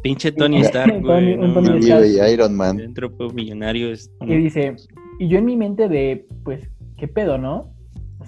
Pinche 0.02 0.30
Tony 0.32 0.60
Stark, 0.60 1.00
güey. 1.02 1.36
Tony- 1.36 1.36
no 1.36 1.52
Tony 1.52 2.32
Iron 2.32 2.54
Man. 2.54 2.94
Pues, 3.18 3.34
millonario 3.34 3.90
es. 3.90 4.10
Y 4.20 4.36
dice, 4.36 4.76
y 5.18 5.28
yo 5.28 5.38
en 5.38 5.44
mi 5.46 5.56
mente 5.56 5.88
de, 5.88 6.26
pues, 6.44 6.70
¿qué 6.96 7.08
pedo, 7.08 7.38
no? 7.38 7.72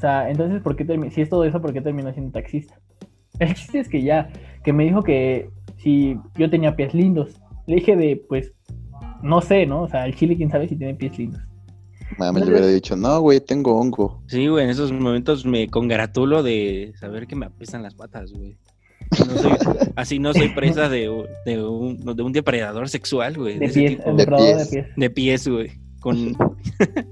O 0.03 0.05
sea, 0.05 0.29
entonces, 0.29 0.61
¿por 0.61 0.75
qué 0.75 0.85
si 1.13 1.21
es 1.21 1.29
todo 1.29 1.45
eso, 1.45 1.63
¿por 1.63 1.73
qué 1.73 1.81
terminó 1.81 2.13
siendo 2.13 2.33
taxista? 2.33 2.77
El 3.39 3.55
chiste 3.55 3.79
es 3.79 3.89
que 3.89 4.03
ya, 4.03 4.31
que 4.65 4.73
me 4.73 4.83
dijo 4.83 5.05
que 5.05 5.49
si 5.77 6.19
yo 6.37 6.51
tenía 6.51 6.75
pies 6.75 6.93
lindos. 6.93 7.41
Le 7.69 7.77
dije 7.77 7.95
de, 7.95 8.21
pues, 8.29 8.51
no 9.23 9.41
sé, 9.41 9.65
¿no? 9.65 9.83
O 9.83 9.89
sea, 9.89 10.05
el 10.05 10.17
chile, 10.17 10.37
quién 10.37 10.51
sabe 10.51 10.69
si 10.69 10.75
tiene 10.75 10.97
pies 10.97 11.17
lindos. 11.17 11.41
Mames, 12.19 12.45
le 12.45 12.51
hubiera 12.51 12.67
dicho, 12.67 12.97
no, 12.97 13.21
güey, 13.21 13.39
tengo 13.39 13.79
hongo. 13.79 14.25
Sí, 14.27 14.49
güey, 14.49 14.65
en 14.65 14.71
esos 14.71 14.91
momentos 14.91 15.47
me 15.47 15.69
congratulo 15.69 16.43
de 16.43 16.93
saber 16.99 17.29
que 17.29 17.37
me 17.37 17.47
apestan 17.47 17.85
las 17.85 17.95
patas, 17.95 18.33
güey. 18.33 18.57
No 19.21 19.39
soy- 19.39 19.53
así 19.95 20.19
no 20.19 20.35
soy 20.35 20.49
presa 20.49 20.89
de, 20.89 21.03
de, 21.47 21.63
un, 21.63 22.01
de 22.01 22.23
un 22.25 22.33
depredador 22.33 22.89
sexual, 22.89 23.37
güey. 23.37 23.61
De 23.61 23.69
pies, 23.69 23.91
tipo 23.99 24.13
de 24.15 24.27
pies. 24.27 24.71
de 24.97 25.11
pies, 25.11 25.47
güey. 25.47 25.71
Con... 26.01 26.37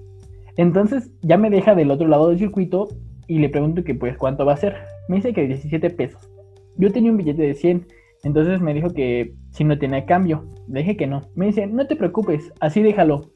Entonces, 0.60 1.10
ya 1.22 1.38
me 1.38 1.48
deja 1.48 1.74
del 1.74 1.90
otro 1.90 2.06
lado 2.06 2.28
del 2.28 2.38
circuito 2.38 2.88
y 3.26 3.38
le 3.38 3.48
pregunto 3.48 3.82
que, 3.82 3.94
pues, 3.94 4.18
¿cuánto 4.18 4.44
va 4.44 4.52
a 4.52 4.58
ser? 4.58 4.74
Me 5.08 5.16
dice 5.16 5.32
que 5.32 5.46
17 5.46 5.88
pesos. 5.88 6.30
Yo 6.76 6.92
tenía 6.92 7.10
un 7.10 7.16
billete 7.16 7.40
de 7.40 7.54
100, 7.54 7.86
entonces 8.24 8.60
me 8.60 8.74
dijo 8.74 8.92
que 8.92 9.32
si 9.52 9.64
no 9.64 9.78
tenía 9.78 10.04
cambio. 10.04 10.44
Le 10.68 10.80
dije 10.80 10.98
que 10.98 11.06
no. 11.06 11.22
Me 11.34 11.46
dice, 11.46 11.66
no 11.66 11.86
te 11.86 11.96
preocupes, 11.96 12.52
así 12.60 12.82
déjalo. 12.82 13.30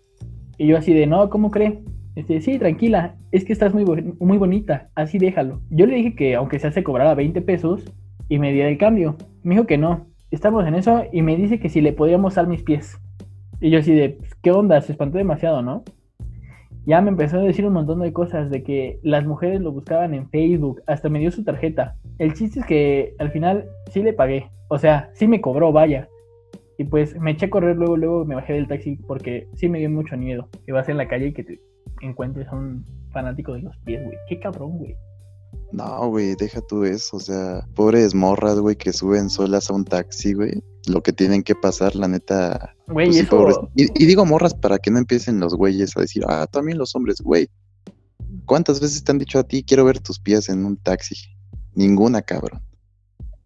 Y 0.58 0.66
yo 0.66 0.76
así 0.76 0.92
de, 0.92 1.06
no, 1.06 1.30
¿cómo 1.30 1.50
cree? 1.50 1.82
Dice, 2.14 2.42
sí, 2.42 2.58
tranquila, 2.58 3.16
es 3.32 3.46
que 3.46 3.54
estás 3.54 3.72
muy, 3.72 3.86
muy 4.20 4.36
bonita, 4.36 4.90
así 4.94 5.16
déjalo. 5.16 5.62
Yo 5.70 5.86
le 5.86 5.96
dije 5.96 6.14
que 6.14 6.34
aunque 6.34 6.58
sea 6.58 6.72
se 6.72 6.84
cobrara 6.84 7.14
20 7.14 7.40
pesos 7.40 7.90
y 8.28 8.38
me 8.38 8.52
diera 8.52 8.68
el 8.68 8.76
cambio. 8.76 9.16
Me 9.42 9.54
dijo 9.54 9.66
que 9.66 9.78
no. 9.78 10.08
Estamos 10.30 10.66
en 10.66 10.74
eso 10.74 11.04
y 11.10 11.22
me 11.22 11.36
dice 11.36 11.58
que 11.58 11.70
si 11.70 11.80
le 11.80 11.94
podíamos 11.94 12.34
dar 12.34 12.48
mis 12.48 12.62
pies. 12.62 13.00
Y 13.62 13.70
yo 13.70 13.78
así 13.78 13.94
de, 13.94 14.10
"Pues, 14.10 14.34
¿qué 14.42 14.50
onda? 14.50 14.78
Se 14.82 14.92
espantó 14.92 15.16
demasiado, 15.16 15.62
¿no? 15.62 15.84
Ya 16.86 17.00
me 17.00 17.10
empezó 17.10 17.38
a 17.38 17.42
decir 17.42 17.66
un 17.66 17.72
montón 17.72 18.00
de 18.00 18.12
cosas, 18.12 18.50
de 18.50 18.62
que 18.62 18.98
las 19.02 19.24
mujeres 19.24 19.60
lo 19.60 19.72
buscaban 19.72 20.12
en 20.14 20.28
Facebook, 20.28 20.82
hasta 20.86 21.08
me 21.08 21.18
dio 21.18 21.30
su 21.30 21.42
tarjeta. 21.42 21.96
El 22.18 22.34
chiste 22.34 22.60
es 22.60 22.66
que 22.66 23.14
al 23.18 23.30
final 23.30 23.66
sí 23.90 24.02
le 24.02 24.12
pagué, 24.12 24.50
o 24.68 24.78
sea, 24.78 25.10
sí 25.14 25.26
me 25.26 25.40
cobró, 25.40 25.72
vaya. 25.72 26.08
Y 26.76 26.84
pues 26.84 27.18
me 27.18 27.30
eché 27.30 27.46
a 27.46 27.50
correr 27.50 27.76
luego, 27.76 27.96
luego 27.96 28.24
me 28.24 28.34
bajé 28.34 28.54
del 28.54 28.68
taxi 28.68 28.96
porque 29.06 29.48
sí 29.54 29.68
me 29.68 29.78
dio 29.78 29.88
mucho 29.90 30.16
miedo 30.16 30.48
que 30.66 30.72
vas 30.72 30.88
en 30.88 30.96
la 30.96 31.08
calle 31.08 31.28
y 31.28 31.32
que 31.32 31.44
te 31.44 31.60
encuentres 32.00 32.48
a 32.48 32.56
un 32.56 32.84
fanático 33.12 33.54
de 33.54 33.62
los 33.62 33.76
pies, 33.78 34.04
güey. 34.04 34.16
Qué 34.28 34.40
cabrón, 34.40 34.78
güey. 34.78 34.96
No, 35.72 36.08
güey, 36.08 36.34
deja 36.36 36.60
tú 36.60 36.84
eso. 36.84 37.16
O 37.16 37.20
sea, 37.20 37.66
pobres 37.74 38.14
morras, 38.14 38.58
güey, 38.58 38.76
que 38.76 38.92
suben 38.92 39.30
solas 39.30 39.70
a 39.70 39.74
un 39.74 39.84
taxi, 39.84 40.34
güey. 40.34 40.62
Lo 40.88 41.02
que 41.02 41.12
tienen 41.12 41.42
que 41.42 41.54
pasar, 41.54 41.94
la 41.94 42.08
neta. 42.08 42.73
Güey, 42.86 43.06
pues 43.08 43.16
eso... 43.22 43.70
Y, 43.74 44.02
y 44.02 44.06
digo 44.06 44.26
morras 44.26 44.54
para 44.54 44.78
que 44.78 44.90
no 44.90 44.98
empiecen 44.98 45.40
los 45.40 45.54
güeyes 45.54 45.96
a 45.96 46.00
decir, 46.00 46.24
ah, 46.28 46.46
también 46.50 46.78
los 46.78 46.94
hombres, 46.94 47.20
güey. 47.20 47.48
¿Cuántas 48.46 48.80
veces 48.80 49.02
te 49.02 49.12
han 49.12 49.18
dicho 49.18 49.38
a 49.38 49.44
ti, 49.44 49.64
quiero 49.64 49.84
ver 49.84 50.00
tus 50.00 50.18
pies 50.18 50.48
en 50.48 50.64
un 50.66 50.76
taxi? 50.76 51.14
Ninguna, 51.74 52.22
cabrón. 52.22 52.62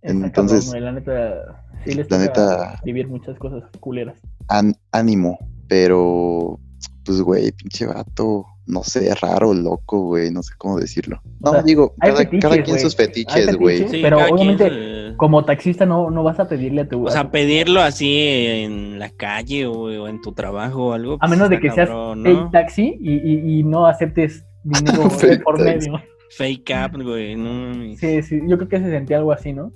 entonces, 0.02 0.66
cabrón, 0.66 0.84
la 0.84 0.92
neta... 0.92 1.64
Sí 1.84 1.94
les 1.94 2.10
la 2.10 2.18
neta- 2.18 2.80
vivir 2.84 3.06
muchas 3.06 3.38
cosas 3.38 3.62
culeras. 3.78 4.18
An- 4.48 4.76
ánimo, 4.90 5.38
pero 5.68 6.58
pues, 7.04 7.20
güey, 7.22 7.52
pinche 7.52 7.86
vato, 7.86 8.44
no 8.68 8.84
sé, 8.84 9.12
raro, 9.14 9.54
loco, 9.54 9.98
güey, 10.02 10.30
no 10.30 10.42
sé 10.42 10.52
cómo 10.58 10.78
decirlo. 10.78 11.20
No, 11.40 11.50
O 11.50 11.54
sea, 11.54 11.62
digo, 11.62 11.94
cada, 11.98 12.18
fetiches, 12.18 12.40
cada 12.42 12.62
quien 12.62 12.78
sus 12.78 12.94
fetiches, 12.94 13.56
güey. 13.56 13.86
Pero 14.02 14.18
obviamente, 14.30 15.14
Como 15.16 15.44
taxista 15.44 15.86
no, 15.86 16.10
no 16.10 16.22
vas 16.22 16.38
a 16.38 16.48
pedirle 16.48 16.82
a 16.82 16.88
tu... 16.88 17.06
O 17.06 17.10
sea, 17.10 17.24
tu- 17.24 17.30
pedirlo 17.30 17.80
así 17.80 18.18
en 18.18 18.98
la 18.98 19.08
calle 19.10 19.66
o, 19.66 19.72
o 19.72 20.06
en 20.08 20.20
tu 20.20 20.32
trabajo 20.32 20.88
o 20.88 20.92
algo. 20.92 21.14
A 21.14 21.18
pues, 21.18 21.30
menos 21.30 21.48
de 21.48 21.58
que 21.58 21.70
seas 21.70 21.88
cabrón, 21.88 22.22
¿no? 22.22 22.50
taxi 22.50 22.96
y, 23.00 23.14
y- 23.14 23.58
y 23.58 23.62
no 23.64 23.86
aceptes 23.86 24.44
dinero 24.62 25.08
de 25.22 25.38
por 25.40 25.60
medio. 25.60 26.00
Fake 26.36 26.70
up, 26.84 27.02
güey. 27.02 27.36
No. 27.36 27.72
Sí, 27.96 28.22
sí, 28.22 28.40
yo 28.46 28.58
creo 28.58 28.68
que 28.68 28.78
se 28.80 28.90
sentía 28.90 29.16
algo 29.16 29.32
así, 29.32 29.54
¿no? 29.54 29.72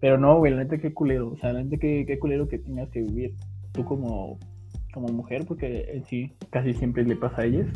Pero 0.00 0.18
no, 0.18 0.38
güey, 0.38 0.52
la 0.52 0.64
neta 0.64 0.78
qué 0.78 0.92
culero. 0.92 1.30
O 1.30 1.36
sea, 1.38 1.52
la 1.52 1.62
neta 1.62 1.76
qué, 1.80 2.04
qué 2.06 2.18
culero 2.18 2.48
que 2.48 2.58
tengas 2.58 2.90
que 2.90 3.00
vivir 3.00 3.34
tú 3.72 3.84
como, 3.84 4.40
como 4.92 5.08
mujer, 5.08 5.44
porque 5.46 5.90
en 5.92 6.04
sí 6.04 6.32
casi 6.50 6.74
siempre 6.74 7.04
le 7.04 7.16
pasa 7.16 7.42
a 7.42 7.44
ellas. 7.44 7.66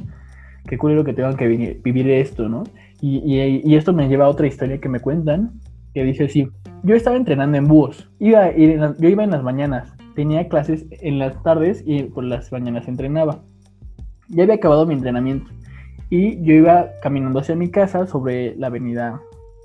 Qué 0.69 0.79
culero 0.79 1.05
que 1.05 1.13
tengan 1.13 1.37
que 1.37 1.47
vi- 1.47 1.81
vivir 1.83 2.11
esto, 2.11 2.49
¿no? 2.49 2.65
Y, 3.01 3.19
y- 3.19 3.63
y 3.65 3.75
esto 3.77 3.93
me 3.93 4.09
lleva 4.09 4.27
a 4.27 4.29
otra 4.29 4.47
historia 4.47 4.79
que 4.79 4.89
me 4.89 5.01
cuentan, 5.01 5.53
que 5.95 6.05
dice 6.05 6.25
así, 6.25 6.49
yo 6.83 6.95
estaba 6.95 7.17
entrenando 7.17 7.57
en 7.57 7.67
búhos, 7.69 8.11
iba, 8.19 8.51
yo 8.55 9.09
iba 9.09 9.25
en 9.25 9.31
las 9.31 9.43
mañanas, 9.43 9.95
tenía 10.15 10.49
clases 10.49 10.87
en 10.91 11.19
las 11.19 11.43
tardes 11.43 11.83
y 11.87 12.05
por 12.05 12.25
las 12.25 12.51
mañanas 12.53 12.89
entrenaba. 12.89 13.43
Ya 14.29 14.43
había 14.43 14.57
acabado 14.57 14.87
mi 14.87 14.95
entrenamiento 14.95 15.51
y 16.11 16.43
yo 16.43 16.53
iba 16.55 16.89
caminando 17.03 17.39
hacia 17.39 17.55
mi 17.55 17.71
casa 17.71 18.07
sobre 18.07 18.57
la 18.57 18.67
avenida 18.69 19.21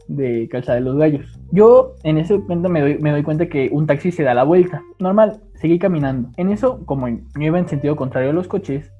de 0.08 0.48
Calzada 0.50 0.76
de 0.80 0.86
los 0.86 0.98
Gallos. 0.98 1.40
Yo 1.52 1.96
en 2.04 2.18
ese 2.18 2.38
momento 2.38 2.70
me 2.70 2.82
doy, 2.82 2.98
me 3.00 3.12
doy 3.12 3.24
cuenta 3.24 3.48
que 3.48 3.70
un 3.72 3.88
taxi 3.88 4.12
se 4.12 4.24
da 4.24 4.34
la 4.34 4.44
vuelta. 4.44 4.82
Normal, 5.00 5.42
seguí 5.62 5.78
caminando. 5.78 6.30
En 6.38 6.50
eso, 6.50 6.84
como 6.86 7.08
yo 7.08 7.22
iba 7.36 7.60
en 7.60 7.68
sentido 7.68 7.96
contrario 7.96 8.32
a 8.32 8.34
los 8.34 8.48
coches, 8.48 8.92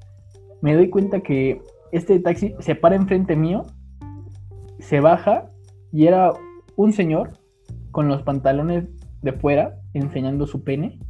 me 0.60 0.74
doy 0.74 0.90
cuenta 0.90 1.20
que 1.20 1.60
este 1.90 2.20
taxi 2.20 2.54
se 2.60 2.76
para 2.76 2.94
enfrente 2.94 3.34
mío, 3.34 3.64
se 4.78 5.00
baja 5.00 5.50
y 5.92 6.06
era 6.06 6.32
un 6.76 6.92
señor 6.92 7.30
con 7.90 8.06
los 8.06 8.22
pantalones 8.22 8.84
de 9.22 9.32
fuera 9.32 9.74
enseñando 9.92 10.46
su 10.46 10.62
pene. 10.62 11.00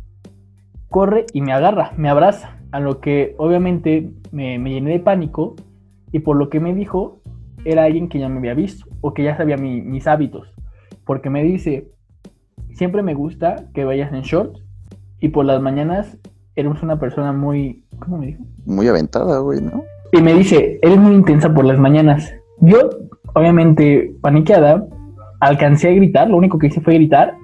Corre 0.88 1.26
y 1.34 1.42
me 1.42 1.52
agarra, 1.52 1.92
me 1.98 2.08
abraza, 2.08 2.58
a 2.72 2.80
lo 2.80 3.00
que 3.00 3.34
obviamente 3.36 4.10
me, 4.30 4.58
me 4.58 4.70
llené 4.70 4.92
de 4.92 5.00
pánico 5.00 5.54
y 6.12 6.20
por 6.20 6.36
lo 6.36 6.48
que 6.48 6.60
me 6.60 6.74
dijo 6.74 7.20
era 7.66 7.84
alguien 7.84 8.08
que 8.08 8.18
ya 8.18 8.30
me 8.30 8.38
había 8.38 8.54
visto 8.54 8.86
o 9.02 9.12
que 9.12 9.22
ya 9.22 9.36
sabía 9.36 9.58
mis 9.58 10.06
hábitos. 10.06 10.48
Porque 11.04 11.28
me 11.28 11.42
dice, 11.42 11.90
siempre 12.72 13.02
me 13.02 13.12
gusta 13.12 13.68
que 13.74 13.84
vayas 13.84 14.12
en 14.14 14.22
short 14.22 14.56
y 15.22 15.28
por 15.28 15.46
las 15.46 15.62
mañanas 15.62 16.18
eres 16.56 16.82
una 16.82 16.98
persona 16.98 17.32
muy, 17.32 17.84
¿cómo 18.00 18.18
me 18.18 18.26
dijo? 18.26 18.42
Muy 18.66 18.88
aventada, 18.88 19.38
güey, 19.38 19.62
¿no? 19.62 19.84
Y 20.10 20.20
me 20.20 20.34
dice, 20.34 20.80
eres 20.82 20.98
muy 20.98 21.14
intensa 21.14 21.54
por 21.54 21.64
las 21.64 21.78
mañanas. 21.78 22.34
Yo, 22.60 22.90
obviamente, 23.32 24.16
paniqueada, 24.20 24.84
alcancé 25.38 25.90
a 25.90 25.94
gritar, 25.94 26.28
lo 26.28 26.36
único 26.36 26.58
que 26.58 26.66
hice 26.66 26.80
fue 26.80 26.94
gritar 26.94 27.36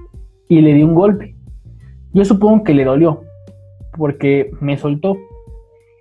y 0.48 0.60
le 0.60 0.74
di 0.74 0.82
un 0.82 0.96
golpe. 0.96 1.36
Yo 2.12 2.24
supongo 2.24 2.64
que 2.64 2.74
le 2.74 2.84
dolió, 2.84 3.22
porque 3.96 4.50
me 4.60 4.76
soltó. 4.76 5.16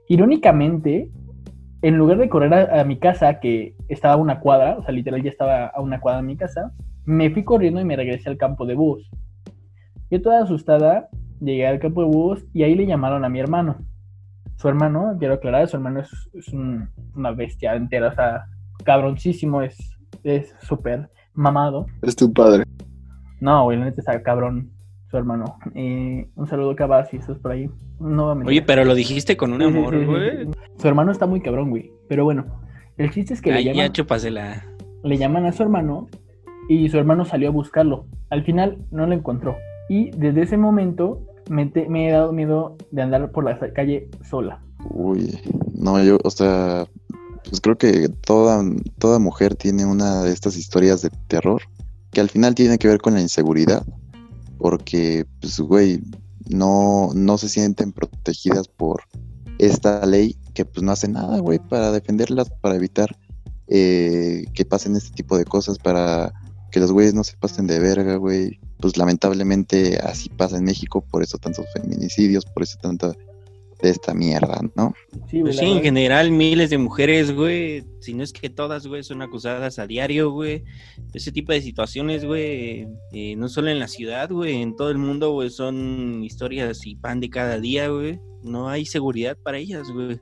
Irónicamente, 0.07 1.11
en 1.83 1.95
lugar 1.95 2.17
de 2.17 2.27
correr 2.27 2.53
a, 2.55 2.83
mi 2.85 2.97
casa, 2.97 3.39
que 3.39 3.75
estaba 3.87 4.15
a 4.15 4.17
una 4.17 4.39
cuadra, 4.39 4.77
o 4.79 4.83
sea, 4.83 4.91
literal 4.91 5.21
ya 5.21 5.29
estaba 5.29 5.67
a 5.67 5.79
una 5.79 5.99
cuadra 5.99 6.21
de 6.21 6.27
mi 6.27 6.37
casa, 6.37 6.73
me 7.05 7.29
fui 7.29 7.43
corriendo 7.43 7.79
y 7.79 7.85
me 7.85 7.95
regresé 7.95 8.29
al 8.29 8.37
campo 8.37 8.65
de 8.65 8.73
búhos. 8.73 9.11
Yo 10.09 10.21
toda 10.23 10.41
asustada 10.41 11.09
llegué 11.39 11.67
al 11.67 11.79
campo 11.79 12.01
de 12.01 12.07
búhos 12.07 12.45
y 12.53 12.63
ahí 12.63 12.75
le 12.75 12.85
llamaron 12.85 13.25
a 13.25 13.29
mi 13.29 13.39
hermano. 13.39 13.77
Su 14.57 14.67
hermano, 14.67 15.15
quiero 15.19 15.35
aclarar, 15.35 15.67
su 15.67 15.77
hermano 15.77 16.01
es, 16.01 16.53
una 17.15 17.31
bestia 17.31 17.75
entera, 17.75 18.09
o 18.09 18.15
sea, 18.15 18.45
cabroncísimo, 18.83 19.61
es 19.61 20.55
súper 20.61 21.09
mamado. 21.33 21.85
Es 22.01 22.15
tu 22.15 22.33
padre. 22.33 22.63
No, 23.39 23.63
güey, 23.63 23.77
la 23.77 23.85
neta 23.85 24.01
está 24.01 24.21
cabrón 24.23 24.71
su 25.09 25.17
hermano. 25.17 25.57
un 25.73 26.47
saludo 26.47 26.75
a 26.93 27.05
si 27.05 27.17
estás 27.17 27.37
por 27.39 27.51
ahí. 27.51 27.69
Oye, 27.99 28.61
pero 28.61 28.83
lo 28.83 28.93
dijiste 28.93 29.37
con 29.37 29.53
un 29.53 29.61
amor, 29.61 30.05
güey. 30.05 30.47
su 30.77 30.87
hermano 30.87 31.11
está 31.11 31.25
muy 31.25 31.41
cabrón, 31.41 31.69
güey. 31.69 31.91
Pero 32.09 32.25
bueno, 32.25 32.45
el 32.97 33.11
chiste 33.11 33.33
es 33.33 33.41
que 33.41 33.51
le 33.51 33.63
llaman. 33.63 33.77
Ya 33.77 33.91
Le 35.03 35.17
llaman 35.17 35.45
a 35.45 35.51
su 35.51 35.63
hermano 35.63 36.07
y 36.67 36.89
su 36.89 36.97
hermano 36.97 37.25
salió 37.25 37.49
a 37.49 37.51
buscarlo. 37.51 38.05
Al 38.29 38.43
final 38.43 38.79
no 38.91 39.07
lo 39.07 39.13
encontró. 39.13 39.55
Y 39.89 40.11
desde 40.11 40.43
ese 40.43 40.57
momento 40.57 41.21
me, 41.49 41.71
me 41.87 42.09
he 42.09 42.11
dado 42.11 42.33
miedo 42.33 42.75
de 42.91 43.01
andar 43.01 43.31
por 43.31 43.43
la 43.43 43.57
calle 43.73 44.09
sola. 44.29 44.61
Uy, 44.91 45.39
no, 45.73 46.03
yo, 46.03 46.17
o 46.23 46.29
sea, 46.29 46.85
pues 47.49 47.61
creo 47.61 47.77
que 47.77 48.09
toda, 48.09 48.63
toda 48.99 49.19
mujer 49.19 49.55
tiene 49.55 49.85
una 49.85 50.23
de 50.23 50.33
estas 50.33 50.57
historias 50.57 51.01
de 51.01 51.09
terror 51.27 51.61
que 52.11 52.21
al 52.21 52.29
final 52.29 52.55
tiene 52.55 52.77
que 52.77 52.87
ver 52.87 52.99
con 52.99 53.13
la 53.13 53.21
inseguridad 53.21 53.85
porque, 54.57 55.25
pues, 55.39 55.59
güey, 55.59 56.01
no, 56.49 57.09
no 57.13 57.37
se 57.37 57.49
sienten 57.49 57.91
protegidas 57.91 58.67
por 58.67 59.03
esta 59.59 60.05
ley 60.05 60.35
que, 60.53 60.65
pues, 60.65 60.83
no 60.83 60.91
hace 60.91 61.07
nada, 61.07 61.39
güey, 61.39 61.59
para 61.59 61.91
defenderlas, 61.91 62.49
para 62.61 62.75
evitar 62.75 63.15
eh, 63.67 64.45
que 64.53 64.65
pasen 64.65 64.95
este 64.95 65.15
tipo 65.15 65.37
de 65.37 65.45
cosas, 65.45 65.77
para 65.77 66.33
que 66.71 66.79
los 66.79 66.91
güeyes 66.91 67.13
no 67.13 67.23
se 67.23 67.37
pasen 67.37 67.67
de 67.67 67.79
verga, 67.79 68.15
güey. 68.15 68.59
Pues 68.79 68.97
lamentablemente 68.97 69.97
así 69.97 70.29
pasa 70.29 70.57
en 70.57 70.65
México, 70.65 71.01
por 71.01 71.23
eso 71.23 71.37
tantos 71.37 71.65
feminicidios, 71.73 72.45
por 72.45 72.63
eso 72.63 72.77
tanta 72.81 73.13
de 73.81 73.89
esta 73.89 74.13
mierda, 74.13 74.59
¿no? 74.75 74.93
Sí, 75.29 75.41
pues 75.41 75.57
sí, 75.57 75.65
en 75.65 75.81
general 75.81 76.31
miles 76.31 76.69
de 76.69 76.77
mujeres, 76.77 77.33
güey, 77.33 77.83
si 77.99 78.13
no 78.13 78.23
es 78.23 78.33
que 78.33 78.49
todas, 78.49 78.87
güey, 78.87 79.03
son 79.03 79.21
acusadas 79.21 79.77
a 79.77 79.85
diario, 79.85 80.31
güey. 80.31 80.63
Ese 81.13 81.31
tipo 81.31 81.51
de 81.51 81.61
situaciones, 81.61 82.25
güey, 82.25 82.87
eh, 83.11 83.35
no 83.37 83.49
solo 83.49 83.69
en 83.69 83.79
la 83.79 83.87
ciudad, 83.87 84.31
güey, 84.31 84.61
en 84.61 84.75
todo 84.75 84.89
el 84.89 84.97
mundo, 84.97 85.31
güey, 85.31 85.49
son 85.49 86.23
historias 86.23 86.85
y 86.85 86.95
pan 86.95 87.19
de 87.19 87.29
cada 87.29 87.59
día, 87.59 87.89
güey. 87.89 88.19
No 88.43 88.69
hay 88.69 88.85
seguridad 88.85 89.37
para 89.37 89.57
ellas, 89.57 89.89
güey. 89.91 90.19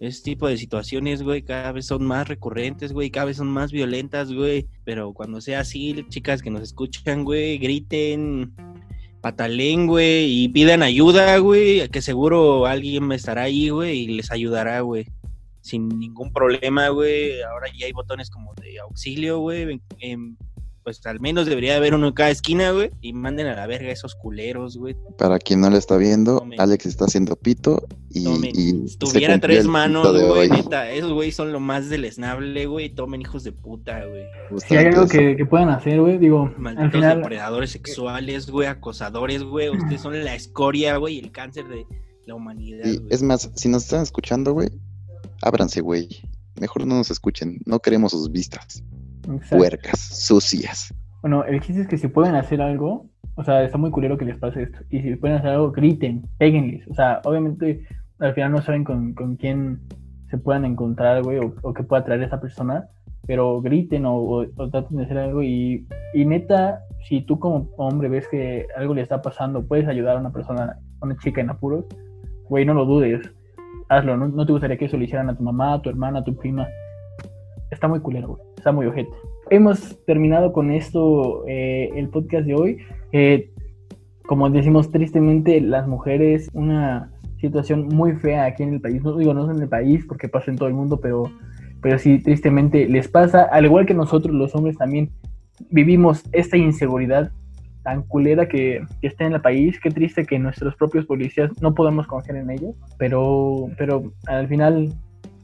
Ese 0.00 0.22
tipo 0.22 0.46
de 0.46 0.56
situaciones, 0.56 1.22
güey, 1.22 1.42
cada 1.42 1.72
vez 1.72 1.86
son 1.86 2.04
más 2.04 2.28
recurrentes, 2.28 2.92
güey, 2.92 3.10
cada 3.10 3.26
vez 3.26 3.38
son 3.38 3.48
más 3.48 3.72
violentas, 3.72 4.32
güey. 4.32 4.66
Pero 4.84 5.12
cuando 5.12 5.40
sea 5.40 5.60
así, 5.60 6.06
chicas 6.08 6.40
que 6.40 6.50
nos 6.50 6.62
escuchan, 6.62 7.24
güey, 7.24 7.58
griten, 7.58 8.54
patalen, 9.20 9.88
güey, 9.88 10.44
y 10.44 10.48
pidan 10.48 10.82
ayuda, 10.82 11.38
güey, 11.38 11.88
que 11.88 12.00
seguro 12.00 12.66
alguien 12.66 13.10
estará 13.10 13.42
ahí, 13.42 13.70
güey, 13.70 13.98
y 14.00 14.06
les 14.08 14.30
ayudará, 14.30 14.80
güey. 14.82 15.06
Sin 15.60 15.88
ningún 15.88 16.32
problema, 16.32 16.88
güey. 16.90 17.42
Ahora 17.42 17.66
ya 17.76 17.86
hay 17.86 17.92
botones 17.92 18.30
como 18.30 18.54
de 18.54 18.78
auxilio, 18.78 19.40
güey, 19.40 19.80
en, 19.98 20.36
pues 20.88 21.04
al 21.04 21.20
menos 21.20 21.44
debería 21.44 21.76
haber 21.76 21.92
uno 21.94 22.08
en 22.08 22.12
cada 22.14 22.30
esquina, 22.30 22.70
güey. 22.70 22.90
Y 23.02 23.12
manden 23.12 23.46
a 23.46 23.54
la 23.54 23.66
verga 23.66 23.90
esos 23.90 24.14
culeros, 24.14 24.78
güey. 24.78 24.96
Para 25.18 25.38
quien 25.38 25.60
no 25.60 25.68
le 25.68 25.76
está 25.76 25.98
viendo, 25.98 26.46
Alex 26.56 26.86
está 26.86 27.04
haciendo 27.04 27.36
pito 27.36 27.86
y. 28.08 28.24
tuviera 28.96 29.38
tres 29.38 29.66
manos, 29.66 30.18
güey, 30.18 30.48
neta. 30.48 30.90
Esos 30.90 31.12
güey 31.12 31.30
son 31.30 31.52
lo 31.52 31.60
más 31.60 31.90
deleznable, 31.90 32.64
güey. 32.64 32.88
Tomen 32.88 33.20
hijos 33.20 33.44
de 33.44 33.52
puta, 33.52 34.02
güey. 34.06 34.24
Si 34.66 34.76
hay 34.76 34.86
algo 34.86 35.06
que, 35.06 35.36
que 35.36 35.44
puedan 35.44 35.68
hacer, 35.68 36.00
güey, 36.00 36.16
digo. 36.16 36.50
Malditos 36.56 36.92
final... 36.92 37.18
depredadores 37.18 37.70
sexuales, 37.70 38.48
güey, 38.48 38.66
acosadores, 38.66 39.42
güey. 39.42 39.68
Ustedes 39.76 40.00
son 40.00 40.24
la 40.24 40.34
escoria, 40.34 40.96
güey, 40.96 41.18
el 41.18 41.30
cáncer 41.32 41.68
de 41.68 41.84
la 42.24 42.34
humanidad. 42.34 42.86
Y 42.86 43.02
es 43.10 43.22
más, 43.22 43.50
si 43.56 43.68
nos 43.68 43.84
están 43.84 44.04
escuchando, 44.04 44.54
güey, 44.54 44.70
ábranse, 45.42 45.82
güey. 45.82 46.08
Mejor 46.58 46.86
no 46.86 46.96
nos 46.96 47.10
escuchen. 47.10 47.58
No 47.66 47.78
queremos 47.78 48.12
sus 48.12 48.32
vistas 48.32 48.82
puercas, 49.50 49.98
sucias. 49.98 50.94
Bueno, 51.22 51.44
el 51.44 51.60
chiste 51.60 51.82
es 51.82 51.88
que 51.88 51.98
si 51.98 52.08
pueden 52.08 52.34
hacer 52.34 52.60
algo, 52.60 53.06
o 53.34 53.44
sea, 53.44 53.62
está 53.62 53.78
muy 53.78 53.90
culero 53.90 54.18
que 54.18 54.24
les 54.24 54.36
pase 54.36 54.62
esto. 54.62 54.78
Y 54.90 55.00
si 55.00 55.16
pueden 55.16 55.38
hacer 55.38 55.50
algo, 55.50 55.72
griten, 55.72 56.26
péguenles. 56.38 56.86
O 56.88 56.94
sea, 56.94 57.20
obviamente 57.24 57.86
al 58.18 58.34
final 58.34 58.52
no 58.52 58.62
saben 58.62 58.84
con, 58.84 59.14
quién 59.36 59.80
se 60.30 60.38
puedan 60.38 60.64
encontrar, 60.64 61.22
güey, 61.22 61.38
o, 61.38 61.54
o 61.62 61.72
qué 61.72 61.82
pueda 61.82 62.04
traer 62.04 62.22
esa 62.22 62.40
persona, 62.40 62.88
pero 63.26 63.60
griten 63.60 64.04
o, 64.06 64.46
traten 64.70 64.96
de 64.96 65.04
hacer 65.04 65.18
algo. 65.18 65.42
Y, 65.42 65.86
y, 66.14 66.24
neta, 66.24 66.80
si 67.08 67.20
tú 67.22 67.38
como 67.38 67.68
hombre 67.76 68.08
ves 68.08 68.26
que 68.28 68.66
algo 68.76 68.94
le 68.94 69.02
está 69.02 69.22
pasando, 69.22 69.66
puedes 69.66 69.86
ayudar 69.86 70.16
a 70.16 70.20
una 70.20 70.32
persona, 70.32 70.78
a 71.00 71.04
una 71.04 71.16
chica 71.18 71.40
en 71.40 71.50
apuros, 71.50 71.84
güey, 72.48 72.64
no 72.64 72.74
lo 72.74 72.86
dudes. 72.86 73.30
Hazlo, 73.88 74.16
no, 74.16 74.28
no 74.28 74.46
te 74.46 74.52
gustaría 74.52 74.76
que 74.76 74.86
eso 74.86 74.96
le 74.96 75.04
hicieran 75.04 75.30
a 75.30 75.36
tu 75.36 75.42
mamá, 75.42 75.74
a 75.74 75.82
tu 75.82 75.90
hermana, 75.90 76.20
a 76.20 76.24
tu 76.24 76.34
prima 76.36 76.66
está 77.70 77.88
muy 77.88 78.00
culero, 78.00 78.28
güey. 78.28 78.42
Está 78.56 78.72
muy 78.72 78.86
ojete. 78.86 79.10
Hemos 79.50 80.04
terminado 80.04 80.52
con 80.52 80.70
esto 80.70 81.44
eh, 81.46 81.90
el 81.94 82.08
podcast 82.08 82.46
de 82.46 82.54
hoy. 82.54 82.78
Eh, 83.12 83.50
como 84.26 84.50
decimos 84.50 84.90
tristemente, 84.90 85.60
las 85.60 85.86
mujeres, 85.88 86.50
una 86.52 87.12
situación 87.40 87.88
muy 87.88 88.12
fea 88.12 88.44
aquí 88.44 88.62
en 88.62 88.74
el 88.74 88.80
país. 88.80 89.02
No 89.02 89.16
digo, 89.16 89.32
no 89.32 89.50
en 89.50 89.62
el 89.62 89.68
país 89.68 90.04
porque 90.06 90.28
pasa 90.28 90.50
en 90.50 90.58
todo 90.58 90.68
el 90.68 90.74
mundo, 90.74 91.00
pero, 91.00 91.30
pero 91.80 91.98
sí, 91.98 92.18
tristemente 92.18 92.88
les 92.88 93.08
pasa. 93.08 93.42
Al 93.44 93.64
igual 93.64 93.86
que 93.86 93.94
nosotros, 93.94 94.34
los 94.34 94.54
hombres 94.54 94.76
también 94.76 95.10
vivimos 95.70 96.24
esta 96.32 96.56
inseguridad 96.56 97.32
tan 97.82 98.02
culera 98.02 98.48
que, 98.48 98.84
que, 99.00 99.06
está 99.06 99.24
en 99.24 99.34
el 99.34 99.40
país. 99.40 99.80
Qué 99.80 99.90
triste 99.90 100.26
que 100.26 100.38
nuestros 100.38 100.74
propios 100.76 101.06
policías 101.06 101.50
no 101.62 101.74
podamos 101.74 102.06
confiar 102.06 102.36
en 102.36 102.50
ellos, 102.50 102.74
pero, 102.98 103.70
pero 103.78 104.12
al 104.26 104.46
final 104.48 104.92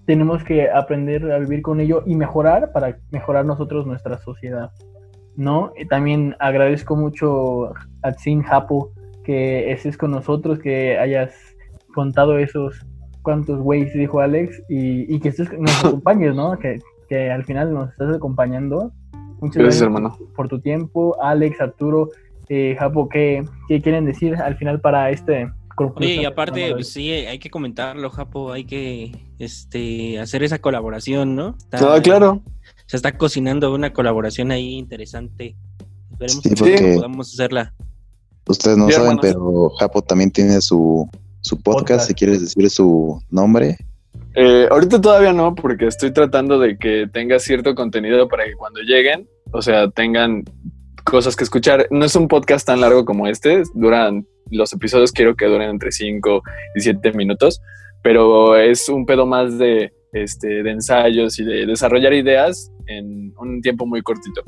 tenemos 0.07 0.45
que 0.45 0.71
aprender 0.71 1.31
a 1.33 1.39
vivir 1.39 1.63
con 1.63 1.81
ello 1.81 2.03
y 2.07 2.15
mejorar 2.17 2.73
para 2.73 2.99
mejorar 3.11 3.45
nosotros 3.45 3.87
nuestra 3.87 4.19
sociedad, 4.19 4.71
¿no? 5.37 5.73
Y 5.77 5.87
también 5.87 6.37
agradezco 6.39 6.97
mucho 6.97 7.73
a 8.03 8.13
Tsin 8.13 8.43
Japo 8.43 8.93
que 9.25 9.73
estés 9.73 9.97
con 9.97 10.11
nosotros, 10.11 10.59
que 10.59 10.99
hayas 10.99 11.35
contado 11.95 12.39
esos 12.39 12.87
cuantos 13.23 13.59
güeyes, 13.61 13.95
dijo 13.95 14.21
Alex, 14.21 14.63
y, 14.69 15.19
que 15.21 15.31
estés, 15.31 15.51
nos 15.59 15.85
acompañes, 15.85 16.35
¿no? 16.35 16.59
Que, 16.59 16.79
que, 17.09 17.31
al 17.31 17.45
final 17.45 17.73
nos 17.73 17.91
estás 17.91 18.15
acompañando. 18.15 18.93
Muchas 19.41 19.63
gracias, 19.63 19.83
hermano. 19.83 20.17
por 20.37 20.49
tu 20.49 20.61
tiempo. 20.61 21.17
Alex, 21.23 21.61
Arturo, 21.61 22.11
eh, 22.49 22.77
Japo, 22.79 23.09
¿qué, 23.09 23.45
¿qué 23.69 23.81
quieren 23.81 24.05
decir 24.05 24.37
al 24.37 24.57
final 24.57 24.81
para 24.81 25.11
este 25.11 25.51
Sí, 26.01 26.21
y 26.21 26.25
aparte, 26.25 26.73
pues, 26.73 26.93
sí, 26.93 27.11
hay 27.11 27.39
que 27.39 27.51
comentarlo, 27.51 28.11
Japo, 28.11 28.53
hay 28.53 28.65
que 28.65 29.13
este, 29.39 30.19
hacer 30.21 30.43
esa 30.43 30.59
colaboración, 30.61 31.35
¿no? 31.35 31.57
ah, 31.73 31.99
claro. 32.03 32.43
Se 32.87 32.97
está 32.97 33.17
cocinando 33.17 33.73
una 33.75 33.93
colaboración 33.93 34.51
ahí 34.51 34.75
interesante 34.75 35.57
Esperemos 36.13 36.43
Sí, 36.43 36.49
que 36.51 36.55
porque- 36.57 36.95
podamos 36.97 37.33
hacerla. 37.33 37.75
Ustedes 38.47 38.77
no 38.77 38.87
Sí, 38.87 38.93
saben, 38.93 39.19
hermanos. 39.19 39.23
pero 39.35 39.71
Japo 39.81 40.03
también 40.03 40.31
tiene 40.31 40.61
su, 40.61 41.09
su 41.41 41.57
podcast, 41.61 41.81
Podcast. 41.81 42.07
si 42.09 42.15
quieres 42.15 42.41
decir 42.41 42.71
su 42.71 43.21
nombre. 43.31 43.77
Eh, 44.37 44.69
ahorita 44.71 45.01
todavía 45.01 45.33
no, 45.33 45.55
porque 45.55 45.87
estoy 45.87 46.13
tratando 46.13 46.59
de 46.59 46.77
que 46.77 47.09
tenga 47.13 47.39
cierto 47.39 47.75
contenido 47.75 48.29
para 48.29 48.45
que 48.45 48.55
cuando 48.55 48.81
lleguen, 48.81 49.29
o 49.53 49.63
sea, 49.63 49.89
tengan 49.91 50.45
cosas 51.05 51.37
que 51.37 51.45
escuchar. 51.45 51.87
No 51.91 52.05
es 52.05 52.17
un 52.17 52.29
podcast 52.29 52.67
tan 52.67 52.81
largo 52.81 53.05
como 53.05 53.27
este, 53.27 53.63
duran 53.75 54.27
los 54.51 54.73
episodios, 54.73 55.13
quiero 55.13 55.35
que 55.37 55.47
duren 55.47 55.71
entre 55.71 55.91
5 55.93 56.43
y 56.77 56.81
7 56.81 57.13
minutos, 57.13 57.61
pero 58.03 58.57
es 58.57 58.89
un 58.89 59.07
pedo 59.07 59.27
más 59.27 59.59
de, 59.59 59.93
este, 60.13 60.63
de 60.63 60.71
ensayos 60.71 61.39
y 61.39 61.45
de 61.45 61.67
desarrollar 61.67 62.13
ideas 62.13 62.71
en 62.87 63.33
un 63.39 63.61
tiempo 63.63 63.87
muy 63.87 64.03
cortito. 64.03 64.43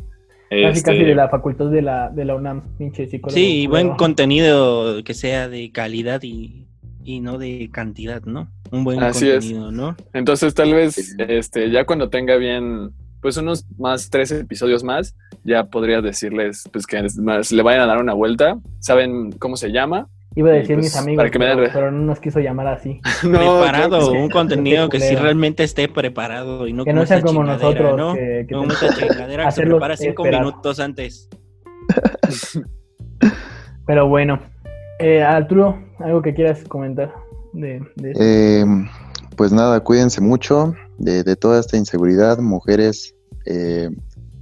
Casi 0.49 0.63
Este, 0.79 0.91
casi 0.93 1.05
de 1.05 1.15
la 1.15 1.29
facultad 1.29 1.71
de 1.71 1.83
la, 1.83 2.09
de 2.11 2.25
la 2.25 2.35
UNAM, 2.37 2.77
pinche 2.79 3.07
psicólogo. 3.07 3.35
Sí, 3.35 3.63
y 3.63 3.67
buen 3.67 3.91
contenido 3.97 5.03
que 5.03 5.15
sea 5.15 5.49
de 5.49 5.73
calidad 5.73 6.23
y, 6.23 6.69
y 7.03 7.21
no 7.21 7.39
de 7.39 7.69
cantidad, 7.73 8.23
¿no? 8.23 8.49
Un 8.71 8.85
buen 8.85 9.03
Así 9.03 9.29
es. 9.29 9.39
contenido, 9.45 9.73
¿no? 9.73 9.97
Entonces 10.13 10.55
tal 10.55 10.73
vez 10.73 11.17
este, 11.19 11.71
ya 11.71 11.85
cuando 11.85 12.11
tenga 12.11 12.37
bien, 12.37 12.91
pues 13.27 13.39
unos 13.39 13.67
más 13.77 14.09
tres 14.09 14.31
episodios 14.31 14.85
más, 14.85 15.17
ya 15.43 15.65
podría 15.65 16.01
decirles 16.01 16.63
pues 16.73 16.87
que 16.87 17.05
más, 17.21 17.51
le 17.51 17.61
vayan 17.61 17.81
a 17.81 17.87
dar 17.87 17.99
una 17.99 18.15
vuelta. 18.15 18.57
¿Saben 18.79 19.33
cómo 19.33 19.57
se 19.57 19.73
llama? 19.73 20.07
Iba 20.37 20.51
a 20.51 20.55
y, 20.55 20.59
decir 20.61 20.77
pues, 20.77 20.85
mis 20.87 20.97
amigos, 20.97 21.17
para 21.17 21.31
que 21.33 21.39
me 21.41 21.47
den 21.47 21.69
pero, 21.73 21.91
no 21.91 22.05
nos 22.05 22.21
quiso 22.21 22.39
llamar 22.39 22.69
así. 22.69 23.01
No, 23.25 23.59
preparado, 23.63 24.13
un 24.13 24.31
contenido 24.31 24.89
que 24.89 25.01
sí 25.01 25.17
realmente 25.17 25.65
esté 25.65 25.89
preparado 25.89 26.69
y 26.69 26.73
no 26.73 26.85
Que 26.85 26.93
como 26.93 27.01
no 27.01 27.07
sea 27.09 27.21
como 27.21 27.43
nosotros, 27.43 27.97
¿no? 27.97 28.15
que, 28.15 28.47
que 28.49 28.55
tenemos 28.55 28.79
chingadera 28.97 29.47
que 29.47 29.51
se 29.51 29.63
prepara 29.63 29.97
cinco 29.97 30.25
esperar. 30.25 30.45
minutos 30.45 30.79
antes. 30.79 31.29
Pero 33.89 34.07
bueno, 34.07 34.39
eh, 35.01 35.21
Arturo, 35.25 35.83
algo 35.99 36.23
que 36.23 36.33
quieras 36.33 36.63
comentar 36.69 37.13
de, 37.55 37.83
de? 37.97 38.13
Eh, 38.21 38.65
pues 39.37 39.51
nada, 39.51 39.81
cuídense 39.81 40.21
mucho 40.21 40.77
de, 40.99 41.25
de 41.25 41.35
toda 41.35 41.59
esta 41.59 41.77
inseguridad, 41.77 42.39
mujeres 42.39 43.16
eh, 43.47 43.91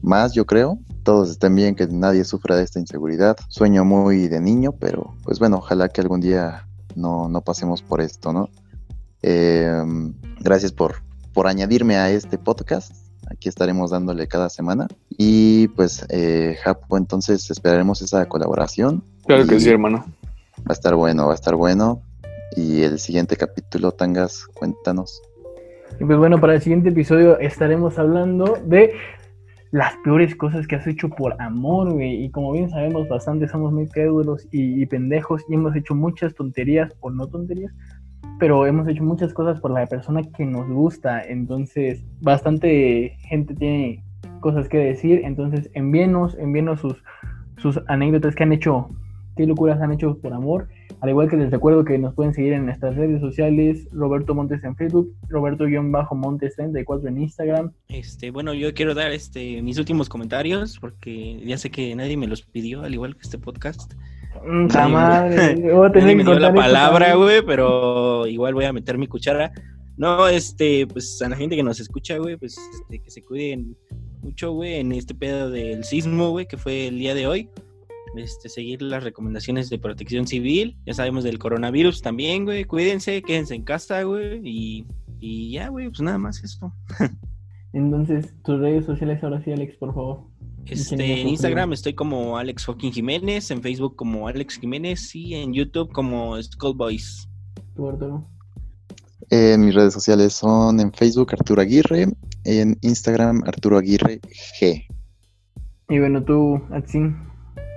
más, 0.03 0.33
yo 0.33 0.47
creo. 0.47 0.79
Todos 1.03 1.31
estén 1.31 1.55
bien, 1.55 1.75
que 1.75 1.87
nadie 1.87 2.25
sufra 2.25 2.57
de 2.57 2.65
esta 2.65 2.81
inseguridad. 2.81 3.37
Sueño 3.49 3.85
muy 3.85 4.29
de 4.29 4.41
niño, 4.41 4.73
pero 4.73 5.15
pues 5.23 5.39
bueno, 5.39 5.59
ojalá 5.59 5.89
que 5.89 6.01
algún 6.01 6.21
día 6.21 6.67
no, 6.97 7.29
no 7.29 7.41
pasemos 7.43 7.83
por 7.83 8.01
esto, 8.01 8.33
¿no? 8.33 8.49
Eh, 9.23 9.83
gracias 10.41 10.73
por, 10.73 10.97
por 11.33 11.47
añadirme 11.47 11.97
a 11.97 12.11
este 12.11 12.39
podcast. 12.39 12.93
Aquí 13.31 13.49
estaremos 13.49 13.91
dándole 13.91 14.27
cada 14.29 14.51
semana. 14.51 14.87
Y 15.09 15.69
pues, 15.69 16.05
eh, 16.11 16.57
Japo, 16.63 16.97
entonces 16.99 17.51
esperaremos 17.51 18.03
esa 18.03 18.27
colaboración. 18.27 19.03
Claro 19.27 19.47
que 19.47 19.61
sí, 19.61 19.71
hermano. 19.71 20.05
Va 20.59 20.71
a 20.71 20.73
estar 20.73 20.95
bueno, 20.95 21.27
va 21.27 21.33
a 21.33 21.35
estar 21.37 21.57
bueno. 21.57 22.03
Y 22.57 22.83
el 22.83 22.99
siguiente 22.99 23.37
capítulo, 23.37 23.93
Tangas, 23.93 24.47
cuéntanos. 24.55 25.23
Y 26.01 26.05
pues 26.05 26.18
bueno, 26.18 26.38
para 26.40 26.55
el 26.55 26.61
siguiente 26.61 26.88
episodio 26.88 27.38
estaremos 27.38 27.99
hablando 27.99 28.59
de 28.64 28.95
las 29.70 29.97
peores 30.05 30.34
cosas 30.36 30.66
que 30.66 30.76
has 30.76 30.86
hecho 30.86 31.09
por 31.09 31.40
amor, 31.40 31.92
güey. 31.92 32.24
Y 32.24 32.30
como 32.30 32.53
bien 32.53 32.70
sabemos, 32.70 33.09
bastante 33.09 33.49
somos 33.49 33.72
muy 33.72 33.88
crédulos 33.88 34.47
y, 34.53 34.82
y 34.82 34.86
pendejos 34.86 35.42
y 35.49 35.55
hemos 35.55 35.74
hecho 35.76 35.95
muchas 35.95 36.34
tonterías 36.34 36.92
o 37.01 37.11
no 37.11 37.26
tonterías, 37.26 37.72
pero 38.38 38.66
hemos 38.66 38.88
hecho 38.88 39.03
muchas 39.05 39.32
cosas 39.32 39.61
por 39.61 39.70
la 39.70 39.86
persona 39.86 40.22
que 40.22 40.45
nos 40.45 40.68
gusta. 40.68 41.22
Entonces, 41.22 42.05
bastante 42.20 43.16
gente 43.28 43.55
tiene 43.55 44.05
cosas 44.40 44.68
que 44.68 44.78
decir. 44.78 45.22
Entonces, 45.24 45.70
envíenos, 45.74 46.36
envíenos 46.38 46.80
sus, 46.80 47.03
sus 47.57 47.80
anécdotas 47.86 48.34
que 48.34 48.42
han 48.42 48.53
hecho, 48.53 48.90
qué 49.36 49.47
locuras 49.47 49.80
han 49.80 49.92
hecho 49.92 50.18
por 50.18 50.32
amor. 50.32 50.68
Al 51.01 51.11
igual 51.11 51.28
que 51.28 51.37
les 51.37 51.51
recuerdo 51.51 51.85
que 51.85 51.99
nos 51.99 52.14
pueden 52.14 52.32
seguir 52.32 52.53
en 52.55 52.64
nuestras 52.66 52.97
redes 52.97 53.20
sociales, 53.20 53.87
Roberto 53.93 54.35
Montes 54.35 54.64
en 54.64 54.74
Facebook, 54.76 55.14
Roberto-Montes34 55.28 57.09
en 57.09 57.18
Instagram. 57.22 57.72
Este, 57.89 58.30
bueno, 58.30 58.55
yo 58.55 58.72
quiero 58.74 58.95
dar 58.95 59.12
este 59.12 59.61
mis 59.62 59.78
últimos 59.78 60.09
comentarios 60.09 60.78
porque 60.78 61.41
ya 61.45 61.59
sé 61.59 61.70
que 61.70 61.95
nadie 61.95 62.16
me 62.16 62.26
los 62.26 62.43
pidió, 62.43 62.82
al 62.82 62.95
igual 62.95 63.14
que 63.14 63.22
este 63.22 63.39
podcast. 63.39 63.95
Mm, 64.45 64.66
Nadie 64.66 64.87
me- 64.87 64.93
madre, 64.93 65.72
voy 65.72 65.87
a 65.89 65.93
tener 65.93 66.09
que 66.11 66.16
me 66.16 66.24
dio 66.24 66.39
la 66.39 66.53
palabra, 66.55 67.14
güey, 67.14 67.43
pero 67.45 68.26
igual 68.26 68.55
voy 68.55 68.64
a 68.64 68.72
meter 68.72 68.99
mi 68.99 69.07
cuchara. 69.07 69.53
No, 69.97 70.26
este, 70.26 70.87
pues 70.89 71.22
a 71.22 71.28
la 71.28 71.37
gente 71.37 71.55
que 71.55 71.62
nos 71.62 71.78
escucha, 71.80 72.18
güey, 72.18 72.37
pues 72.37 72.59
este, 72.80 72.99
que 73.01 73.11
se 73.11 73.22
cuiden 73.22 73.76
mucho, 74.22 74.53
güey, 74.53 74.74
en 74.80 74.91
este 74.93 75.14
pedo 75.14 75.51
del 75.51 75.85
sismo, 75.85 76.30
güey, 76.30 76.47
que 76.47 76.57
fue 76.57 76.89
el 76.89 76.99
día 76.99 77.14
de 77.14 77.26
hoy. 77.28 77.49
Este, 78.17 78.49
seguir 78.49 78.83
las 78.83 79.03
recomendaciones 79.03 79.71
de 79.71 79.79
protección 79.79 80.27
civil. 80.27 80.77
Ya 80.87 80.95
sabemos 80.95 81.25
del 81.25 81.39
coronavirus 81.39 82.03
también, 82.03 82.45
güey. 82.45 82.65
Cuídense, 82.65 83.23
quédense 83.23 83.55
en 83.55 83.65
casa, 83.65 84.03
güey. 84.03 84.41
Y, 84.45 84.87
y 85.21 85.53
ya, 85.53 85.69
güey, 85.69 85.89
pues 85.89 86.01
nada 86.01 86.19
más 86.19 86.43
eso. 86.43 86.73
Entonces, 87.73 88.33
tus 88.45 88.61
redes 88.61 88.85
sociales 88.87 89.23
ahora 89.25 89.43
sí, 89.43 89.51
Alex, 89.51 89.77
por 89.77 89.93
favor. 89.93 90.21
Este, 90.67 90.97
¿Quién 90.97 91.11
es 91.11 91.21
en 91.21 91.29
Instagram 91.29 91.73
estoy 91.73 91.93
como 91.93 92.39
Alex 92.39 92.65
fucking 92.65 92.93
Jiménez, 92.93 93.51
en 93.51 93.61
Facebook 93.61 93.97
como 93.97 94.29
Alex 94.29 94.59
Jiménez 94.59 95.15
y 95.15 95.35
en 95.35 95.53
YouTube 95.53 95.93
como 95.93 96.41
Skullboys. 96.41 97.29
Tú, 97.75 97.89
Arturo. 97.89 98.29
Eh, 99.31 99.57
mis 99.59 99.75
redes 99.75 99.93
sociales 99.93 100.35
son 100.35 100.81
en 100.81 100.93
Facebook 100.93 101.33
Arturo 101.33 101.61
Aguirre, 101.61 102.07
en 102.45 102.79
Instagram 102.83 103.43
Arturo 103.47 103.79
Aguirre 103.79 104.21
G. 104.61 104.87
Y 105.89 105.99
bueno, 105.99 106.23
tú, 106.25 106.62
Atsin, 106.71 107.17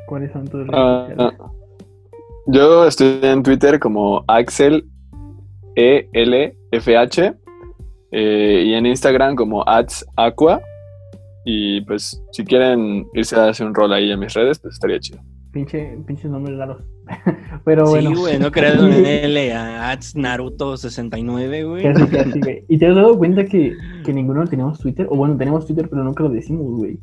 ¿cuáles 0.08 0.32
son 0.32 0.48
tus 0.48 0.66
redes 0.66 0.72
sociales? 0.72 1.36
ah. 1.40 1.52
yo 2.48 2.88
estoy 2.88 3.20
en 3.22 3.44
Twitter 3.44 3.80
como 3.80 4.24
Axel 4.28 4.84
E 5.76 6.10
ELFH 6.14 7.36
eh, 8.12 8.64
y 8.66 8.74
en 8.74 8.86
Instagram 8.86 9.36
como 9.36 9.64
Aqua 10.16 10.62
Y 11.46 11.82
pues 11.82 12.24
si 12.32 12.44
quieren 12.44 13.06
irse 13.14 13.36
a 13.36 13.50
hacer 13.50 13.68
un 13.68 13.76
rol 13.76 13.94
ahí 13.94 14.12
en 14.12 14.20
mis 14.20 14.34
redes, 14.34 14.60
pues 14.60 14.74
estaría 14.74 15.00
chido. 15.00 15.20
Pinche, 15.52 15.98
pinches 16.06 16.30
nombres 16.32 16.58
raros. 16.58 16.82
Pero 17.66 17.88
bueno. 17.88 18.10
Sí, 18.10 18.16
güey, 18.16 18.40
no 18.40 18.52
creas 18.52 18.80
un 18.80 18.92
L 19.06 19.54
a 19.54 19.92
Ats 19.92 20.16
Naruto 20.16 20.78
69, 20.78 21.64
güey. 21.64 21.84
Casi, 21.84 22.08
casi, 22.08 22.40
güey. 22.42 22.66
¿Y 22.68 22.78
te 22.78 22.88
has 22.88 22.96
dado 22.96 23.18
cuenta 23.18 23.46
que, 23.46 23.76
que 24.04 24.14
ninguno 24.14 24.46
tenemos 24.46 24.80
Twitter? 24.80 25.08
O 25.10 25.16
bueno, 25.16 25.38
tenemos 25.38 25.66
Twitter, 25.66 25.88
pero 25.90 26.04
nunca 26.04 26.24
lo 26.24 26.30
decimos, 26.30 26.66
güey. 26.78 27.00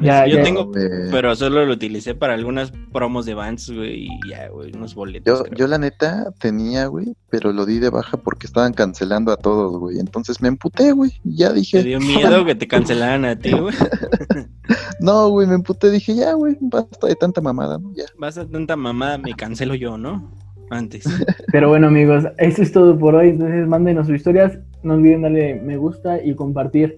Ya, 0.00 0.26
Yo 0.26 0.38
ya. 0.38 0.42
tengo, 0.42 0.72
Eh, 0.76 1.08
pero 1.12 1.36
solo 1.36 1.64
lo 1.64 1.72
utilicé 1.74 2.14
para 2.16 2.34
algunas 2.34 2.72
promos 2.92 3.26
de 3.26 3.34
Vans, 3.34 3.70
güey, 3.70 4.06
y 4.06 4.28
ya, 4.28 4.48
güey, 4.48 4.72
unos 4.74 4.94
boletos. 4.94 5.38
yo, 5.38 5.44
creo. 5.44 5.56
yo 5.56 5.66
la 5.68 5.78
neta 5.78 6.32
tenía, 6.40 6.86
güey, 6.86 7.14
pero 7.30 7.52
lo 7.52 7.64
di 7.64 7.78
de 7.78 7.90
baja 7.90 8.16
porque 8.16 8.46
estaban 8.48 8.72
cancelando 8.72 9.30
a 9.30 9.36
todos, 9.36 9.78
güey. 9.78 10.00
Entonces 10.00 10.42
me 10.42 10.48
emputé, 10.48 10.90
güey. 10.92 11.12
y 11.24 11.36
Ya 11.36 11.52
dije. 11.52 11.78
¿Te 11.78 11.84
dio 11.88 12.00
miedo 12.00 12.44
que 12.44 12.54
te 12.56 12.66
cancelaran 12.66 13.24
a 13.24 13.38
ti, 13.38 13.52
güey? 13.52 13.74
No, 15.00 15.28
güey, 15.28 15.46
me 15.46 15.54
emputé. 15.56 15.90
Dije, 15.90 16.14
ya, 16.14 16.32
güey, 16.32 16.56
basta 16.60 17.06
de 17.06 17.14
tanta 17.14 17.40
mamada, 17.40 17.78
¿no? 17.78 17.92
Ya. 17.94 18.04
Vas 18.18 18.38
a 18.38 18.46
tanta 18.46 18.76
mamada, 18.76 19.18
me 19.18 19.34
cancelo 19.34 19.74
yo, 19.74 19.98
¿no? 19.98 20.30
Antes. 20.70 21.04
Pero 21.52 21.68
bueno, 21.68 21.88
amigos, 21.88 22.24
eso 22.38 22.62
es 22.62 22.72
todo 22.72 22.98
por 22.98 23.14
hoy. 23.14 23.28
Entonces, 23.30 23.66
mándenos 23.66 24.06
sus 24.06 24.16
historias. 24.16 24.58
No 24.82 24.94
olviden 24.94 25.22
darle 25.22 25.56
me 25.62 25.76
gusta 25.76 26.22
y 26.22 26.34
compartir. 26.34 26.96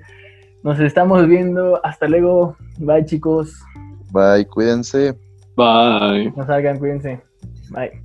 Nos 0.67 0.81
estamos 0.81 1.29
viendo. 1.29 1.81
Hasta 1.87 2.09
luego. 2.09 2.57
Bye, 2.79 3.05
chicos. 3.05 3.55
Bye, 4.11 4.49
cuídense. 4.49 5.13
Bye. 5.55 6.33
No 6.37 6.45
salgan, 6.45 6.81
cuídense. 6.81 7.23
Bye. 7.71 8.03